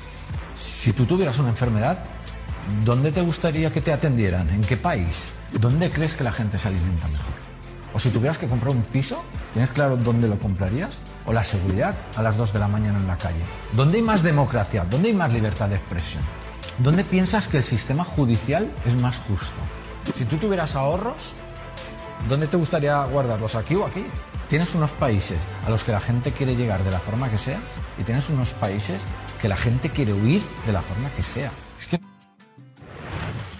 Si 0.55 0.93
tú 0.93 1.05
tuvieras 1.05 1.39
una 1.39 1.49
enfermedad, 1.49 1.97
¿dónde 2.85 3.11
te 3.11 3.21
gustaría 3.21 3.71
que 3.71 3.81
te 3.81 3.91
atendieran? 3.91 4.49
¿En 4.49 4.61
qué 4.61 4.77
país? 4.77 5.31
¿Dónde 5.59 5.89
crees 5.89 6.13
que 6.13 6.23
la 6.23 6.31
gente 6.31 6.59
se 6.59 6.67
alimenta 6.67 7.07
mejor? 7.07 7.46
O 7.97 7.99
si 7.99 8.11
tuvieras 8.11 8.37
que 8.37 8.45
comprar 8.45 8.69
un 8.69 8.83
piso, 8.83 9.23
¿tienes 9.53 9.71
claro 9.71 9.97
dónde 9.97 10.27
lo 10.27 10.37
comprarías? 10.37 11.01
O 11.25 11.33
la 11.33 11.43
seguridad 11.43 11.97
a 12.15 12.21
las 12.21 12.37
2 12.37 12.53
de 12.53 12.59
la 12.59 12.67
mañana 12.67 12.99
en 12.99 13.07
la 13.07 13.17
calle. 13.17 13.43
¿Dónde 13.71 13.97
hay 13.97 14.03
más 14.03 14.21
democracia? 14.21 14.85
¿Dónde 14.85 15.07
hay 15.09 15.15
más 15.15 15.33
libertad 15.33 15.67
de 15.67 15.77
expresión? 15.77 16.21
¿Dónde 16.77 17.03
piensas 17.03 17.47
que 17.47 17.57
el 17.57 17.63
sistema 17.63 18.03
judicial 18.03 18.71
es 18.85 19.01
más 19.01 19.17
justo? 19.17 19.55
Si 20.15 20.25
tú 20.25 20.37
tuvieras 20.37 20.75
ahorros, 20.75 21.33
¿dónde 22.29 22.45
te 22.45 22.57
gustaría 22.57 23.03
guardarlos? 23.05 23.55
¿Aquí 23.55 23.73
o 23.73 23.87
aquí? 23.87 24.05
Tienes 24.47 24.75
unos 24.75 24.91
países 24.91 25.39
a 25.65 25.71
los 25.71 25.83
que 25.83 25.91
la 25.91 25.99
gente 25.99 26.33
quiere 26.33 26.55
llegar 26.55 26.83
de 26.83 26.91
la 26.91 26.99
forma 26.99 27.31
que 27.31 27.39
sea 27.39 27.57
y 27.97 28.03
tienes 28.03 28.29
unos 28.29 28.53
países 28.53 29.07
que 29.41 29.47
la 29.47 29.57
gente 29.57 29.89
quiere 29.89 30.13
huir 30.13 30.43
de 30.67 30.71
la 30.71 30.83
forma 30.83 31.09
que 31.15 31.23
sea. 31.23 31.51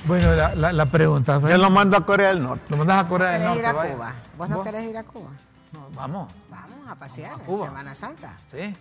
Bueno, 0.08 0.34
la, 0.36 0.56
la- 0.56 0.74
la 0.74 0.86
pregunta 0.86 1.40
fue... 1.40 1.52
Yo 1.52 1.58
lo 1.58 1.70
mando 1.70 1.98
a 1.98 2.06
Corea 2.06 2.30
del 2.30 2.42
Norte. 2.44 2.64
Lo 2.70 2.78
mandas 2.78 3.06
a 3.06 3.08
Corea 3.08 3.32
del 3.32 3.42
¿Querés 3.42 3.56
Norte, 3.56 3.60
ir 3.62 3.66
a 3.68 3.74
vaya. 3.74 3.94
Cuba? 3.94 4.14
¿Vos 4.38 4.50
no 4.50 4.56
¿Vos? 4.58 4.66
querés 4.66 4.84
ir 4.86 4.98
a 4.98 5.04
Cuba? 5.04 5.30
No, 5.74 5.88
vamos, 5.94 6.34
Vamos 6.50 6.88
a 6.90 6.96
pasear 6.96 7.32
Vamos 7.32 7.42
a 7.42 7.44
en 7.52 7.56
Cuba. 7.58 7.66
Semana 7.68 7.96
Santa. 7.96 8.38
sí. 8.52 8.76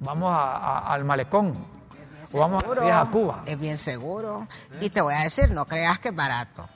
Vamos 0.00 0.30
a- 0.32 0.56
a- 0.56 0.92
al 0.94 1.04
malecón. 1.04 1.50
Es 1.92 2.10
bien 2.10 2.26
O 2.32 2.40
vamos 2.40 2.64
a 2.64 2.66
seguro, 2.66 3.10
Cuba. 3.12 3.42
Es 3.46 3.58
bien 3.58 3.78
seguro. 3.78 4.48
Y 4.80 4.90
te 4.90 5.00
voy 5.00 5.14
a 5.14 5.20
decir, 5.20 5.50
no 5.52 5.64
creas 5.66 6.00
que 6.00 6.08
es 6.08 6.16
barato. 6.16 6.68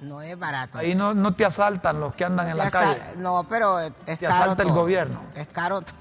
No 0.00 0.22
es 0.22 0.36
barato. 0.38 0.78
Ahí 0.78 0.94
no, 0.94 1.12
no 1.12 1.34
te 1.34 1.44
asaltan 1.44 2.00
los 2.00 2.14
que 2.14 2.24
andan 2.24 2.46
en 2.48 2.56
Te 2.56 2.64
la 2.64 2.70
calle. 2.70 3.00
No, 3.18 3.44
pero 3.48 3.78
es, 3.78 3.92
es 4.06 4.18
Te 4.18 4.26
caro 4.26 4.42
asalta 4.44 4.62
el 4.62 4.72
gobierno. 4.72 5.20
Es 5.34 5.46
caro 5.48 5.82
todo. 5.82 5.94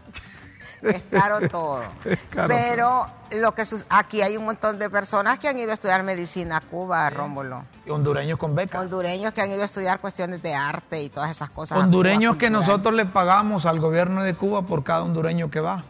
Es 0.81 1.03
caro 1.11 1.47
todo. 1.49 1.83
Es 2.05 2.19
caro 2.31 2.47
pero 2.47 3.05
lo 3.39 3.53
que 3.53 3.63
aquí 3.89 4.21
hay 4.21 4.37
un 4.37 4.45
montón 4.45 4.77
de 4.79 4.89
personas 4.89 5.39
que 5.39 5.47
han 5.47 5.57
ido 5.59 5.71
a 5.71 5.73
estudiar 5.73 6.03
medicina 6.03 6.57
a 6.57 6.61
Cuba, 6.61 7.09
Rómulo. 7.09 7.63
Y 7.85 7.89
hondureños 7.89 8.37
con 8.37 8.55
becas. 8.55 8.81
Hondureños 8.81 9.31
que 9.33 9.41
han 9.41 9.51
ido 9.51 9.61
a 9.61 9.65
estudiar 9.65 9.99
cuestiones 9.99 10.41
de 10.41 10.53
arte 10.53 11.01
y 11.01 11.09
todas 11.09 11.31
esas 11.31 11.49
cosas. 11.49 11.77
Hondureños 11.77 12.33
Cuba 12.33 12.39
que 12.39 12.49
nosotros 12.49 12.93
le 12.93 13.05
pagamos 13.05 13.65
al 13.65 13.79
gobierno 13.79 14.23
de 14.23 14.33
Cuba 14.33 14.63
por 14.63 14.83
cada 14.83 15.03
hondureño 15.03 15.49
que 15.49 15.59
va. 15.59 15.83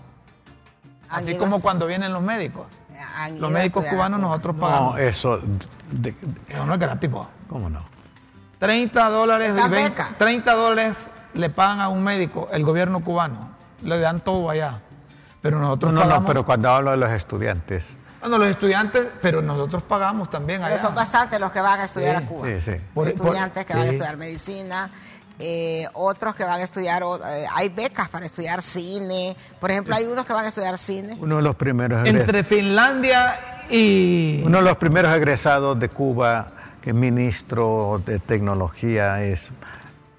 Han 1.09 1.25
Así 1.25 1.37
como 1.37 1.57
a- 1.57 1.61
cuando 1.61 1.87
vienen 1.87 2.13
los 2.13 2.21
médicos. 2.21 2.65
Los 3.39 3.49
médicos 3.51 3.83
cubanos 3.85 4.19
Cuba. 4.19 4.29
nosotros 4.29 4.55
No, 4.55 4.61
pagamos. 4.61 4.99
eso. 4.99 5.39
de- 5.91 6.15
Eso 6.47 6.65
no 6.65 6.73
es 6.73 6.79
gratis, 6.79 7.09
po. 7.09 7.27
¿Cómo 7.49 7.69
no? 7.69 7.83
30 8.59 9.09
dólares, 9.09 9.49
y 9.49 9.53
20 9.53 9.69
beca. 9.89 10.09
30 10.17 10.53
dólares 10.53 10.97
le 11.33 11.49
pagan 11.49 11.79
a 11.81 11.89
un 11.89 12.03
médico 12.03 12.47
el 12.51 12.63
gobierno 12.63 13.03
cubano. 13.03 13.49
Le 13.81 13.99
dan 13.99 14.19
todo 14.21 14.49
allá. 14.49 14.79
Pero 15.41 15.57
No, 15.57 15.63
nosotros 15.67 15.93
no, 15.93 15.99
no, 16.01 16.05
pagamos. 16.07 16.27
pero 16.27 16.45
cuando 16.45 16.69
hablo 16.69 16.91
de 16.91 16.97
los 16.97 17.09
estudiantes. 17.11 17.83
Bueno, 18.19 18.37
los 18.37 18.47
estudiantes, 18.49 19.07
pero 19.21 19.41
nosotros 19.41 19.81
pagamos 19.83 20.29
también 20.29 20.61
Pero 20.61 20.73
allá. 20.75 20.81
son 20.81 20.93
bastantes 20.93 21.39
los 21.39 21.51
que 21.51 21.59
van 21.61 21.79
a 21.79 21.85
estudiar 21.85 22.17
Sí, 22.19 22.23
a 22.23 22.27
Cuba. 22.27 22.47
sí, 22.47 22.61
sí. 22.61 22.71
Por- 22.93 23.07
Estudiantes 23.07 23.63
por- 23.63 23.65
que 23.65 23.73
van 23.79 23.87
a 23.87 23.91
estudiar 23.91 24.17
medicina, 24.17 24.91
eh, 25.39 25.87
otros 25.93 26.35
que 26.35 26.43
van 26.43 26.59
a 26.59 26.63
estudiar, 26.63 27.01
eh, 27.01 27.45
hay 27.55 27.69
becas 27.69 28.09
para 28.09 28.27
estudiar 28.27 28.61
cine. 28.61 29.35
Por 29.59 29.71
ejemplo, 29.71 29.95
hay 29.95 30.05
unos 30.05 30.27
que 30.27 30.33
van 30.33 30.45
a 30.45 30.49
estudiar 30.49 30.77
cine. 30.77 31.17
Uno 31.19 31.37
de 31.37 31.41
los 31.41 31.55
primeros 31.55 32.05
egres- 32.05 32.21
Entre 32.21 32.43
Finlandia 32.43 33.35
y. 33.71 34.43
Uno 34.45 34.59
de 34.59 34.63
los 34.65 34.77
primeros 34.77 35.11
egresados 35.15 35.79
de 35.79 35.89
Cuba, 35.89 36.51
que 36.79 36.91
es 36.91 36.95
ministro 36.95 38.03
de 38.05 38.19
tecnología, 38.19 39.23
es 39.23 39.51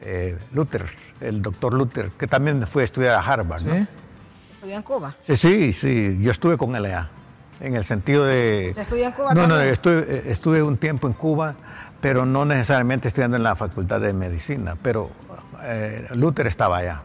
eh, 0.01 0.37
Luther, 0.53 0.87
el 1.21 1.41
doctor 1.41 1.73
Luther, 1.75 2.11
que 2.19 2.27
también 2.27 2.67
fue 2.67 2.83
a 2.83 2.85
estudiar 2.87 3.15
a 3.15 3.21
Harvard. 3.21 3.63
¿no? 3.63 3.87
¿Sí? 4.63 4.69
¿Estudió 4.71 4.77
en 4.77 4.83
Cuba? 4.83 5.15
Sí, 5.27 5.37
sí, 5.37 5.73
sí, 5.73 6.19
yo 6.21 6.31
estuve 6.31 6.57
con 6.57 6.77
él 6.77 6.85
allá, 6.85 7.11
en 7.59 7.75
el 7.75 7.85
sentido 7.85 8.25
de... 8.25 8.67
¿Usted 8.69 8.83
estudió 8.83 9.07
en 9.07 9.13
Cuba 9.13 9.35
No, 9.35 9.43
no, 9.49 9.55
también? 9.57 9.73
estuve, 9.73 10.01
eh, 10.09 10.23
estuve 10.27 10.63
un 10.63 10.77
tiempo 10.77 11.09
en 11.09 11.15
Cuba, 11.15 11.57
pero 12.01 12.25
no 12.25 12.45
necesariamente 12.45 13.09
estudiando 13.09 13.37
en 13.37 13.43
la 13.43 13.57
Facultad 13.57 14.01
de 14.01 14.13
Medicina, 14.13 14.77
pero 14.81 15.11
eh, 15.63 16.07
Luther 16.15 16.47
estaba 16.47 16.79
allá. 16.79 17.03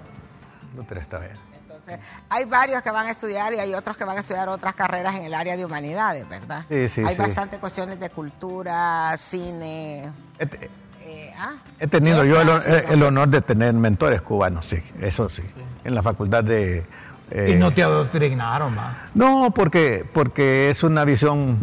Luther 0.75 0.99
estaba 0.99 1.23
allá. 1.23 1.35
Entonces, 1.59 1.99
hay 2.29 2.45
varios 2.45 2.83
que 2.83 2.91
van 2.91 3.07
a 3.07 3.11
estudiar 3.11 3.53
y 3.53 3.59
hay 3.59 3.73
otros 3.73 3.97
que 3.97 4.03
van 4.03 4.17
a 4.17 4.19
estudiar 4.19 4.49
otras 4.49 4.75
carreras 4.75 5.15
en 5.15 5.23
el 5.23 5.33
área 5.33 5.57
de 5.57 5.65
humanidades, 5.65 6.29
¿verdad? 6.29 6.63
Sí, 6.69 6.89
sí, 6.89 7.01
hay 7.05 7.15
sí. 7.15 7.21
bastante 7.21 7.57
cuestiones 7.57 7.99
de 7.99 8.11
cultura, 8.11 9.15
cine. 9.17 10.11
He, 10.37 10.69
eh, 11.01 11.33
ah, 11.39 11.55
he 11.79 11.87
tenido 11.87 12.23
yo 12.23 12.39
el, 12.41 12.49
esas 12.49 12.91
el 12.91 13.01
honor 13.01 13.29
de 13.29 13.41
tener 13.41 13.73
mentores 13.73 14.21
cubanos, 14.21 14.65
sí, 14.65 14.83
eso 15.01 15.27
sí, 15.29 15.41
en 15.83 15.95
la 15.95 16.03
Facultad 16.03 16.43
de... 16.43 16.85
eh, 17.31 17.51
Y 17.53 17.59
no 17.59 17.73
te 17.73 17.83
adoctrinaron, 17.83 18.77
va. 18.77 19.05
No, 19.13 19.51
porque, 19.53 20.05
porque 20.13 20.69
es 20.69 20.83
una 20.83 21.03
visión 21.05 21.57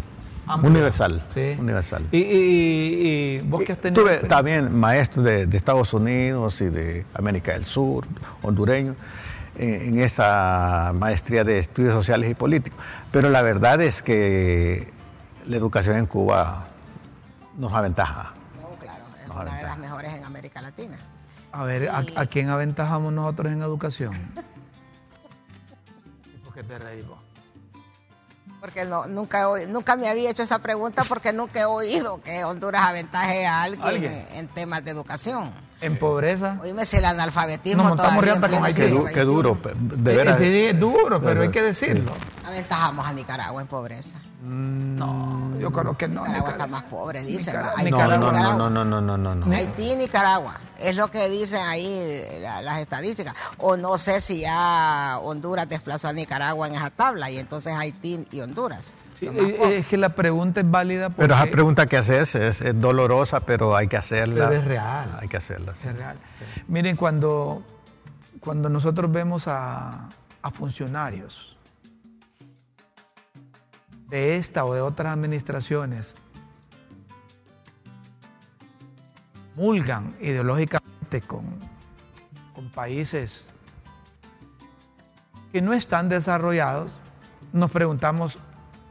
Amplia. 0.46 0.70
universal. 0.70 1.24
Sí. 1.32 1.56
universal. 1.58 2.06
Y, 2.12 2.18
y- 2.18 3.36
y 3.36 3.40
vos 3.40 3.62
que 3.64 3.72
has 3.72 3.78
tenido. 3.78 4.02
Tuve 4.02 4.18
también 4.28 4.74
maestros 4.76 5.24
de, 5.24 5.46
de 5.46 5.56
Estados 5.56 5.92
Unidos 5.94 6.60
y 6.60 6.66
de 6.68 7.06
América 7.14 7.52
del 7.52 7.64
Sur, 7.64 8.06
hondureños, 8.42 8.96
en, 9.56 9.72
en 9.94 10.00
esa 10.00 10.92
maestría 10.94 11.44
de 11.44 11.58
estudios 11.60 11.94
sociales 11.94 12.30
y 12.30 12.34
políticos. 12.34 12.78
Pero 13.10 13.30
la 13.30 13.40
verdad 13.42 13.80
es 13.80 14.02
que 14.02 14.92
la 15.46 15.56
educación 15.56 15.96
en 15.96 16.06
Cuba 16.06 16.66
nos 17.56 17.72
aventaja. 17.72 18.32
No, 18.60 18.68
claro, 18.78 19.02
es 19.22 19.28
Nos 19.28 19.36
una 19.40 19.56
de 19.56 19.62
las 19.62 19.78
mejores 19.78 20.12
en 20.14 20.24
América 20.24 20.60
Latina. 20.60 20.98
A 21.52 21.64
ver, 21.64 21.88
¿a, 21.88 22.02
a 22.16 22.26
quién 22.26 22.48
aventajamos 22.50 23.12
nosotros 23.12 23.52
en 23.52 23.62
educación? 23.62 24.12
¿Y 26.54 26.56
¿Por 26.56 26.62
qué 26.62 26.62
te 26.64 26.78
reís 26.78 27.06
vos? 27.06 27.18
Porque 28.60 28.84
no, 28.84 29.06
nunca, 29.06 29.46
nunca 29.68 29.96
me 29.96 30.08
había 30.08 30.30
hecho 30.30 30.42
esa 30.42 30.58
pregunta 30.58 31.02
porque 31.08 31.32
nunca 31.32 31.60
he 31.60 31.64
oído 31.66 32.22
que 32.22 32.44
Honduras 32.44 32.86
aventaje 32.86 33.46
a 33.46 33.62
alguien, 33.62 33.86
¿Alguien? 33.86 34.26
En, 34.30 34.36
en 34.38 34.48
temas 34.48 34.82
de 34.84 34.90
educación. 34.90 35.52
En 35.80 35.98
pobreza. 35.98 36.58
Oíme 36.62 36.86
si 36.86 36.96
el 36.96 37.04
analfabetismo 37.04 37.82
Nos 37.82 37.90
montamos 37.92 38.24
riata 38.24 38.48
con 38.48 38.64
Haití. 38.64 38.80
Qué, 39.12 39.20
duro, 39.20 39.58
de 39.74 40.16
veras. 40.16 40.40
es 40.40 40.80
duro, 40.80 41.20
Pero- 41.20 41.42
hay 41.42 41.50
que 41.50 41.62
decirlo. 41.62 42.12
Aventajamos 42.46 43.06
a 43.06 43.12
Nicaragua 43.12 43.60
en 43.60 43.68
pobreza. 43.68 44.16
No, 44.44 45.58
yo 45.58 45.70
creo 45.72 45.96
que 45.96 46.06
no. 46.08 46.22
Nicaragua 46.22 46.50
está 46.50 46.66
más 46.66 46.82
pobre, 46.84 47.22
dicen. 47.24 47.54
Nicaragua- 47.56 47.78
Haití, 47.78 47.90
No, 47.90 47.98
no, 47.98 48.08
no, 48.08 48.18
Nicaragua. 48.18 48.54
no, 48.56 48.70
no, 48.70 48.84
no, 48.84 49.00
no, 49.00 49.16
no, 49.18 49.34
no. 49.34 49.56
Haití 49.56 49.92
y 49.92 49.96
Nicaragua. 49.96 50.60
Es 50.78 50.96
lo 50.96 51.10
que 51.10 51.28
dicen 51.28 51.60
ahí 51.66 52.22
la- 52.40 52.62
las 52.62 52.80
estadísticas. 52.80 53.34
O 53.58 53.76
no 53.76 53.96
sé 53.98 54.20
si 54.20 54.40
ya 54.40 55.18
Honduras 55.22 55.68
desplazó 55.68 56.08
a 56.08 56.12
Nicaragua 56.12 56.68
en 56.68 56.74
esa 56.74 56.90
tabla 56.90 57.30
y 57.30 57.38
entonces 57.38 57.72
Haití 57.74 58.26
y 58.30 58.40
Honduras. 58.40 58.92
Sí, 59.18 59.26
eh, 59.32 59.76
es 59.78 59.86
que 59.86 59.96
la 59.96 60.10
pregunta 60.10 60.60
es 60.60 60.70
válida 60.70 61.08
porque 61.08 61.22
Pero 61.22 61.34
esa 61.36 61.46
pregunta 61.50 61.86
que 61.86 61.96
haces 61.96 62.34
es, 62.34 62.60
es 62.60 62.80
dolorosa, 62.80 63.40
pero 63.40 63.76
hay 63.76 63.86
que 63.86 63.96
hacerla. 63.96 64.48
Pero 64.48 64.60
es 64.60 64.64
real. 64.66 65.18
Hay 65.20 65.28
que 65.28 65.36
hacerla. 65.36 65.72
sí. 65.80 65.88
es 65.88 65.96
real. 65.96 66.16
Miren, 66.66 66.96
cuando, 66.96 67.62
cuando 68.40 68.68
nosotros 68.68 69.10
vemos 69.10 69.46
a, 69.48 70.08
a 70.42 70.50
funcionarios 70.50 71.53
de 74.14 74.36
esta 74.36 74.64
o 74.64 74.72
de 74.72 74.80
otras 74.80 75.12
administraciones 75.12 76.14
mulgan 79.56 80.14
ideológicamente 80.20 81.20
con, 81.26 81.42
con 82.54 82.70
países 82.70 83.48
que 85.52 85.60
no 85.60 85.72
están 85.72 86.08
desarrollados, 86.08 86.92
nos 87.52 87.72
preguntamos 87.72 88.38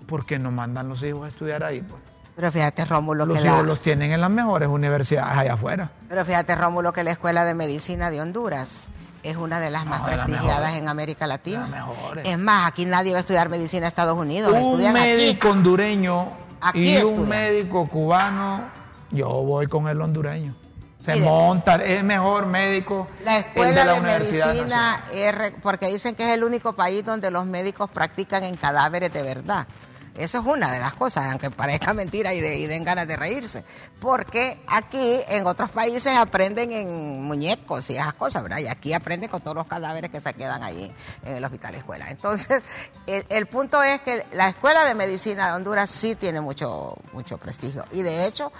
por 0.07 0.25
qué 0.25 0.39
no 0.39 0.51
mandan 0.51 0.89
los 0.89 1.01
hijos 1.03 1.23
a 1.23 1.29
estudiar 1.29 1.63
ahí. 1.63 1.81
pues. 1.81 2.01
Pero 2.35 2.51
fíjate, 2.51 2.83
Rómulo, 2.83 3.25
Los 3.25 3.37
que 3.37 3.45
hijos 3.45 3.59
la, 3.59 3.63
los 3.63 3.79
tienen 3.79 4.11
en 4.11 4.19
las 4.19 4.29
mejores 4.29 4.67
universidades 4.67 5.37
allá 5.37 5.53
afuera. 5.53 5.91
pero 6.09 6.25
fíjate, 6.25 6.53
Rómulo, 6.55 6.91
que 6.91 7.05
la 7.05 7.11
Escuela 7.11 7.45
de 7.45 7.53
Medicina 7.53 8.09
de 8.09 8.19
Honduras 8.19 8.87
es 9.23 9.37
una 9.37 9.59
de 9.59 9.71
las 9.71 9.85
más 9.85 10.01
No, 10.01 10.07
de 10.07 10.15
prestigiadas 10.15 10.75
en 10.75 10.87
América 10.87 11.25
Latina. 11.25 11.87
De. 12.15 12.31
Es 12.31 12.37
más, 12.37 12.67
aquí 12.67 12.85
nadie 12.85 13.13
va 13.13 13.17
a 13.17 13.21
estudiar 13.21 13.49
medicina 13.49 13.83
en 13.83 13.87
Estados 13.87 14.17
Unidos, 14.17 14.51
un 14.51 14.57
estudian 14.57 14.93
médico 14.93 15.47
aquí. 15.47 15.57
hondureño 15.57 16.43
Aquí 16.63 16.97
y 16.97 17.03
un 17.03 17.27
médico 17.27 17.87
cubano, 17.89 18.69
yo 19.11 19.27
voy 19.27 19.67
con 19.67 19.87
el 19.89 19.99
hondureño. 19.99 20.55
Se 21.03 21.17
monta, 21.17 21.75
es 21.75 22.01
mejor 22.01 22.45
médico. 22.45 23.09
La 23.21 23.39
el 23.39 23.45
escuela 23.45 23.83
la 23.83 23.93
de, 23.93 23.99
Universidad 23.99 24.53
medicina, 24.53 25.03
es 25.11 25.51
porque 25.61 25.87
dicen 25.87 26.15
que 26.15 26.23
es 26.23 26.29
el 26.29 26.45
único 26.45 26.71
país 26.71 27.03
donde 27.03 27.29
los 27.29 27.45
médicos 27.45 27.89
practican 27.89 28.43
en 28.43 28.55
cadáveres 28.55 29.11
de 29.11 29.21
verdad. 29.21 29.67
Eso 30.15 30.37
es 30.37 30.45
una 30.45 30.71
de 30.71 30.79
las 30.79 30.93
cosas, 30.93 31.31
aunque 31.31 31.49
parezca 31.49 31.93
mentira 31.93 32.33
y, 32.33 32.39
de- 32.39 32.57
y 32.57 32.67
den 32.67 32.83
ganas 32.83 33.07
de 33.07 33.15
reírse. 33.15 33.63
Porque 33.99 34.61
aquí, 34.67 35.21
en 35.27 35.47
otros 35.47 35.71
países, 35.71 36.15
aprenden 36.15 36.71
en 36.71 37.23
muñecos 37.23 37.89
y 37.89 37.97
esas 37.97 38.13
cosas, 38.13 38.43
¿verdad? 38.43 38.59
Y 38.59 38.67
aquí 38.67 38.93
aprenden 38.93 39.29
con 39.29 39.41
todos 39.41 39.55
los 39.55 39.67
cadáveres 39.67 40.11
que 40.11 40.19
se 40.19 40.33
quedan 40.33 40.61
allí 40.61 40.93
en 41.23 41.37
el 41.37 41.43
hospital 41.43 41.75
escuela. 41.75 42.09
Entonces, 42.11 42.61
el, 43.07 43.47
punto 43.47 43.81
es 43.81 44.01
que 44.01 44.25
la 44.33 44.49
escuela 44.49 44.85
de 44.85 44.93
medicina 44.93 45.47
de 45.47 45.53
Honduras 45.53 45.89
sí 45.89 46.15
tiene 46.15 46.41
mucho, 46.41 46.95
mucho 47.11 47.37
prestigio. 47.37 47.85
Y 47.91 48.03
de 48.03 48.27
hecho, 48.27 48.51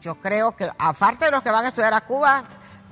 yo 0.00 0.14
creo 0.14 0.56
que 0.56 0.70
aparte 0.78 1.26
de 1.26 1.30
los 1.30 1.42
que 1.42 1.50
van 1.50 1.66
a 1.66 1.68
estudiar 1.68 1.92
a 1.92 2.00
Cuba, 2.00 2.44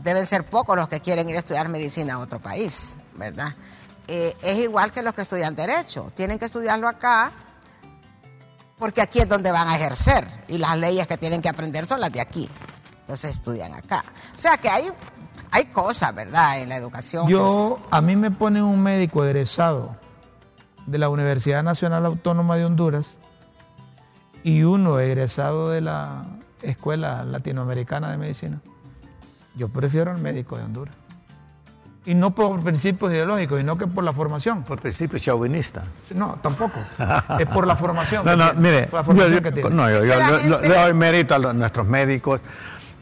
deben 0.03 0.27
ser 0.27 0.45
pocos 0.45 0.77
los 0.77 0.89
que 0.89 1.01
quieren 1.01 1.29
ir 1.31 1.37
a 1.37 1.39
estudiar 1.39 1.69
medicina 1.69 2.15
a 2.15 2.19
otro 2.19 2.41
país, 2.41 2.95
¿verdad? 3.15 3.55
Eh, 4.07 4.35
es 4.43 4.59
igual 4.59 4.93
que 4.93 5.03
los 5.03 5.15
que 5.15 5.23
estudian 5.23 5.55
derecho, 5.55 6.13
tienen 6.15 6.39
que 6.39 6.45
estudiarlo 6.45 6.89
acá 6.89 7.33
porque 8.79 9.01
aquí 9.01 9.21
es 9.21 9.29
donde 9.29 9.51
van 9.51 9.69
a 9.69 9.77
ejercer 9.77 10.29
y 10.49 10.59
las 10.59 10.77
leyes 10.77 11.07
que 11.07 11.17
tienen 11.17 11.43
que 11.43 11.49
aprender 11.49 11.87
son 11.87 12.01
las 12.01 12.13
de 12.13 12.21
aquí. 12.21 12.49
Entonces 13.01 13.37
estudian 13.37 13.75
acá. 13.75 14.05
O 14.35 14.39
sea 14.39 14.57
que 14.57 14.69
hay, 14.69 14.91
hay 15.51 15.67
cosas, 15.67 16.15
¿verdad? 16.15 16.61
En 16.61 16.69
la 16.69 16.77
educación. 16.77 17.27
Yo, 17.29 17.79
a 17.91 18.01
mí 18.01 18.17
me 18.17 18.31
ponen 18.31 18.65
un 18.65 18.83
médico 18.83 19.25
egresado 19.25 19.97
de 20.87 20.99
la 20.99 21.09
Universidad 21.09 21.63
Nacional 21.63 22.05
Autónoma 22.07 22.57
de 22.57 22.65
Honduras 22.65 23.19
y 24.43 24.63
uno 24.63 24.99
egresado 25.01 25.71
de 25.71 25.81
la 25.81 26.25
Escuela 26.63 27.25
Latinoamericana 27.25 28.11
de 28.11 28.19
Medicina. 28.19 28.61
Yo 29.55 29.69
prefiero 29.69 30.11
al 30.11 30.21
médico 30.21 30.57
de 30.57 30.65
Honduras. 30.65 30.95
Y 32.07 32.15
no 32.15 32.31
por 32.35 32.63
principios 32.63 33.11
ideológicos, 33.13 33.59
sino 33.59 33.77
que 33.77 33.87
por 33.89 34.05
la 34.05 34.13
formación. 34.13 34.63
Por 34.63 34.81
principio 34.81 35.19
chauvinista. 35.19 35.83
No, 36.15 36.39
tampoco. 36.41 36.79
Es 37.39 37.47
por 37.47 37.67
la 37.67 37.75
formación. 37.77 38.25
No, 38.25 38.31
que 38.31 38.37
no, 38.37 38.51
tiene, 38.53 38.61
mire, 38.71 38.87
por 38.87 39.01
la 39.01 39.05
formación 39.05 39.35
yo- 39.35 39.43
que 39.43 39.53
tiene. 39.53 39.71
no, 39.71 39.91
yo- 39.91 40.05
yo- 40.05 40.61
le 40.61 40.69
doy 40.69 40.95
mérito 40.95 41.35
a 41.35 41.39
los- 41.41 41.55
nuestros 41.55 41.87
médicos, 41.87 42.41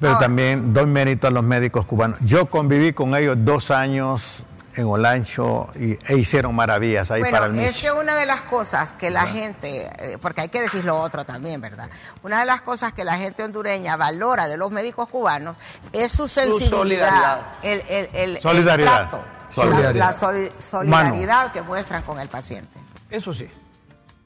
pero 0.01 0.15
Ahora. 0.15 0.27
también 0.27 0.73
doy 0.73 0.87
mérito 0.87 1.27
a 1.29 1.31
los 1.31 1.45
médicos 1.45 1.85
cubanos. 1.85 2.19
Yo 2.23 2.47
conviví 2.47 2.93
con 2.95 3.15
ellos 3.15 3.37
dos 3.41 3.71
años 3.71 4.43
en 4.77 4.87
Olancho 4.87 5.69
y, 5.75 5.99
e 6.07 6.17
hicieron 6.17 6.55
maravillas 6.55 7.11
ahí 7.11 7.21
Bueno, 7.21 7.39
para 7.39 7.51
el 7.53 7.59
es 7.59 7.79
que 7.79 7.93
una 7.93 8.15
de 8.17 8.27
las 8.27 8.43
cosas 8.43 8.95
que 8.95 9.11
la 9.11 9.27
gente, 9.27 9.91
eh, 9.99 10.19
porque 10.21 10.43
hay 10.43 10.49
que 10.49 10.61
decir 10.61 10.85
lo 10.85 10.97
otro 10.99 11.25
también, 11.25 11.61
¿verdad? 11.61 11.89
Una 12.23 12.41
de 12.41 12.47
las 12.47 12.63
cosas 12.63 12.93
que 12.93 13.05
la 13.05 13.17
gente 13.17 13.43
hondureña 13.45 13.97
valora 13.97 14.49
de 14.49 14.57
los 14.57 14.71
médicos 14.71 15.09
cubanos 15.09 15.57
es 15.93 16.11
su 16.13 16.27
sensibilidad, 16.29 16.71
solidaridad. 16.71 17.41
el, 17.63 17.81
el, 17.89 18.11
el- 18.15 18.37
el 18.37 18.43
Solidaridad. 18.43 19.09
trato, 19.11 19.25
Solidaridad. 19.55 19.95
la, 19.95 20.07
la 20.07 20.13
soli- 20.13 20.53
solidaridad 20.59 21.53
que 21.53 21.63
muestran 21.63 22.03
con 22.03 22.19
el 22.21 22.29
paciente. 22.29 22.79
Eso 23.11 23.33
sí, 23.33 23.49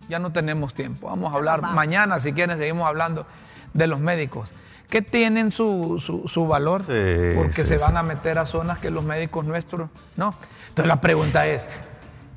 ya 0.08 0.18
no 0.18 0.32
tenemos 0.32 0.72
tiempo. 0.74 1.08
Vamos 1.08 1.32
a 1.32 1.36
hablar 1.36 1.60
vamos. 1.60 1.76
mañana, 1.76 2.20
si 2.20 2.32
quieren, 2.32 2.56
seguimos 2.58 2.86
hablando 2.88 3.26
de 3.74 3.86
los 3.86 4.00
médicos. 4.00 4.48
Que 4.88 5.02
tienen 5.02 5.50
su, 5.50 6.02
su- 6.04 6.26
su 6.28 6.46
valor 6.46 6.82
Sí, 6.82 7.32
porque 7.36 7.62
sí, 7.62 7.66
se 7.68 7.78
sí. 7.78 7.84
van 7.84 7.96
a 7.98 8.02
meter 8.02 8.38
a 8.38 8.46
zonas 8.46 8.78
que 8.78 8.90
los 8.90 9.04
médicos 9.04 9.44
nuestros 9.44 9.90
no. 10.16 10.34
Entonces 10.68 10.86
la 10.86 11.00
pregunta 11.00 11.46
es, 11.46 11.64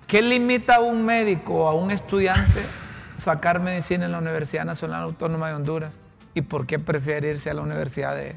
¿qué 0.08 0.22
limita 0.22 0.76
a 0.76 0.80
un 0.82 1.06
médico 1.06 1.54
o 1.64 1.68
a 1.68 1.74
un 1.74 1.92
estudiante 1.92 2.62
sacar 3.18 3.60
medicina 3.62 4.06
en 4.06 4.12
la 4.12 4.18
Universidad 4.20 4.66
Nacional 4.66 5.04
Autónoma 5.04 5.48
de 5.50 5.56
Honduras? 5.56 5.98
¿Y 6.34 6.42
por 6.42 6.66
qué 6.66 6.78
prefiere 6.80 7.30
irse 7.30 7.50
a 7.50 7.54
la 7.54 7.62
universidad 7.62 8.16
de 8.16 8.36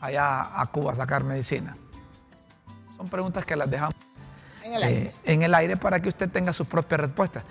allá 0.00 0.58
a 0.60 0.66
Cuba 0.66 0.92
a 0.92 0.96
sacar 0.96 1.22
medicina? 1.24 1.76
Son 2.96 3.08
preguntas 3.08 3.44
que 3.44 3.56
las 3.56 3.70
dejamos 3.70 3.94
En 4.62 4.72
el 4.74 4.82
eh, 4.82 4.86
aire. 4.86 5.14
en 5.24 5.42
el 5.42 5.54
aire 5.54 5.76
para 5.76 6.00
que 6.00 6.08
usted 6.08 6.30
tenga 6.30 6.54
sus 6.54 6.66
propias 6.66 7.00
respuestas. 7.00 7.42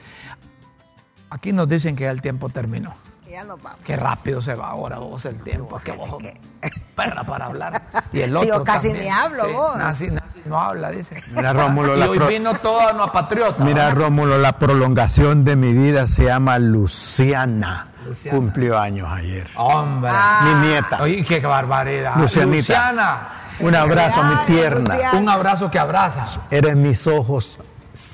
Aquí 1.30 1.52
nos 1.54 1.68
dicen 1.70 1.96
que 1.96 2.04
ya 2.06 2.12
el 2.12 2.22
tiempo 2.22 2.50
terminó. 2.50 2.96
Nos 3.44 3.62
vamos. 3.62 3.80
Qué 3.84 3.96
rápido 3.98 4.42
se 4.42 4.56
va 4.56 4.70
ahora 4.70 4.98
vos 5.00 5.26
el 5.26 5.42
tiempo. 5.44 5.78
Que 5.84 5.92
vos 5.92 6.18
que- 6.20 6.40
perra 6.96 7.24
para 7.24 7.46
hablar. 7.46 7.82
Y 8.14 8.22
el 8.22 8.30
Sí, 8.32 8.36
otro 8.38 8.48
yo 8.60 8.64
casi 8.64 8.88
también. 8.90 9.06
ni 9.06 9.12
hablo, 9.12 9.52
vos. 9.52 9.78
Nazi, 9.78 10.10
nazi 10.12 10.42
no 10.46 10.60
habla, 10.60 10.92
dice. 10.92 11.22
Mira, 11.32 11.52
Rómulo, 11.54 11.96
y 11.96 12.00
la 12.00 12.10
hoy 12.10 12.18
pro- 12.18 12.28
vino 12.28 12.54
toda 12.56 12.94
una 12.94 13.08
patriota. 13.08 13.64
Mira, 13.64 13.90
Rómulo, 13.92 14.38
la 14.38 14.54
prolongación 14.58 15.44
de 15.44 15.56
mi 15.56 15.74
vida 15.74 16.08
se 16.08 16.26
llama 16.26 16.58
Luciana. 16.60 17.88
Luciana. 18.06 18.38
Cumplió 18.38 18.80
años 18.80 19.08
ayer. 19.12 19.48
Hombre. 19.56 20.12
Mi 20.44 20.68
nieta. 20.68 21.02
Oye, 21.02 21.26
qué 21.26 21.40
barbaridad. 21.40 22.16
Lucianita. 22.18 22.58
Luciana. 22.58 23.30
Un 23.60 23.74
abrazo, 23.76 24.22
mi 24.24 24.36
Felicidades, 24.36 24.46
tierna. 24.48 24.94
Luciana. 24.96 25.20
Un 25.20 25.30
abrazo 25.30 25.72
que 25.72 25.80
abraza. 25.80 26.26
Eres 26.52 26.76
mis 26.76 27.08
ojos 27.08 27.58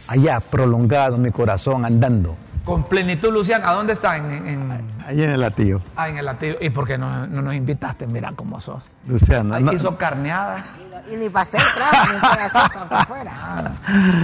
allá, 0.10 0.40
prolongado, 0.52 1.18
mi 1.18 1.32
corazón 1.32 1.84
andando. 1.86 2.38
Con 2.66 2.84
plenitud, 2.84 3.32
Luciana. 3.34 3.70
¿A 3.70 3.74
dónde 3.74 3.94
está? 3.94 4.18
En, 4.18 4.32
en, 4.32 4.72
Allí 5.08 5.24
en 5.24 5.32
el 5.32 5.42
latillo. 5.42 5.82
ah, 5.96 6.10
en 6.10 6.18
el 6.18 6.26
latido. 6.26 6.58
¿Y 6.62 6.70
por 6.70 6.86
qué 6.88 6.98
no, 6.98 7.26
no 7.28 7.42
nos 7.42 7.56
invitaste? 7.56 8.06
Mira 8.06 8.32
cómo 8.36 8.62
sos. 8.62 8.84
Luciana. 9.08 9.56
Ahí 9.56 9.64
no- 9.64 9.74
hizo 9.74 9.98
carneada, 9.98 10.64
Y 11.12 11.16
ni 11.16 11.30
pastel 11.30 11.62
trajo, 11.76 12.08
ni 12.10 12.16
un 12.16 12.22
pedacito 12.22 12.80
aunque 12.80 13.06
fuera. 13.08 13.72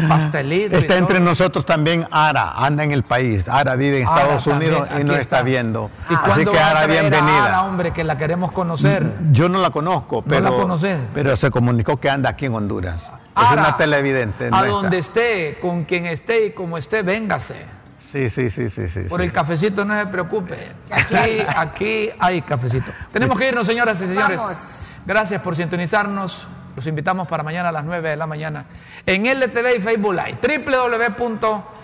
pastelito. 0.08 0.76
y 0.76 0.80
Está 0.80 0.98
entre 0.98 1.18
todo. 1.18 1.26
nosotros 1.26 1.66
también 1.66 2.08
Ara, 2.12 2.52
anda 2.56 2.84
en 2.84 2.92
el 2.92 3.02
país. 3.04 3.50
Ara 3.50 3.76
vive 3.76 4.02
en 4.02 4.08
Ara 4.08 4.22
Estados 4.22 4.44
también, 4.46 4.72
Unidos 4.74 4.90
y 4.92 4.94
aquí 4.94 5.04
nos 5.04 5.18
está. 5.18 5.38
está 5.38 5.42
viendo. 5.42 5.90
¿Y 6.10 6.14
Así 6.14 6.46
que 6.46 6.60
Ara, 6.60 6.80
a 6.82 6.86
bienvenida. 6.88 7.46
Ara, 7.46 7.64
hombre, 7.64 7.92
que 7.92 8.04
la 8.04 8.18
queremos 8.20 8.52
conocer? 8.52 9.12
Yo 9.32 9.50
no 9.50 9.60
la 9.60 9.72
conozco, 9.72 10.22
pero, 10.22 10.42
la 10.42 10.52
conoces? 10.52 11.00
pero 11.14 11.36
se 11.36 11.50
comunicó 11.50 11.98
que 12.00 12.10
anda 12.10 12.30
aquí 12.30 12.46
en 12.46 12.54
Honduras. 12.54 13.02
es 13.02 13.10
Ara, 13.34 13.62
una 13.64 13.78
televidente. 13.78 14.46
A 14.48 14.50
nuestra. 14.52 14.70
donde 14.70 14.98
esté, 15.00 15.58
con 15.60 15.84
quien 15.86 16.06
esté 16.06 16.46
y 16.46 16.52
como 16.52 16.78
esté, 16.78 17.02
véngase. 17.02 17.77
Sí, 18.12 18.30
sí, 18.30 18.50
sí, 18.50 18.70
sí. 18.70 18.88
sí, 18.88 19.02
Por 19.02 19.20
sí. 19.20 19.26
el 19.26 19.32
cafecito 19.34 19.84
no 19.84 19.98
se 20.00 20.06
preocupe. 20.08 20.56
Aquí, 20.90 21.42
aquí 21.56 22.10
hay 22.20 22.42
cafecito. 22.42 22.92
Tenemos 23.12 23.38
que 23.38 23.50
irnos, 23.50 23.68
señoras 23.68 24.00
y 24.02 24.08
señores. 24.08 24.38
Vamos. 24.38 24.80
Gracias 25.06 25.42
por 25.42 25.56
sintonizarnos. 25.56 26.48
Los 26.76 26.86
invitamos 26.86 27.28
para 27.28 27.42
mañana 27.44 27.70
a 27.70 27.72
las 27.72 27.84
9 27.86 28.10
de 28.10 28.16
la 28.16 28.28
mañana 28.28 28.66
en 29.06 29.26
LTV 29.26 29.78
y 29.78 29.82
Facebook 29.82 30.14
Live. 30.14 30.38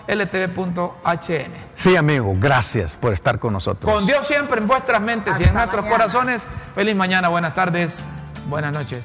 www.ltv.hn. 0.06 1.52
Sí, 1.74 1.96
amigo, 1.96 2.34
gracias 2.38 2.96
por 2.96 3.12
estar 3.12 3.38
con 3.40 3.52
nosotros. 3.54 3.92
Con 3.92 4.06
Dios 4.06 4.24
siempre 4.26 4.60
en 4.60 4.68
vuestras 4.68 5.00
mentes 5.00 5.38
y 5.40 5.44
en 5.44 5.52
nuestros 5.52 5.84
mañana. 5.84 5.96
corazones. 6.04 6.46
Feliz 6.76 6.94
mañana, 6.94 7.28
buenas 7.28 7.54
tardes, 7.54 8.02
buenas 8.48 8.72
noches. 8.72 9.04